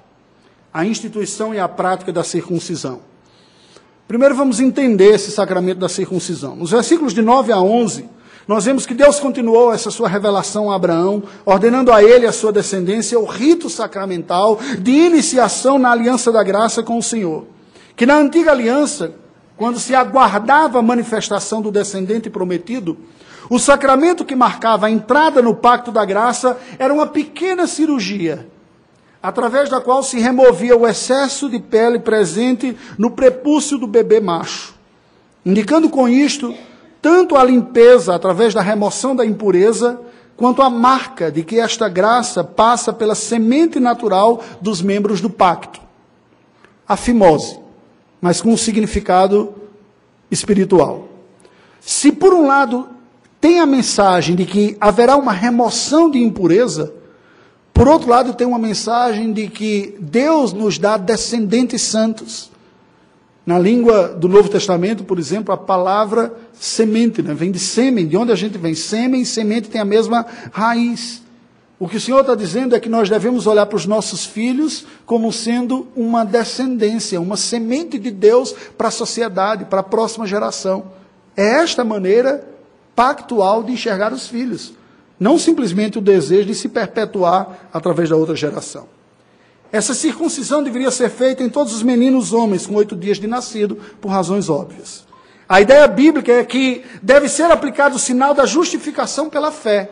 a 0.74 0.86
instituição 0.86 1.54
e 1.54 1.60
a 1.60 1.68
prática 1.68 2.10
da 2.14 2.24
circuncisão. 2.24 3.02
Primeiro 4.08 4.34
vamos 4.34 4.62
entender 4.62 5.16
esse 5.16 5.30
sacramento 5.30 5.80
da 5.80 5.90
circuncisão. 5.90 6.56
Nos 6.56 6.72
versículos 6.72 7.14
de 7.14 7.22
9 7.22 7.52
a 7.52 7.60
11, 7.60 8.10
nós 8.48 8.64
vemos 8.64 8.86
que 8.86 8.94
Deus 8.94 9.20
continuou 9.20 9.74
essa 9.74 9.92
sua 9.92 10.08
revelação 10.08 10.72
a 10.72 10.76
Abraão, 10.76 11.22
ordenando 11.46 11.92
a 11.92 12.02
ele 12.02 12.24
e 12.24 12.30
a 12.30 12.32
sua 12.32 12.54
descendência 12.54 13.20
o 13.20 13.26
rito 13.26 13.70
sacramental 13.70 14.58
de 14.80 14.92
iniciação 14.92 15.78
na 15.78 15.92
aliança 15.92 16.32
da 16.32 16.42
graça 16.42 16.82
com 16.82 16.98
o 16.98 17.04
Senhor. 17.04 17.46
Que 17.98 18.06
na 18.06 18.16
antiga 18.16 18.52
aliança, 18.52 19.16
quando 19.58 19.80
se 19.80 19.94
aguardava 19.94 20.80
a 20.80 20.82
manifestação 20.82 21.62
do 21.62 21.72
descendente 21.72 22.30
prometido, 22.30 22.98
o 23.50 23.60
sacramento 23.60 24.24
que 24.24 24.34
marcava 24.34 24.86
a 24.86 24.92
entrada 24.92 25.42
no 25.42 25.54
pacto 25.54 25.92
da 25.92 26.06
graça 26.06 26.58
era 26.80 26.94
uma 26.94 27.06
pequena 27.06 27.68
cirurgia, 27.68 28.48
através 29.24 29.70
da 29.70 29.80
qual 29.80 30.04
se 30.04 30.20
removia 30.20 30.76
o 30.76 30.86
excesso 30.86 31.50
de 31.50 31.58
pele 31.58 31.98
presente 31.98 32.78
no 32.98 33.10
prepúcio 33.10 33.78
do 33.78 33.88
bebê 33.88 34.20
macho, 34.20 34.76
indicando 35.46 35.90
com 35.90 36.10
isto 36.10 36.54
tanto 37.02 37.38
a 37.38 37.44
limpeza 37.44 38.14
através 38.14 38.54
da 38.54 38.62
remoção 38.62 39.16
da 39.16 39.26
impureza, 39.26 40.00
quanto 40.36 40.62
a 40.62 40.70
marca 40.70 41.32
de 41.32 41.44
que 41.44 41.60
esta 41.60 41.88
graça 41.88 42.44
passa 42.44 42.92
pela 42.92 43.16
semente 43.16 43.80
natural 43.80 44.42
dos 44.60 44.82
membros 44.82 45.22
do 45.22 45.30
pacto. 45.30 45.82
A 46.88 46.98
fimose, 46.98 47.60
mas 48.22 48.42
com 48.42 48.50
um 48.50 48.58
significado 48.58 49.54
espiritual. 50.32 51.08
Se 51.80 52.12
por 52.12 52.34
um 52.34 52.48
lado 52.48 52.88
tem 53.40 53.60
a 53.60 53.66
mensagem 53.66 54.36
de 54.36 54.46
que 54.46 54.78
haverá 54.80 55.18
uma 55.18 55.34
remoção 55.34 56.10
de 56.10 56.18
impureza, 56.18 56.94
por 57.74 57.88
outro 57.88 58.10
lado 58.10 58.34
tem 58.34 58.46
uma 58.46 58.60
mensagem 58.60 59.34
de 59.34 59.48
que 59.48 59.96
Deus 60.00 60.54
nos 60.54 60.78
dá 60.78 60.98
descendentes 60.98 61.82
santos, 61.82 62.52
Na 63.46 63.60
língua 63.60 64.08
do 64.08 64.30
Novo 64.30 64.48
Testamento, 64.48 65.04
por 65.04 65.20
exemplo, 65.20 65.54
a 65.54 65.58
palavra 65.58 66.34
semente 66.54 67.22
né? 67.22 67.34
vem 67.34 67.52
de 67.52 67.60
sêmen. 67.60 68.08
De 68.08 68.16
onde 68.16 68.32
a 68.32 68.36
gente 68.36 68.58
vem? 68.58 68.74
Sêmen 68.74 69.22
e 69.22 69.26
semente 69.26 69.68
têm 69.68 69.82
a 69.82 69.86
mesma 69.86 70.26
raiz. 70.54 71.22
O 71.78 71.90
que 71.90 71.98
o 71.98 72.00
Senhor 72.00 72.22
está 72.22 72.36
dizendo 72.36 72.74
é 72.74 72.80
que 72.80 72.88
nós 72.88 73.10
devemos 73.10 73.46
olhar 73.46 73.66
para 73.66 73.76
os 73.76 73.86
nossos 73.86 74.26
filhos 74.26 74.86
como 75.06 75.30
sendo 75.34 75.86
uma 75.94 76.24
descendência, 76.24 77.20
uma 77.20 77.36
semente 77.36 78.00
de 78.00 78.10
Deus 78.10 78.56
para 78.78 78.88
a 78.88 78.92
sociedade, 78.92 79.66
para 79.66 79.82
a 79.82 79.84
próxima 79.84 80.26
geração. 80.26 80.86
É 81.36 81.46
esta 81.56 81.84
maneira 81.84 82.48
pactual 82.96 83.62
de 83.62 83.74
enxergar 83.74 84.14
os 84.14 84.26
filhos. 84.26 84.72
Não 85.24 85.40
simplesmente 85.40 85.98
o 85.98 86.02
desejo 86.02 86.48
de 86.48 86.54
se 86.54 86.68
perpetuar 86.68 87.70
através 87.72 88.10
da 88.10 88.16
outra 88.18 88.36
geração. 88.36 88.90
Essa 89.72 89.94
circuncisão 89.94 90.62
deveria 90.62 90.92
ser 90.92 91.10
feita 91.10 91.42
em 91.42 91.48
todos 91.48 91.74
os 91.74 91.82
meninos 91.82 92.34
homens 92.34 92.68
com 92.68 92.76
oito 92.76 92.94
dias 92.94 93.22
de 93.22 93.26
nascido, 93.26 93.78
por 94.02 94.10
razões 94.10 94.50
óbvias. 94.50 95.06
A 95.48 95.62
ideia 95.62 95.88
bíblica 95.88 96.34
é 96.34 96.44
que 96.44 96.84
deve 97.02 97.30
ser 97.30 97.50
aplicado 97.50 97.96
o 97.96 98.00
sinal 98.00 98.34
da 98.34 98.46
justificação 98.46 99.30
pela 99.30 99.50
fé. 99.50 99.92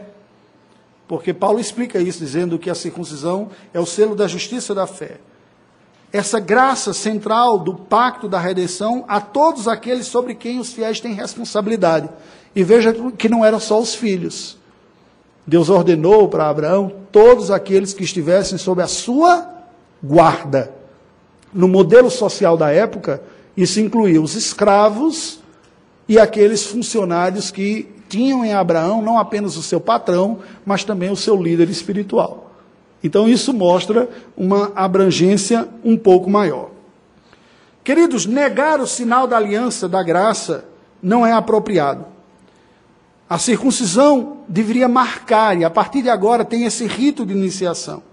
Porque 1.08 1.34
Paulo 1.34 1.62
explica 1.62 1.98
isso, 1.98 2.20
dizendo 2.20 2.60
que 2.60 2.70
a 2.70 2.76
circuncisão 2.76 3.52
é 3.74 3.80
o 3.80 3.86
selo 3.86 4.18
da 4.18 4.28
justiça 4.28 4.76
da 4.76 4.86
fé. 4.86 5.22
Essa 6.12 6.42
graça 6.42 6.92
central 6.92 7.58
do 7.58 7.74
pacto 7.74 8.28
da 8.28 8.38
redenção 8.38 9.06
a 9.08 9.22
todos 9.22 9.70
aqueles 9.70 10.08
sobre 10.08 10.36
quem 10.36 10.60
os 10.60 10.74
fiéis 10.74 11.00
têm 11.00 11.14
responsabilidade. 11.14 12.10
E 12.54 12.66
veja 12.66 12.94
que 13.18 13.30
não 13.30 13.46
eram 13.46 13.62
só 13.62 13.80
os 13.80 13.96
filhos. 13.96 14.60
Deus 15.46 15.70
ordenou 15.70 16.28
para 16.28 16.50
Abraão 16.50 16.92
todos 17.12 17.50
aqueles 17.50 17.94
que 17.94 18.04
estivessem 18.04 18.58
sob 18.58 18.82
a 18.82 18.88
sua 18.88 19.48
guarda. 20.04 20.72
No 21.54 21.68
modelo 21.68 22.10
social 22.10 22.56
da 22.56 22.72
época, 22.72 23.22
isso 23.56 23.80
incluía 23.80 24.22
os 24.22 24.36
escravos 24.36 25.39
e 26.08 26.20
aqueles 26.20 26.66
funcionários 26.66 27.52
que 27.52 27.89
tinham 28.08 28.44
em 28.44 28.54
Abraão 28.54 29.02
não 29.02 29.18
apenas 29.18 29.56
o 29.58 29.64
seu 29.64 29.80
patrão, 29.80 30.39
mas 30.66 30.84
também 30.84 31.10
o 31.10 31.16
seu 31.16 31.42
líder 31.42 31.70
espiritual. 31.70 32.52
Então 33.04 33.28
isso 33.28 33.54
mostra 33.54 34.10
uma 34.38 34.72
abrangência 34.76 35.68
um 35.84 35.98
pouco 35.98 36.30
maior. 36.30 36.70
Queridos, 37.84 38.26
negar 38.26 38.80
o 38.80 38.86
sinal 38.86 39.26
da 39.26 39.38
aliança, 39.38 39.89
da 39.89 40.04
graça, 40.04 40.66
não 41.02 41.26
é 41.26 41.32
apropriado. 41.32 42.06
A 43.32 43.38
circuncisão 43.38 44.40
deveria 44.46 44.90
marcar, 44.90 45.58
e 45.58 45.64
a 45.64 45.70
partir 45.70 46.02
de 46.02 46.10
agora 46.10 46.44
tem 46.44 46.66
esse 46.66 46.86
rito 46.86 47.26
de 47.26 47.32
iniciação. 47.32 48.04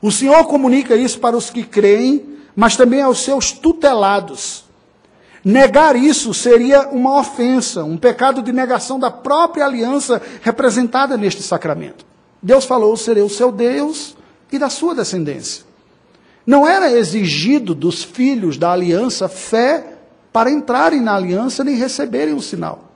O 0.00 0.10
Senhor 0.10 0.44
comunica 0.46 0.96
isso 0.96 1.20
para 1.20 1.36
os 1.36 1.48
que 1.48 1.62
creem, 1.62 2.24
mas 2.56 2.76
também 2.76 3.00
aos 3.00 3.20
seus 3.22 3.52
tutelados. 3.52 4.64
Negar 5.44 5.94
isso 5.94 6.34
seria 6.34 6.88
uma 6.88 7.20
ofensa, 7.20 7.84
um 7.84 7.96
pecado 7.96 8.42
de 8.42 8.52
negação 8.52 8.98
da 8.98 9.12
própria 9.12 9.64
aliança 9.64 10.20
representada 10.40 11.16
neste 11.16 11.40
sacramento. 11.40 12.04
Deus 12.42 12.64
falou: 12.64 12.96
serei 12.96 13.22
o 13.22 13.30
seu 13.30 13.52
Deus 13.52 14.16
e 14.50 14.58
da 14.58 14.68
sua 14.68 14.92
descendência. 14.92 15.62
Não 16.44 16.66
era 16.66 16.90
exigido 16.90 17.76
dos 17.76 18.02
filhos 18.02 18.58
da 18.58 18.72
aliança 18.72 19.28
fé 19.28 19.98
para 20.32 20.50
entrarem 20.50 21.00
na 21.00 21.14
aliança 21.14 21.62
nem 21.62 21.76
receberem 21.76 22.34
o 22.34 22.42
sinal. 22.42 22.91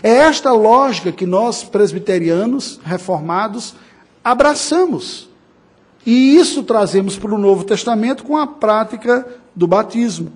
É 0.00 0.10
esta 0.10 0.52
lógica 0.52 1.10
que 1.10 1.26
nós, 1.26 1.64
presbiterianos, 1.64 2.80
reformados, 2.84 3.74
abraçamos. 4.22 5.28
E 6.06 6.36
isso 6.36 6.62
trazemos 6.62 7.16
para 7.16 7.34
o 7.34 7.38
Novo 7.38 7.64
Testamento 7.64 8.24
com 8.24 8.36
a 8.36 8.46
prática 8.46 9.26
do 9.54 9.66
batismo. 9.66 10.32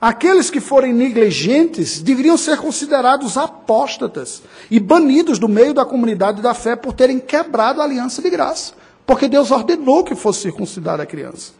Aqueles 0.00 0.50
que 0.50 0.60
forem 0.60 0.92
negligentes 0.92 2.00
deveriam 2.00 2.36
ser 2.36 2.58
considerados 2.58 3.36
apóstatas 3.36 4.42
e 4.70 4.80
banidos 4.80 5.38
do 5.38 5.48
meio 5.48 5.72
da 5.72 5.84
comunidade 5.84 6.42
da 6.42 6.54
fé 6.54 6.74
por 6.74 6.92
terem 6.92 7.20
quebrado 7.20 7.80
a 7.80 7.84
aliança 7.84 8.20
de 8.20 8.28
graça, 8.28 8.74
porque 9.06 9.28
Deus 9.28 9.52
ordenou 9.52 10.02
que 10.02 10.16
fosse 10.16 10.40
circuncidada 10.40 11.04
a 11.04 11.06
criança, 11.06 11.52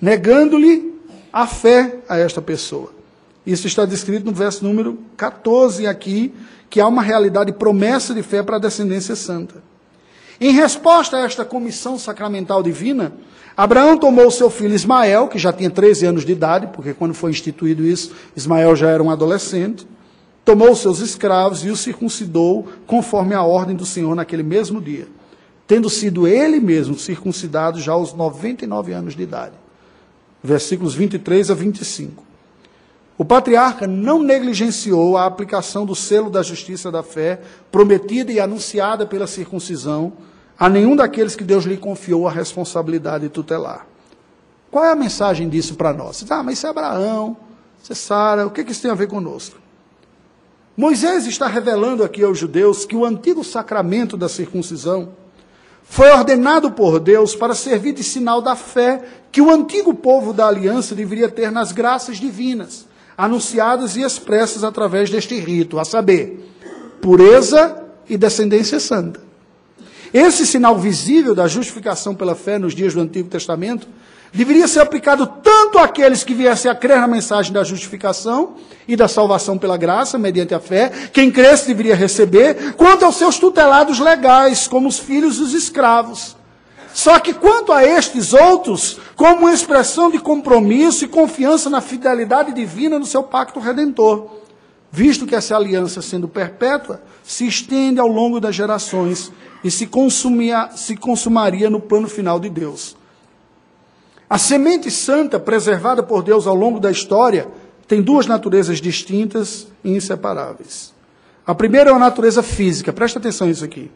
negando-lhe 0.00 0.94
a 1.32 1.44
fé 1.44 1.98
a 2.08 2.16
esta 2.18 2.40
pessoa. 2.40 3.01
Isso 3.46 3.66
está 3.66 3.84
descrito 3.84 4.24
no 4.24 4.32
verso 4.32 4.64
número 4.64 4.98
14 5.16 5.86
aqui, 5.86 6.32
que 6.70 6.80
há 6.80 6.86
uma 6.86 7.02
realidade 7.02 7.52
promessa 7.52 8.14
de 8.14 8.22
fé 8.22 8.42
para 8.42 8.56
a 8.56 8.60
descendência 8.60 9.16
santa. 9.16 9.62
Em 10.40 10.52
resposta 10.52 11.16
a 11.16 11.20
esta 11.20 11.44
comissão 11.44 11.98
sacramental 11.98 12.62
divina, 12.62 13.12
Abraão 13.56 13.98
tomou 13.98 14.30
seu 14.30 14.48
filho 14.48 14.74
Ismael, 14.74 15.28
que 15.28 15.38
já 15.38 15.52
tinha 15.52 15.70
13 15.70 16.06
anos 16.06 16.24
de 16.24 16.32
idade, 16.32 16.68
porque 16.72 16.94
quando 16.94 17.14
foi 17.14 17.30
instituído 17.30 17.84
isso, 17.84 18.12
Ismael 18.34 18.74
já 18.74 18.88
era 18.88 19.02
um 19.02 19.10
adolescente, 19.10 19.86
tomou 20.44 20.74
seus 20.74 21.00
escravos 21.00 21.64
e 21.64 21.68
os 21.68 21.80
circuncidou 21.80 22.66
conforme 22.86 23.34
a 23.34 23.42
ordem 23.42 23.76
do 23.76 23.84
Senhor 23.84 24.14
naquele 24.14 24.42
mesmo 24.42 24.80
dia, 24.80 25.06
tendo 25.66 25.90
sido 25.90 26.26
ele 26.26 26.58
mesmo 26.60 26.98
circuncidado 26.98 27.80
já 27.80 27.92
aos 27.92 28.14
99 28.14 28.92
anos 28.92 29.14
de 29.14 29.22
idade. 29.22 29.54
Versículos 30.42 30.94
23 30.94 31.50
a 31.50 31.54
25. 31.54 32.31
O 33.22 33.24
patriarca 33.24 33.86
não 33.86 34.20
negligenciou 34.20 35.16
a 35.16 35.26
aplicação 35.26 35.86
do 35.86 35.94
selo 35.94 36.28
da 36.28 36.42
justiça 36.42 36.90
da 36.90 37.04
fé, 37.04 37.40
prometida 37.70 38.32
e 38.32 38.40
anunciada 38.40 39.06
pela 39.06 39.28
circuncisão, 39.28 40.14
a 40.58 40.68
nenhum 40.68 40.96
daqueles 40.96 41.36
que 41.36 41.44
Deus 41.44 41.62
lhe 41.62 41.76
confiou 41.76 42.26
a 42.26 42.32
responsabilidade 42.32 43.28
tutelar. 43.28 43.86
Qual 44.72 44.84
é 44.84 44.90
a 44.90 44.96
mensagem 44.96 45.48
disso 45.48 45.76
para 45.76 45.92
nós? 45.92 46.26
Ah, 46.28 46.42
mas 46.42 46.58
isso 46.58 46.66
é 46.66 46.70
Abraão, 46.70 47.36
isso 47.80 47.92
é 47.92 47.94
Sara, 47.94 48.44
o 48.44 48.50
que, 48.50 48.64
que 48.64 48.72
isso 48.72 48.82
tem 48.82 48.90
a 48.90 48.94
ver 48.94 49.06
conosco? 49.06 49.56
Moisés 50.76 51.24
está 51.24 51.46
revelando 51.46 52.02
aqui 52.02 52.24
aos 52.24 52.36
judeus 52.36 52.84
que 52.84 52.96
o 52.96 53.04
antigo 53.04 53.44
sacramento 53.44 54.16
da 54.16 54.28
circuncisão 54.28 55.10
foi 55.84 56.10
ordenado 56.10 56.72
por 56.72 56.98
Deus 56.98 57.36
para 57.36 57.54
servir 57.54 57.92
de 57.92 58.02
sinal 58.02 58.42
da 58.42 58.56
fé 58.56 59.00
que 59.30 59.40
o 59.40 59.48
antigo 59.48 59.94
povo 59.94 60.32
da 60.32 60.48
aliança 60.48 60.92
deveria 60.92 61.28
ter 61.28 61.52
nas 61.52 61.70
graças 61.70 62.16
divinas, 62.16 62.90
anunciadas 63.16 63.96
e 63.96 64.02
expressas 64.02 64.64
através 64.64 65.10
deste 65.10 65.38
rito, 65.38 65.78
a 65.78 65.84
saber, 65.84 66.52
pureza 67.00 67.84
e 68.08 68.16
descendência 68.16 68.78
santa. 68.80 69.20
Esse 70.12 70.46
sinal 70.46 70.78
visível 70.78 71.34
da 71.34 71.48
justificação 71.48 72.14
pela 72.14 72.34
fé 72.34 72.58
nos 72.58 72.74
dias 72.74 72.92
do 72.92 73.00
Antigo 73.00 73.28
Testamento 73.28 73.88
deveria 74.32 74.66
ser 74.68 74.80
aplicado 74.80 75.26
tanto 75.42 75.78
àqueles 75.78 76.24
que 76.24 76.34
viessem 76.34 76.70
a 76.70 76.74
crer 76.74 77.00
na 77.00 77.06
mensagem 77.06 77.52
da 77.52 77.64
justificação 77.64 78.54
e 78.88 78.96
da 78.96 79.08
salvação 79.08 79.56
pela 79.56 79.76
graça, 79.76 80.18
mediante 80.18 80.54
a 80.54 80.60
fé, 80.60 80.90
quem 81.12 81.30
cresce 81.30 81.66
deveria 81.66 81.94
receber, 81.94 82.74
quanto 82.74 83.04
aos 83.04 83.16
seus 83.16 83.38
tutelados 83.38 83.98
legais, 83.98 84.66
como 84.66 84.88
os 84.88 84.98
filhos 84.98 85.36
e 85.38 85.42
os 85.42 85.54
escravos. 85.54 86.36
Só 86.92 87.18
que 87.18 87.32
quanto 87.32 87.72
a 87.72 87.84
estes 87.84 88.32
outros, 88.34 88.98
como 89.16 89.42
uma 89.42 89.54
expressão 89.54 90.10
de 90.10 90.18
compromisso 90.18 91.04
e 91.04 91.08
confiança 91.08 91.70
na 91.70 91.80
fidelidade 91.80 92.52
divina 92.52 92.98
no 92.98 93.06
seu 93.06 93.22
pacto 93.22 93.58
redentor, 93.58 94.28
visto 94.90 95.26
que 95.26 95.34
essa 95.34 95.56
aliança, 95.56 96.02
sendo 96.02 96.28
perpétua, 96.28 97.02
se 97.22 97.46
estende 97.46 97.98
ao 97.98 98.08
longo 98.08 98.38
das 98.38 98.54
gerações 98.54 99.32
e 99.64 99.70
se, 99.70 99.86
consumia, 99.86 100.70
se 100.76 100.96
consumaria 100.96 101.70
no 101.70 101.80
plano 101.80 102.08
final 102.08 102.38
de 102.38 102.50
Deus. 102.50 102.94
A 104.28 104.36
semente 104.36 104.90
santa 104.90 105.40
preservada 105.40 106.02
por 106.02 106.22
Deus 106.22 106.46
ao 106.46 106.54
longo 106.54 106.78
da 106.78 106.90
história 106.90 107.48
tem 107.88 108.02
duas 108.02 108.26
naturezas 108.26 108.80
distintas 108.80 109.66
e 109.82 109.90
inseparáveis. 109.90 110.92
A 111.46 111.54
primeira 111.54 111.90
é 111.90 111.92
a 111.92 111.98
natureza 111.98 112.42
física, 112.42 112.92
presta 112.92 113.18
atenção 113.18 113.46
nisso 113.46 113.64
aqui. 113.64 113.90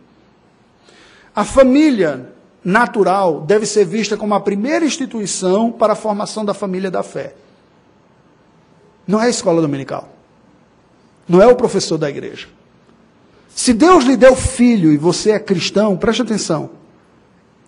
A 1.34 1.44
família 1.44 2.32
natural 2.64 3.40
deve 3.40 3.66
ser 3.66 3.84
vista 3.84 4.16
como 4.16 4.34
a 4.34 4.40
primeira 4.40 4.84
instituição 4.84 5.70
para 5.70 5.92
a 5.92 5.96
formação 5.96 6.44
da 6.44 6.54
família 6.54 6.90
da 6.90 7.02
fé. 7.02 7.34
Não 9.06 9.22
é 9.22 9.26
a 9.26 9.30
escola 9.30 9.62
dominical. 9.62 10.08
Não 11.28 11.40
é 11.40 11.46
o 11.46 11.56
professor 11.56 11.96
da 11.96 12.08
igreja. 12.08 12.48
Se 13.54 13.72
Deus 13.72 14.04
lhe 14.04 14.16
deu 14.16 14.36
filho 14.36 14.92
e 14.92 14.96
você 14.96 15.30
é 15.30 15.38
cristão, 15.38 15.96
preste 15.96 16.22
atenção. 16.22 16.70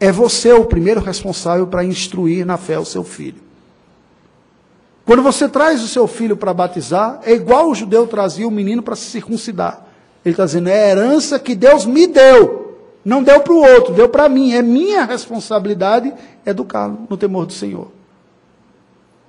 É 0.01 0.13
você 0.13 0.53
o 0.53 0.65
primeiro 0.65 1.01
responsável 1.01 1.67
para 1.67 1.85
instruir 1.85 2.45
na 2.45 2.57
fé 2.57 2.79
o 2.79 2.85
seu 2.85 3.03
filho. 3.03 3.49
Quando 5.05 5.23
você 5.23 5.49
traz 5.49 5.83
o 5.83 5.89
seu 5.89 6.07
filho 6.07 6.37
para 6.37 6.53
batizar, 6.53 7.21
é 7.25 7.33
igual 7.33 7.71
o 7.71 7.75
judeu 7.75 8.07
trazia 8.07 8.47
o 8.47 8.51
menino 8.51 8.83
para 8.83 8.95
se 8.95 9.07
circuncidar. 9.07 9.87
Ele 10.23 10.35
está 10.35 10.45
dizendo, 10.45 10.69
é 10.69 10.85
a 10.85 10.89
herança 10.91 11.39
que 11.39 11.55
Deus 11.55 11.87
me 11.87 12.07
deu. 12.07 12.68
Não 13.05 13.23
deu 13.23 13.41
para 13.41 13.53
o 13.53 13.63
outro, 13.63 13.95
deu 13.95 14.09
para 14.09 14.29
mim. 14.29 14.53
É 14.53 14.63
minha 14.63 15.05
responsabilidade 15.05 16.13
educá-lo 16.45 17.07
no 17.09 17.17
temor 17.17 17.47
do 17.47 17.53
Senhor. 17.53 17.91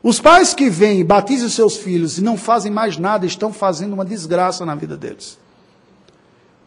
Os 0.01 0.20
pais 0.20 0.53
que 0.53 0.70
vêm 0.70 1.01
e 1.01 1.03
batizam 1.03 1.49
seus 1.49 1.76
filhos 1.76 2.17
e 2.17 2.24
não 2.24 2.38
fazem 2.38 2.72
mais 2.72 2.97
nada, 2.97 3.26
estão 3.26 3.51
fazendo 3.51 3.93
uma 3.93 4.05
desgraça 4.05 4.65
na 4.65 4.74
vida 4.74 4.95
deles. 4.95 5.38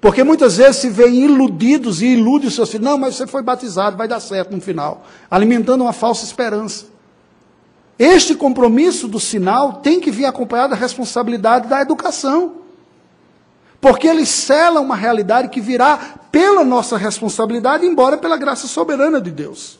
Porque 0.00 0.24
muitas 0.24 0.57
vezes 0.57 0.76
se 0.76 0.90
veem 0.90 1.24
iludidos 1.24 2.03
e 2.03 2.07
iludem 2.07 2.48
os 2.48 2.55
seus 2.55 2.68
filhos. 2.70 2.84
Não, 2.84 2.98
mas 2.98 3.14
você 3.14 3.26
foi 3.26 3.42
batizado, 3.42 3.96
vai 3.96 4.09
dar 4.09 4.20
certo 4.20 4.55
no 4.55 4.61
final. 4.61 5.05
Alimentando 5.30 5.82
uma 5.82 5.92
falsa 5.92 6.24
esperança. 6.24 6.86
Este 7.98 8.34
compromisso 8.34 9.07
do 9.07 9.20
sinal 9.20 9.74
tem 9.74 10.00
que 10.00 10.11
vir 10.11 10.24
acompanhado 10.24 10.70
da 10.70 10.76
responsabilidade 10.76 11.68
da 11.68 11.80
educação. 11.80 12.61
Porque 13.82 14.06
ele 14.06 14.24
sela 14.24 14.80
uma 14.80 14.94
realidade 14.94 15.48
que 15.48 15.60
virá 15.60 15.98
pela 16.30 16.64
nossa 16.64 16.96
responsabilidade, 16.96 17.84
embora 17.84 18.16
pela 18.16 18.36
graça 18.36 18.68
soberana 18.68 19.20
de 19.20 19.32
Deus. 19.32 19.76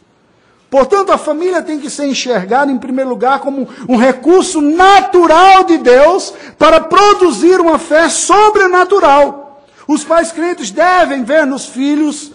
Portanto, 0.69 1.13
a 1.13 1.19
família 1.19 1.63
tem 1.63 1.79
que 1.79 1.89
ser 1.89 2.07
enxergada, 2.07 2.73
em 2.73 2.79
primeiro 2.79 3.11
lugar, 3.11 3.39
como 3.39 3.69
um 3.89 3.97
recurso 3.97 4.61
natural 4.61 5.63
de 5.63 5.79
Deus 5.79 6.35
para 6.59 6.81
produzir 6.81 7.61
uma 7.61 7.79
fé 7.79 8.09
sobrenatural. 8.09 9.63
Os 9.87 10.03
pais 10.03 10.33
crentes 10.33 10.73
devem 10.73 11.23
ver 11.23 11.47
nos 11.47 11.67
filhos 11.67 12.33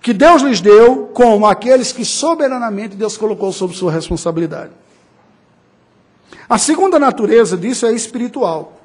que 0.00 0.14
Deus 0.14 0.40
lhes 0.40 0.62
deu 0.62 1.10
como 1.12 1.46
aqueles 1.46 1.92
que 1.92 2.04
soberanamente 2.04 2.96
Deus 2.96 3.18
colocou 3.18 3.52
sob 3.52 3.76
sua 3.76 3.92
responsabilidade. 3.92 4.70
A 6.48 6.56
segunda 6.56 6.98
natureza 6.98 7.58
disso 7.58 7.84
é 7.84 7.92
espiritual. 7.92 8.77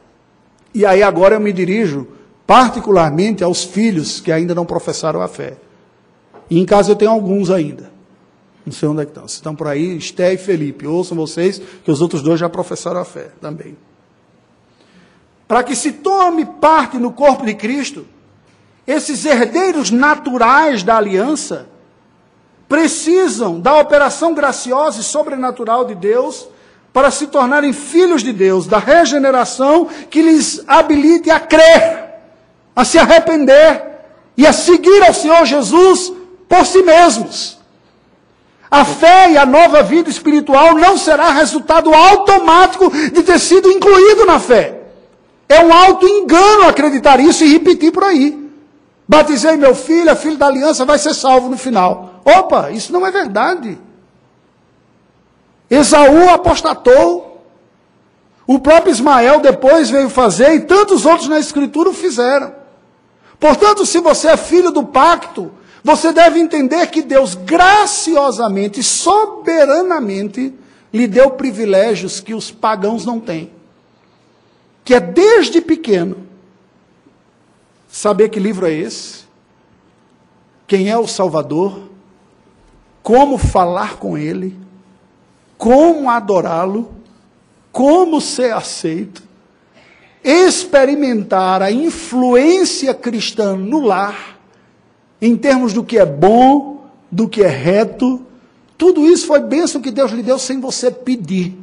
E 0.74 0.86
aí 0.86 1.04
agora 1.04 1.36
eu 1.36 1.40
me 1.40 1.54
dirijo 1.54 2.08
particularmente 2.48 3.44
aos 3.44 3.64
filhos 3.64 4.20
que 4.20 4.32
ainda 4.32 4.56
não 4.56 4.66
professaram 4.66 5.22
a 5.22 5.28
fé. 5.28 5.58
E 6.50 6.60
em 6.60 6.66
casa 6.66 6.92
eu 6.92 6.96
tenho 6.96 7.12
alguns 7.12 7.50
ainda. 7.50 7.92
Não 8.66 8.74
sei 8.74 8.88
onde 8.88 9.02
é 9.02 9.06
que 9.06 9.12
estão. 9.12 9.28
Se 9.28 9.36
estão 9.36 9.56
por 9.56 9.68
aí, 9.68 9.98
Esté 9.98 10.34
e 10.34 10.38
Felipe. 10.38 10.88
Ouçam 10.88 11.18
vocês 11.18 11.62
que 11.84 11.92
os 11.92 12.02
outros 12.02 12.22
dois 12.22 12.40
já 12.40 12.50
professaram 12.50 13.00
a 13.00 13.06
fé 13.06 13.30
também. 13.42 13.78
Para 15.48 15.64
que 15.64 15.76
se 15.76 15.92
tome 15.92 16.46
parte 16.46 16.98
no 16.98 17.12
corpo 17.12 17.46
de 17.46 17.54
Cristo, 17.54 18.06
esses 18.88 19.26
herdeiros 19.26 19.92
naturais 19.92 20.84
da 20.84 20.98
aliança 20.98 21.68
precisam 22.68 23.60
da 23.60 23.78
operação 23.80 24.34
graciosa 24.34 25.02
e 25.02 25.04
sobrenatural 25.04 25.86
de 25.86 25.96
Deus 25.96 26.48
para 26.94 27.10
se 27.10 27.26
tornarem 27.26 27.74
filhos 27.74 28.22
de 28.22 28.32
Deus, 28.32 28.68
da 28.68 28.78
regeneração 28.78 29.88
que 30.12 30.22
lhes 30.22 30.64
habilite 30.68 31.32
a 31.32 31.40
crer, 31.40 32.06
a 32.76 32.86
se 32.86 33.00
arrepender 33.00 33.84
e 34.38 34.46
a 34.46 34.54
seguir 34.54 35.04
ao 35.04 35.14
Senhor 35.14 35.44
Jesus 35.46 36.14
por 36.48 36.66
si 36.68 36.84
mesmos. 36.84 37.58
A 38.70 38.86
fé 38.86 39.32
e 39.32 39.38
a 39.38 39.46
nova 39.46 39.82
vida 39.84 40.10
espiritual 40.10 40.76
não 40.76 40.98
será 40.98 41.32
resultado 41.32 41.94
automático 41.94 42.92
de 43.12 43.24
ter 43.24 43.40
sido 43.40 43.72
incluído 43.72 44.26
na 44.26 44.40
fé. 44.40 44.82
É 45.50 45.64
um 45.64 45.74
alto 45.74 46.08
engano 46.08 46.68
acreditar 46.68 47.20
isso 47.20 47.44
e 47.44 47.54
repetir 47.54 47.92
por 47.92 48.04
aí. 48.04 48.50
Batizei 49.08 49.58
meu 49.58 49.76
filho, 49.76 50.16
filho 50.16 50.38
da 50.38 50.48
aliança 50.48 50.86
vai 50.86 50.98
ser 50.98 51.14
salvo 51.14 51.50
no 51.50 51.58
final. 51.58 52.22
Opa, 52.26 52.72
isso 52.72 52.92
não 52.94 53.06
é 53.06 53.12
verdade. 53.12 53.78
Esaú 55.70 56.30
apostatou. 56.30 57.46
O 58.46 58.60
próprio 58.60 58.92
Ismael 58.92 59.40
depois 59.40 59.90
veio 59.90 60.10
fazer 60.10 60.54
e 60.54 60.62
tantos 60.62 61.06
outros 61.06 61.30
na 61.30 61.40
Escritura 61.40 61.90
o 61.90 61.94
fizeram. 61.94 62.54
Portanto, 63.40 63.86
se 63.86 64.00
você 64.00 64.30
é 64.30 64.38
filho 64.38 64.72
do 64.72 64.84
pacto, 64.84 65.52
você 65.84 66.14
deve 66.14 66.40
entender 66.40 66.88
que 66.88 67.02
Deus 67.02 67.36
graciosamente, 67.36 68.82
soberanamente, 68.82 70.54
lhe 70.94 71.08
deu 71.08 71.32
privilégios 71.32 72.20
que 72.20 72.34
os 72.34 72.52
pagãos 72.52 73.06
não 73.06 73.20
têm. 73.20 73.52
Que 74.86 74.94
é 74.94 75.00
desde 75.00 75.60
pequeno 75.60 76.28
saber 77.88 78.30
que 78.30 78.40
livro 78.40 78.66
é 78.66 78.74
esse, 78.74 79.24
quem 80.66 80.90
é 80.90 80.98
o 80.98 81.08
Salvador, 81.08 81.90
como 83.02 83.38
falar 83.38 83.98
com 83.98 84.18
ele, 84.18 84.58
como 85.64 86.10
adorá-lo, 86.10 86.92
como 87.72 88.20
ser 88.20 88.52
aceito, 88.52 89.24
experimentar 90.22 91.62
a 91.62 91.72
influência 91.72 92.94
cristã 92.94 93.56
no 93.56 93.80
lar, 93.80 94.38
em 95.22 95.38
termos 95.38 95.72
do 95.72 95.82
que 95.82 95.98
é 95.98 96.06
bom, 96.06 96.86
do 97.10 97.30
que 97.30 97.42
é 97.42 97.48
reto, 97.48 98.26
tudo 98.78 99.06
isso 99.06 99.26
foi 99.26 99.40
bênção 99.40 99.80
que 99.80 99.90
Deus 99.90 100.12
lhe 100.12 100.22
deu 100.22 100.38
sem 100.38 100.60
você 100.60 100.92
pedir. 100.92 101.58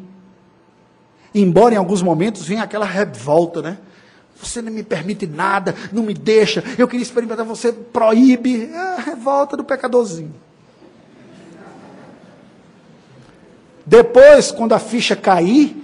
Embora 1.35 1.75
em 1.75 1.77
alguns 1.79 2.01
momentos 2.01 2.47
venha 2.47 2.63
aquela 2.63 2.87
revolta, 2.87 3.61
né? 3.61 3.77
Você 4.43 4.63
não 4.63 4.73
me 4.73 4.83
permite 4.83 5.27
nada, 5.27 5.75
não 5.93 6.05
me 6.05 6.15
deixa, 6.15 6.65
eu 6.79 6.89
queria 6.89 7.05
experimentar, 7.05 7.45
você 7.45 7.71
proíbe. 7.71 8.71
É 8.73 8.79
a 8.79 8.97
revolta 8.97 9.59
do 9.59 9.63
pecadorzinho. 9.63 10.33
Depois, 13.91 14.53
quando 14.53 14.73
a 14.73 14.79
ficha 14.79 15.17
cair, 15.17 15.77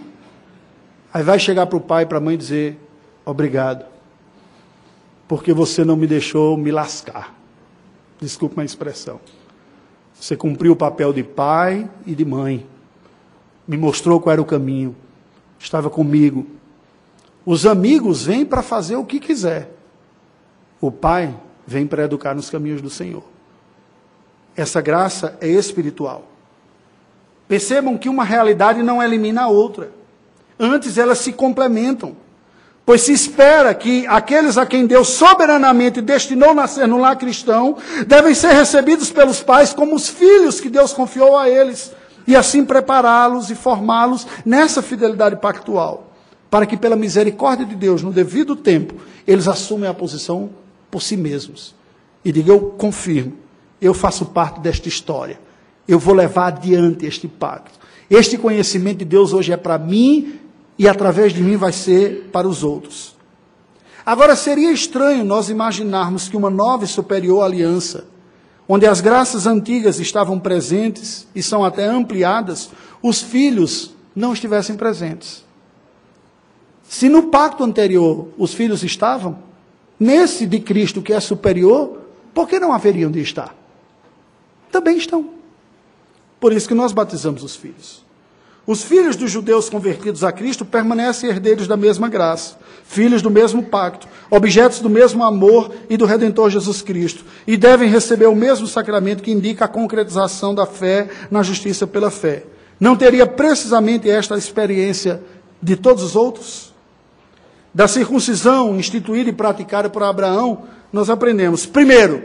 aí 1.12 1.24
vai 1.24 1.40
chegar 1.40 1.66
para 1.66 1.76
o 1.76 1.80
pai 1.80 2.04
e 2.04 2.06
para 2.06 2.18
a 2.18 2.20
mãe 2.20 2.38
dizer: 2.38 2.78
Obrigado, 3.24 3.84
porque 5.26 5.52
você 5.52 5.84
não 5.84 5.96
me 5.96 6.06
deixou 6.06 6.56
me 6.56 6.70
lascar. 6.70 7.34
Desculpe 8.20 8.60
a 8.60 8.64
expressão. 8.64 9.18
Você 10.14 10.36
cumpriu 10.36 10.74
o 10.74 10.76
papel 10.76 11.12
de 11.12 11.24
pai 11.24 11.90
e 12.06 12.14
de 12.14 12.24
mãe. 12.24 12.64
Me 13.66 13.76
mostrou 13.76 14.20
qual 14.20 14.34
era 14.34 14.40
o 14.40 14.44
caminho. 14.46 14.94
Estava 15.58 15.90
comigo. 15.90 16.46
Os 17.44 17.66
amigos 17.66 18.24
vêm 18.24 18.46
para 18.46 18.62
fazer 18.62 18.94
o 18.94 19.04
que 19.04 19.18
quiser. 19.18 19.68
O 20.80 20.92
pai 20.92 21.36
vem 21.66 21.88
para 21.88 22.04
educar 22.04 22.36
nos 22.36 22.50
caminhos 22.50 22.80
do 22.80 22.88
Senhor. 22.88 23.24
Essa 24.54 24.80
graça 24.80 25.36
é 25.40 25.48
espiritual. 25.48 26.35
Percebam 27.48 27.96
que 27.96 28.08
uma 28.08 28.24
realidade 28.24 28.82
não 28.82 29.02
elimina 29.02 29.42
a 29.42 29.48
outra. 29.48 29.90
Antes 30.58 30.98
elas 30.98 31.18
se 31.18 31.32
complementam. 31.32 32.16
Pois 32.84 33.02
se 33.02 33.12
espera 33.12 33.74
que 33.74 34.06
aqueles 34.06 34.56
a 34.56 34.64
quem 34.64 34.86
Deus 34.86 35.08
soberanamente 35.08 36.00
destinou 36.00 36.54
nascer 36.54 36.86
no 36.86 36.98
lar 36.98 37.16
cristão 37.16 37.76
devem 38.06 38.32
ser 38.32 38.52
recebidos 38.52 39.10
pelos 39.10 39.42
pais 39.42 39.72
como 39.72 39.94
os 39.94 40.08
filhos 40.08 40.60
que 40.60 40.70
Deus 40.70 40.92
confiou 40.92 41.36
a 41.36 41.48
eles, 41.50 41.92
e 42.28 42.36
assim 42.36 42.64
prepará-los 42.64 43.50
e 43.50 43.56
formá-los 43.56 44.24
nessa 44.44 44.82
fidelidade 44.82 45.34
pactual, 45.36 46.12
para 46.48 46.64
que, 46.64 46.76
pela 46.76 46.94
misericórdia 46.94 47.66
de 47.66 47.74
Deus, 47.74 48.04
no 48.04 48.12
devido 48.12 48.54
tempo, 48.54 48.94
eles 49.26 49.48
assumem 49.48 49.90
a 49.90 49.94
posição 49.94 50.50
por 50.88 51.02
si 51.02 51.16
mesmos 51.16 51.74
e 52.24 52.30
digam: 52.30 52.54
Eu 52.54 52.60
confirmo, 52.78 53.32
eu 53.80 53.94
faço 53.94 54.26
parte 54.26 54.60
desta 54.60 54.88
história 54.88 55.40
eu 55.86 55.98
vou 55.98 56.14
levar 56.14 56.48
adiante 56.48 57.06
este 57.06 57.28
pacto. 57.28 57.78
Este 58.08 58.38
conhecimento 58.38 58.98
de 58.98 59.04
Deus 59.04 59.32
hoje 59.32 59.52
é 59.52 59.56
para 59.56 59.78
mim 59.78 60.38
e 60.78 60.88
através 60.88 61.32
de 61.32 61.42
mim 61.42 61.56
vai 61.56 61.72
ser 61.72 62.28
para 62.32 62.48
os 62.48 62.62
outros. 62.62 63.16
Agora, 64.04 64.36
seria 64.36 64.70
estranho 64.70 65.24
nós 65.24 65.48
imaginarmos 65.48 66.28
que 66.28 66.36
uma 66.36 66.50
nova 66.50 66.84
e 66.84 66.86
superior 66.86 67.42
aliança, 67.42 68.06
onde 68.68 68.86
as 68.86 69.00
graças 69.00 69.46
antigas 69.46 69.98
estavam 69.98 70.38
presentes 70.38 71.26
e 71.34 71.42
são 71.42 71.64
até 71.64 71.86
ampliadas, 71.86 72.70
os 73.02 73.20
filhos 73.20 73.94
não 74.14 74.32
estivessem 74.32 74.76
presentes. 74.76 75.44
Se 76.88 77.08
no 77.08 77.24
pacto 77.24 77.64
anterior 77.64 78.28
os 78.38 78.54
filhos 78.54 78.84
estavam, 78.84 79.38
nesse 79.98 80.46
de 80.46 80.60
Cristo 80.60 81.02
que 81.02 81.12
é 81.12 81.18
superior, 81.18 81.98
por 82.32 82.48
que 82.48 82.60
não 82.60 82.72
haveriam 82.72 83.10
de 83.10 83.20
estar? 83.20 83.54
Também 84.70 84.98
estão. 84.98 85.35
Por 86.40 86.52
isso 86.52 86.68
que 86.68 86.74
nós 86.74 86.92
batizamos 86.92 87.42
os 87.42 87.56
filhos. 87.56 88.04
Os 88.66 88.82
filhos 88.82 89.14
dos 89.14 89.30
judeus 89.30 89.68
convertidos 89.68 90.24
a 90.24 90.32
Cristo 90.32 90.64
permanecem 90.64 91.30
herdeiros 91.30 91.68
da 91.68 91.76
mesma 91.76 92.08
graça, 92.08 92.56
filhos 92.84 93.22
do 93.22 93.30
mesmo 93.30 93.62
pacto, 93.62 94.08
objetos 94.28 94.80
do 94.80 94.90
mesmo 94.90 95.22
amor 95.22 95.72
e 95.88 95.96
do 95.96 96.04
Redentor 96.04 96.50
Jesus 96.50 96.82
Cristo, 96.82 97.24
e 97.46 97.56
devem 97.56 97.88
receber 97.88 98.26
o 98.26 98.34
mesmo 98.34 98.66
sacramento 98.66 99.22
que 99.22 99.30
indica 99.30 99.66
a 99.66 99.68
concretização 99.68 100.52
da 100.52 100.66
fé 100.66 101.08
na 101.30 101.44
justiça 101.44 101.86
pela 101.86 102.10
fé. 102.10 102.42
Não 102.80 102.96
teria 102.96 103.24
precisamente 103.24 104.10
esta 104.10 104.36
experiência 104.36 105.22
de 105.62 105.76
todos 105.76 106.02
os 106.02 106.16
outros? 106.16 106.74
Da 107.72 107.86
circuncisão 107.86 108.76
instituída 108.76 109.30
e 109.30 109.32
praticada 109.32 109.88
por 109.88 110.02
Abraão, 110.02 110.64
nós 110.92 111.08
aprendemos, 111.08 111.66
primeiro, 111.66 112.24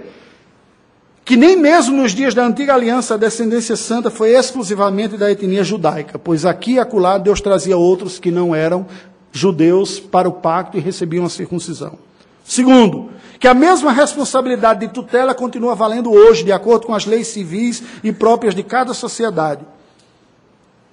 que 1.31 1.37
nem 1.37 1.55
mesmo 1.55 1.95
nos 1.95 2.11
dias 2.11 2.33
da 2.33 2.45
antiga 2.45 2.73
aliança 2.73 3.13
a 3.13 3.17
descendência 3.17 3.77
santa 3.77 4.11
foi 4.11 4.31
exclusivamente 4.31 5.15
da 5.15 5.31
etnia 5.31 5.63
judaica, 5.63 6.19
pois 6.19 6.45
aqui 6.45 6.73
e 6.73 6.79
acolá 6.79 7.17
Deus 7.17 7.39
trazia 7.39 7.77
outros 7.77 8.19
que 8.19 8.29
não 8.29 8.53
eram 8.53 8.85
judeus 9.31 9.97
para 9.97 10.27
o 10.27 10.33
pacto 10.33 10.77
e 10.77 10.81
recebiam 10.81 11.23
a 11.23 11.29
circuncisão. 11.29 11.97
Segundo, 12.43 13.11
que 13.39 13.47
a 13.47 13.53
mesma 13.53 13.93
responsabilidade 13.93 14.81
de 14.81 14.93
tutela 14.93 15.33
continua 15.33 15.73
valendo 15.73 16.11
hoje, 16.11 16.43
de 16.43 16.51
acordo 16.51 16.85
com 16.85 16.93
as 16.93 17.05
leis 17.05 17.27
civis 17.27 17.81
e 18.03 18.11
próprias 18.11 18.53
de 18.53 18.61
cada 18.61 18.93
sociedade. 18.93 19.65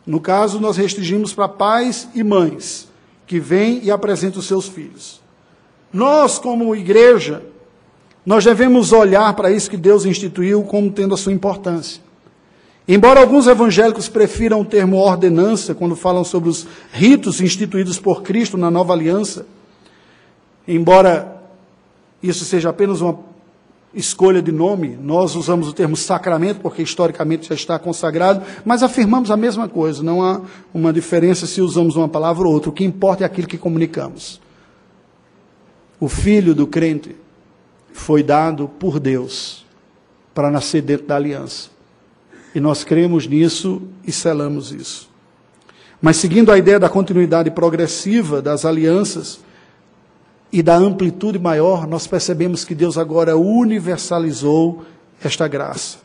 No 0.07 0.21
caso, 0.21 0.61
nós 0.61 0.77
restringimos 0.77 1.35
para 1.35 1.49
pais 1.49 2.09
e 2.15 2.23
mães 2.23 2.87
que 3.27 3.41
vêm 3.41 3.81
e 3.83 3.91
apresentam 3.91 4.39
os 4.39 4.47
seus 4.47 4.69
filhos. 4.69 5.21
Nós, 5.93 6.39
como 6.39 6.77
igreja, 6.77 7.43
nós 8.25 8.45
devemos 8.45 8.93
olhar 8.93 9.35
para 9.35 9.51
isso 9.51 9.71
que 9.71 9.77
Deus 9.77 10.05
instituiu 10.05 10.63
como 10.63 10.91
tendo 10.91 11.15
a 11.15 11.17
sua 11.17 11.33
importância. 11.33 12.03
Embora 12.87 13.21
alguns 13.21 13.47
evangélicos 13.47 14.09
prefiram 14.09 14.63
o 14.63 14.65
termo 14.65 14.97
ordenança 14.97 15.75
quando 15.75 15.95
falam 15.95 16.25
sobre 16.25 16.49
os 16.49 16.67
ritos 16.91 17.41
instituídos 17.41 17.99
por 17.99 18.23
Cristo 18.23 18.57
na 18.57 18.71
nova 18.71 18.95
aliança, 18.95 19.47
embora 20.67 21.43
isso 22.23 22.47
seja 22.47 22.71
apenas 22.71 23.03
uma 23.03 23.19
escolha 23.93 24.41
de 24.41 24.53
nome, 24.53 24.99
nós 25.03 25.35
usamos 25.35 25.69
o 25.69 25.73
termo 25.73 25.97
sacramento 25.97 26.61
porque 26.61 26.83
historicamente 26.83 27.49
já 27.49 27.55
está 27.55 27.79
consagrado, 27.79 28.43
mas 28.65 28.83
afirmamos 28.83 29.31
a 29.31 29.37
mesma 29.37 29.69
coisa, 29.69 30.03
não 30.03 30.23
há 30.23 30.41
uma 30.73 30.93
diferença 30.93 31.47
se 31.47 31.61
usamos 31.61 31.97
uma 31.97 32.09
palavra 32.09 32.47
ou 32.47 32.55
outra, 32.55 32.71
o 32.71 32.73
que 32.73 32.85
importa 32.85 33.23
é 33.23 33.27
aquilo 33.27 33.49
que 33.49 33.59
comunicamos. 33.59 34.41
O 36.01 36.09
filho 36.09 36.55
do 36.55 36.67
crente 36.67 37.17
foi 37.93 38.23
dado 38.23 38.69
por 38.69 39.01
Deus 39.01 39.67
para 40.35 40.51
nascer 40.51 40.83
dentro 40.83 41.07
da 41.07 41.17
aliança. 41.17 41.71
E 42.55 42.61
nós 42.61 42.85
cremos 42.85 43.27
nisso 43.27 43.83
e 44.07 44.13
selamos 44.13 44.73
isso. 44.73 45.09
Mas 46.01 46.17
seguindo 46.17 46.53
a 46.53 46.59
ideia 46.59 46.79
da 46.79 46.89
continuidade 46.89 47.51
progressiva 47.51 48.41
das 48.41 48.65
alianças 48.65 49.41
e 50.53 50.63
da 50.63 50.77
amplitude 50.77 51.39
maior, 51.39 51.87
nós 51.87 52.07
percebemos 52.07 52.65
que 52.65 52.75
Deus 52.75 52.97
agora 52.97 53.37
universalizou 53.37 54.85
esta 55.23 55.49
graça. 55.49 55.99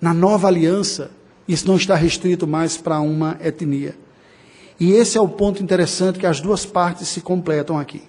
Na 0.00 0.14
nova 0.14 0.48
aliança, 0.48 1.10
isso 1.46 1.66
não 1.66 1.76
está 1.76 1.94
restrito 1.94 2.46
mais 2.46 2.76
para 2.76 3.00
uma 3.00 3.36
etnia. 3.42 3.96
E 4.78 4.92
esse 4.92 5.18
é 5.18 5.20
o 5.20 5.28
ponto 5.28 5.62
interessante 5.62 6.18
que 6.18 6.26
as 6.26 6.40
duas 6.40 6.64
partes 6.64 7.08
se 7.08 7.20
completam 7.20 7.78
aqui. 7.78 8.02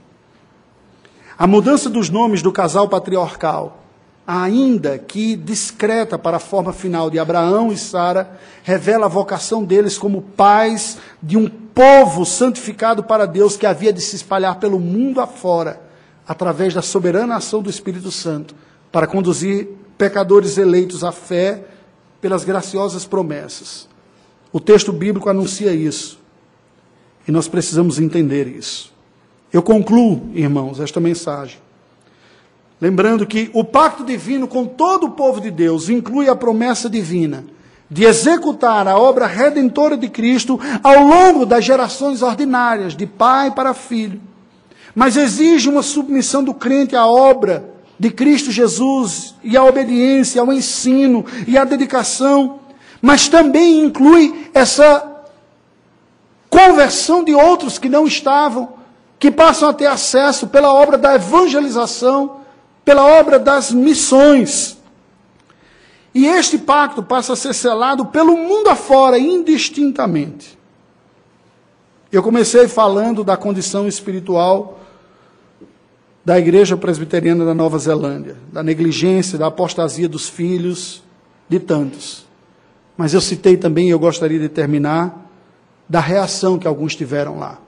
A 1.38 1.47
mudança 1.47 1.89
dos 1.89 2.09
nomes 2.09 2.41
do 2.41 2.51
casal 2.51 2.88
patriarcal 2.88 3.84
ainda 4.25 4.97
que 4.97 5.36
discreta 5.36 6.17
para 6.17 6.38
a 6.38 6.39
forma 6.39 6.71
final 6.71 7.09
de 7.09 7.19
Abraão 7.19 7.71
e 7.71 7.77
Sara, 7.77 8.39
revela 8.63 9.05
a 9.05 9.09
vocação 9.09 9.63
deles 9.63 9.97
como 9.97 10.21
pais 10.21 10.97
de 11.21 11.38
um 11.38 11.47
povo 11.49 12.25
santificado 12.25 13.03
para 13.03 13.25
Deus 13.25 13.57
que 13.57 13.65
havia 13.65 13.91
de 13.91 14.01
se 14.01 14.15
espalhar 14.15 14.59
pelo 14.59 14.79
mundo 14.79 15.19
afora, 15.19 15.81
através 16.27 16.73
da 16.73 16.81
soberana 16.81 17.36
ação 17.36 17.61
do 17.61 17.69
Espírito 17.69 18.11
Santo, 18.11 18.55
para 18.91 19.07
conduzir 19.07 19.69
pecadores 19.97 20.57
eleitos 20.57 21.03
à 21.03 21.11
fé 21.11 21.65
pelas 22.21 22.45
graciosas 22.45 23.05
promessas. 23.05 23.89
O 24.51 24.59
texto 24.59 24.93
bíblico 24.93 25.29
anuncia 25.29 25.73
isso. 25.73 26.19
E 27.27 27.31
nós 27.31 27.47
precisamos 27.47 27.99
entender 27.99 28.47
isso. 28.47 28.92
Eu 29.54 29.62
concluo, 29.62 30.30
irmãos, 30.34 30.80
esta 30.80 30.99
mensagem 30.99 31.64
Lembrando 32.84 33.26
que 33.26 33.49
o 33.54 33.64
pacto 33.64 34.04
divino 34.04 34.45
com 34.45 34.66
todo 34.66 35.06
o 35.06 35.12
povo 35.12 35.39
de 35.39 35.49
Deus 35.49 35.88
inclui 35.88 36.28
a 36.28 36.36
promessa 36.36 36.89
divina 36.89 37.45
de 37.89 38.04
executar 38.04 38.86
a 38.89 38.97
obra 38.97 39.26
redentora 39.26 39.95
de 39.95 40.10
Cristo 40.10 40.60
ao 40.84 41.01
longo 41.01 41.45
das 41.45 41.64
gerações 41.64 42.22
ordinárias, 42.22 42.93
de 42.93 43.08
pai 43.08 43.51
para 43.51 43.74
filho. 43.74 44.20
Mas 44.93 45.16
exige 45.16 45.70
uma 45.70 45.82
submissão 45.82 46.43
do 46.43 46.54
crente 46.54 46.93
à 46.93 47.08
obra 47.08 47.64
de 47.97 48.12
Cristo 48.12 48.51
Jesus 48.51 49.34
e 49.41 49.56
a 49.56 49.64
obediência, 49.64 50.41
ao 50.41 50.51
ensino 50.51 51.26
e 51.47 51.58
à 51.58 51.64
dedicação, 51.64 52.60
mas 53.01 53.30
também 53.30 53.80
inclui 53.80 54.49
essa 54.54 55.24
conversão 56.49 57.24
de 57.24 57.34
outros 57.34 57.78
que 57.78 57.88
não 57.88 58.06
estavam, 58.06 58.82
que 59.24 59.32
passam 59.32 59.69
a 59.69 59.74
ter 59.74 59.86
acesso 59.86 60.47
pela 60.47 60.74
obra 60.74 60.97
da 60.97 61.15
evangelização 61.15 62.41
pela 62.84 63.05
obra 63.05 63.39
das 63.39 63.71
missões. 63.71 64.78
E 66.13 66.26
este 66.26 66.57
pacto 66.57 67.01
passa 67.01 67.32
a 67.32 67.36
ser 67.38 67.53
selado 67.53 68.07
pelo 68.07 68.36
mundo 68.36 68.67
afora, 68.67 69.17
indistintamente. 69.17 70.59
Eu 72.11 72.21
comecei 72.21 72.67
falando 72.67 73.24
da 73.24 73.38
condição 73.38 73.88
espiritual 73.88 74.82
da 76.26 76.38
Igreja 76.38 76.76
Presbiteriana 76.76 77.45
da 77.45 77.53
Nova 77.53 77.80
Zelândia, 77.80 78.36
da 78.51 78.61
negligência, 78.61 79.38
da 79.38 79.47
apostasia 79.47 80.09
dos 80.09 80.28
filhos, 80.28 81.01
de 81.47 81.61
tantos. 81.61 82.26
Mas 82.97 83.13
eu 83.13 83.21
citei 83.21 83.55
também, 83.55 83.89
eu 83.89 83.99
gostaria 83.99 84.38
de 84.38 84.49
terminar, 84.49 85.32
da 85.88 86.01
reação 86.01 86.59
que 86.59 86.67
alguns 86.67 86.93
tiveram 86.93 87.39
lá 87.39 87.62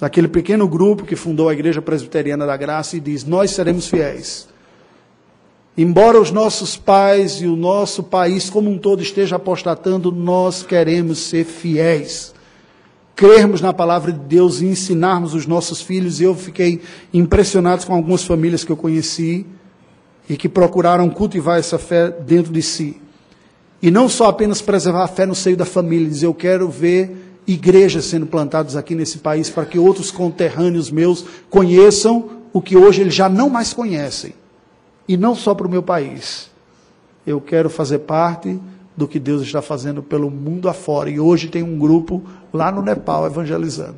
daquele 0.00 0.28
pequeno 0.28 0.66
grupo 0.66 1.04
que 1.04 1.14
fundou 1.14 1.48
a 1.48 1.52
Igreja 1.52 1.82
Presbiteriana 1.82 2.46
da 2.46 2.56
Graça 2.56 2.96
e 2.96 3.00
diz: 3.00 3.24
Nós 3.24 3.50
seremos 3.50 3.86
fiéis. 3.86 4.48
Embora 5.76 6.20
os 6.20 6.30
nossos 6.30 6.76
pais 6.76 7.40
e 7.40 7.46
o 7.46 7.54
nosso 7.54 8.02
país 8.02 8.50
como 8.50 8.70
um 8.70 8.78
todo 8.78 9.02
esteja 9.02 9.36
apostatando, 9.36 10.10
nós 10.10 10.62
queremos 10.62 11.18
ser 11.18 11.44
fiéis. 11.44 12.34
Crermos 13.14 13.60
na 13.60 13.72
palavra 13.72 14.10
de 14.10 14.18
Deus 14.18 14.62
e 14.62 14.66
ensinarmos 14.66 15.34
os 15.34 15.46
nossos 15.46 15.82
filhos. 15.82 16.20
Eu 16.20 16.34
fiquei 16.34 16.80
impressionado 17.12 17.86
com 17.86 17.94
algumas 17.94 18.24
famílias 18.24 18.64
que 18.64 18.72
eu 18.72 18.76
conheci 18.76 19.46
e 20.28 20.36
que 20.36 20.48
procuraram 20.48 21.08
cultivar 21.10 21.58
essa 21.58 21.78
fé 21.78 22.10
dentro 22.10 22.52
de 22.52 22.62
si. 22.62 23.00
E 23.82 23.90
não 23.90 24.08
só 24.08 24.26
apenas 24.28 24.60
preservar 24.62 25.04
a 25.04 25.08
fé 25.08 25.26
no 25.26 25.34
seio 25.34 25.56
da 25.56 25.64
família, 25.66 26.08
dizer 26.08 26.26
eu 26.26 26.34
quero 26.34 26.68
ver 26.68 27.29
igrejas 27.52 28.04
sendo 28.04 28.26
plantadas 28.26 28.76
aqui 28.76 28.94
nesse 28.94 29.18
país 29.18 29.50
para 29.50 29.66
que 29.66 29.78
outros 29.78 30.10
conterrâneos 30.10 30.90
meus 30.90 31.24
conheçam 31.48 32.30
o 32.52 32.62
que 32.62 32.76
hoje 32.76 33.00
eles 33.00 33.14
já 33.14 33.28
não 33.28 33.50
mais 33.50 33.72
conhecem. 33.72 34.34
E 35.08 35.16
não 35.16 35.34
só 35.34 35.52
para 35.54 35.66
o 35.66 35.70
meu 35.70 35.82
país. 35.82 36.48
Eu 37.26 37.40
quero 37.40 37.68
fazer 37.68 38.00
parte 38.00 38.58
do 38.96 39.08
que 39.08 39.18
Deus 39.18 39.42
está 39.42 39.60
fazendo 39.60 40.00
pelo 40.02 40.30
mundo 40.30 40.68
afora. 40.68 41.10
E 41.10 41.18
hoje 41.18 41.48
tem 41.48 41.62
um 41.62 41.76
grupo 41.76 42.22
lá 42.52 42.70
no 42.70 42.82
Nepal 42.82 43.26
evangelizando. 43.26 43.96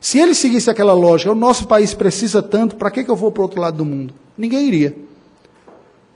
Se 0.00 0.18
ele 0.18 0.34
seguisse 0.34 0.70
aquela 0.70 0.92
lógica, 0.92 1.32
o 1.32 1.34
nosso 1.34 1.66
país 1.66 1.94
precisa 1.94 2.42
tanto, 2.42 2.76
para 2.76 2.90
que, 2.90 3.02
que 3.02 3.10
eu 3.10 3.16
vou 3.16 3.32
para 3.32 3.40
o 3.40 3.44
outro 3.44 3.60
lado 3.60 3.78
do 3.78 3.84
mundo? 3.84 4.14
Ninguém 4.38 4.68
iria. 4.68 4.96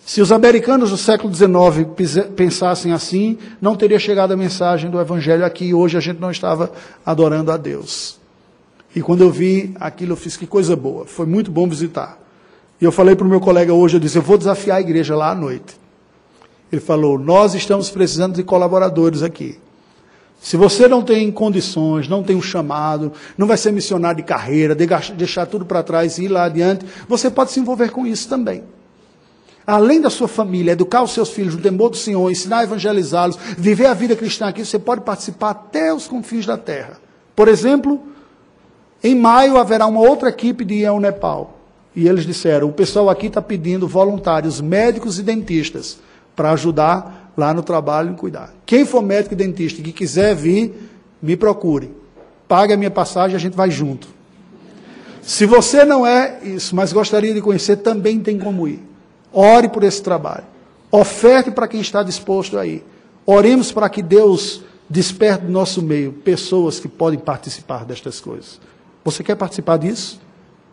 Se 0.09 0.23
os 0.23 0.33
americanos 0.33 0.89
do 0.89 0.97
século 0.97 1.35
XIX 1.35 1.87
pensassem 2.35 2.95
assim, 2.95 3.37
não 3.61 3.77
teria 3.77 3.99
chegado 3.99 4.33
a 4.33 4.37
mensagem 4.39 4.91
do 4.91 4.99
Evangelho 4.99 5.45
aqui 5.45 5.67
e 5.67 5.75
hoje 5.75 5.99
a 5.99 6.01
gente 6.01 6.19
não 6.19 6.31
estava 6.31 6.73
adorando 7.05 7.53
a 7.53 7.59
Deus. 7.59 8.19
E 8.97 9.03
quando 9.03 9.21
eu 9.21 9.31
vi 9.31 9.75
aquilo, 9.79 10.13
eu 10.13 10.17
fiz 10.17 10.35
que 10.35 10.47
coisa 10.47 10.75
boa, 10.75 11.05
foi 11.05 11.27
muito 11.27 11.51
bom 11.51 11.69
visitar. 11.69 12.19
E 12.81 12.87
eu 12.87 12.91
falei 12.91 13.15
para 13.15 13.27
o 13.27 13.29
meu 13.29 13.39
colega 13.39 13.75
hoje, 13.75 13.97
eu 13.97 14.01
disse, 14.01 14.17
eu 14.17 14.23
vou 14.23 14.39
desafiar 14.39 14.79
a 14.79 14.81
igreja 14.81 15.15
lá 15.15 15.33
à 15.33 15.35
noite. 15.35 15.79
Ele 16.73 16.81
falou, 16.81 17.19
nós 17.19 17.55
estamos 17.55 17.91
precisando 17.91 18.37
de 18.37 18.43
colaboradores 18.43 19.23
aqui. 19.23 19.59
Se 20.41 20.57
você 20.57 20.89
não 20.89 21.03
tem 21.03 21.31
condições, 21.31 22.09
não 22.09 22.23
tem 22.23 22.35
um 22.35 22.41
chamado, 22.41 23.13
não 23.37 23.47
vai 23.47 23.59
ser 23.59 23.73
missionário 23.73 24.17
de 24.17 24.23
carreira, 24.23 24.75
deixar 24.75 25.45
tudo 25.45 25.67
para 25.67 25.83
trás 25.83 26.17
e 26.17 26.25
ir 26.25 26.29
lá 26.29 26.45
adiante, 26.45 26.87
você 27.07 27.31
pode 27.31 27.51
se 27.51 27.61
envolver 27.61 27.91
com 27.91 28.07
isso 28.07 28.27
também 28.27 28.65
além 29.69 30.01
da 30.01 30.09
sua 30.09 30.27
família, 30.27 30.73
educar 30.73 31.03
os 31.03 31.13
seus 31.13 31.29
filhos 31.29 31.55
no 31.55 31.61
temor 31.61 31.91
do 31.91 31.97
Senhor, 31.99 32.31
ensinar 32.31 32.61
a 32.61 32.65
evangelizá-los, 32.65 33.39
viver 33.59 33.85
a 33.85 33.93
vida 33.93 34.17
cristã 34.17 34.49
aqui, 34.49 34.65
você 34.65 34.79
pode 34.79 35.03
participar 35.03 35.51
até 35.51 35.93
os 35.93 36.09
confins 36.09 36.47
da 36.47 36.57
terra. 36.57 36.99
Por 37.37 37.49
exemplo, 37.49 38.01
em 39.05 39.15
maio 39.15 39.59
haverá 39.59 39.87
uma 39.87 40.01
outra 40.01 40.31
equipe 40.31 40.65
de 40.65 40.77
ir 40.77 40.87
ao 40.87 40.99
Nepal. 40.99 41.59
E 41.95 42.09
eles 42.09 42.25
disseram: 42.25 42.69
o 42.69 42.73
pessoal 42.73 43.11
aqui 43.11 43.27
está 43.27 43.43
pedindo 43.43 43.87
voluntários, 43.87 44.59
médicos 44.59 45.19
e 45.19 45.23
dentistas, 45.23 45.99
para 46.35 46.51
ajudar 46.53 47.31
lá 47.37 47.53
no 47.53 47.63
trabalho 47.63 48.15
e 48.15 48.17
cuidar. 48.17 48.55
Quem 48.65 48.87
for 48.87 49.03
médico 49.03 49.35
e 49.35 49.37
dentista 49.37 49.83
que 49.83 49.93
quiser 49.93 50.35
vir, 50.35 50.91
me 51.21 51.37
procure. 51.37 51.91
Pague 52.49 52.73
a 52.73 52.77
minha 52.77 52.91
passagem, 52.91 53.37
a 53.37 53.41
gente 53.41 53.55
vai 53.55 53.71
junto. 53.71 54.09
Se 55.21 55.45
você 55.45 55.85
não 55.85 56.07
é 56.07 56.39
isso, 56.43 56.75
mas 56.75 56.91
gostaria 56.91 57.35
de 57.35 57.43
conhecer, 57.43 57.77
também 57.77 58.19
tem 58.19 58.39
como 58.39 58.67
ir. 58.67 58.89
Ore 59.33 59.69
por 59.69 59.85
esse 59.85 60.03
trabalho. 60.03 60.45
Oferte 60.91 61.51
para 61.51 61.69
quem 61.69 61.81
está 61.81 62.03
disposto 62.03 62.59
aí. 62.59 62.85
Oremos 63.27 63.71
para 63.71 63.89
que 63.91 64.03
Deus 64.03 64.63
desperte 64.89 65.45
do 65.45 65.53
nosso 65.53 65.83
meio 65.83 66.13
pessoas 66.13 66.81
que 66.81 66.89
podem 66.89 67.19
participar 67.19 67.85
destas 67.85 68.21
coisas. 68.21 68.61
Você 69.05 69.23
quer 69.23 69.37
participar 69.37 69.77
disso? 69.77 70.21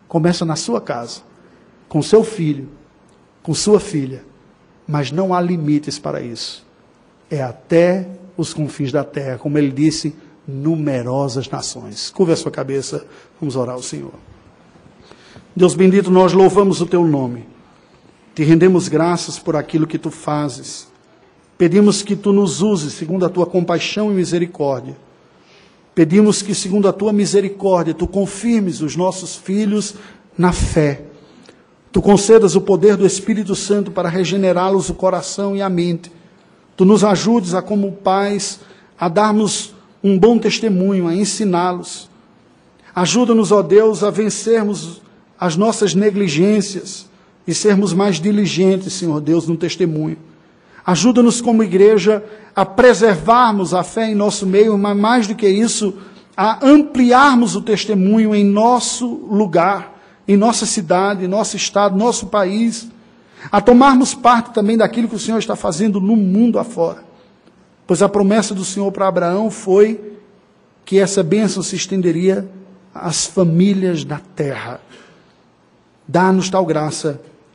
Começa 0.08 0.44
na 0.44 0.56
sua 0.56 0.80
casa, 0.80 1.20
com 1.88 2.02
seu 2.02 2.24
filho, 2.24 2.68
com 3.42 3.52
sua 3.52 3.78
filha. 3.78 4.24
Mas 4.88 5.10
não 5.10 5.34
há 5.34 5.40
limites 5.40 5.98
para 5.98 6.20
isso. 6.20 6.64
É 7.30 7.42
até 7.42 8.08
os 8.36 8.54
confins 8.54 8.92
da 8.92 9.04
terra, 9.04 9.38
como 9.38 9.58
ele 9.58 9.70
disse, 9.70 10.14
numerosas 10.46 11.48
nações. 11.48 12.10
Curva 12.10 12.34
a 12.34 12.36
sua 12.36 12.50
cabeça, 12.50 13.04
vamos 13.40 13.56
orar 13.56 13.74
ao 13.74 13.82
Senhor. 13.82 14.14
Deus 15.54 15.74
bendito, 15.74 16.10
nós 16.10 16.32
louvamos 16.32 16.80
o 16.80 16.86
teu 16.86 17.04
nome. 17.04 17.46
Te 18.36 18.44
rendemos 18.44 18.86
graças 18.86 19.38
por 19.38 19.56
aquilo 19.56 19.86
que 19.86 19.96
tu 19.96 20.10
fazes. 20.10 20.88
Pedimos 21.56 22.02
que 22.02 22.14
tu 22.14 22.34
nos 22.34 22.60
uses 22.60 22.92
segundo 22.92 23.24
a 23.24 23.30
tua 23.30 23.46
compaixão 23.46 24.12
e 24.12 24.14
misericórdia. 24.14 24.94
Pedimos 25.94 26.42
que, 26.42 26.54
segundo 26.54 26.86
a 26.86 26.92
tua 26.92 27.14
misericórdia, 27.14 27.94
tu 27.94 28.06
confirmes 28.06 28.82
os 28.82 28.94
nossos 28.94 29.36
filhos 29.36 29.94
na 30.36 30.52
fé. 30.52 31.04
Tu 31.90 32.02
concedas 32.02 32.54
o 32.54 32.60
poder 32.60 32.94
do 32.94 33.06
Espírito 33.06 33.54
Santo 33.54 33.90
para 33.90 34.10
regenerá-los 34.10 34.90
o 34.90 34.94
coração 34.94 35.56
e 35.56 35.62
a 35.62 35.70
mente, 35.70 36.12
Tu 36.76 36.84
nos 36.84 37.02
ajudes 37.02 37.54
a, 37.54 37.62
como 37.62 37.90
pais, 37.90 38.60
a 39.00 39.08
darmos 39.08 39.74
um 40.04 40.18
bom 40.18 40.38
testemunho, 40.38 41.08
a 41.08 41.16
ensiná-los. 41.16 42.10
Ajuda-nos, 42.94 43.50
ó 43.50 43.62
Deus, 43.62 44.02
a 44.02 44.10
vencermos 44.10 45.00
as 45.40 45.56
nossas 45.56 45.94
negligências 45.94 47.08
e 47.46 47.54
sermos 47.54 47.92
mais 47.92 48.20
diligentes, 48.20 48.92
Senhor 48.92 49.20
Deus, 49.20 49.46
no 49.46 49.56
testemunho. 49.56 50.18
Ajuda-nos 50.84 51.40
como 51.40 51.62
igreja 51.62 52.24
a 52.54 52.64
preservarmos 52.64 53.74
a 53.74 53.82
fé 53.82 54.10
em 54.10 54.14
nosso 54.14 54.46
meio, 54.46 54.76
mas 54.78 54.96
mais 54.96 55.26
do 55.26 55.34
que 55.34 55.48
isso, 55.48 55.94
a 56.36 56.64
ampliarmos 56.64 57.56
o 57.56 57.62
testemunho 57.62 58.34
em 58.34 58.44
nosso 58.44 59.06
lugar, 59.06 59.94
em 60.28 60.36
nossa 60.36 60.66
cidade, 60.66 61.26
nosso 61.26 61.56
estado, 61.56 61.96
nosso 61.96 62.26
país, 62.26 62.88
a 63.50 63.60
tomarmos 63.60 64.14
parte 64.14 64.52
também 64.52 64.76
daquilo 64.76 65.08
que 65.08 65.14
o 65.14 65.20
Senhor 65.20 65.38
está 65.38 65.56
fazendo 65.56 66.00
no 66.00 66.16
mundo 66.16 66.58
afora. 66.58 67.04
Pois 67.86 68.02
a 68.02 68.08
promessa 68.08 68.54
do 68.54 68.64
Senhor 68.64 68.90
para 68.90 69.06
Abraão 69.06 69.50
foi 69.50 70.18
que 70.84 70.98
essa 70.98 71.22
bênção 71.22 71.62
se 71.62 71.76
estenderia 71.76 72.48
às 72.94 73.26
famílias 73.26 74.04
da 74.04 74.20
terra. 74.34 74.80
Dá-nos 76.06 76.48
tal 76.48 76.64
graça, 76.64 77.20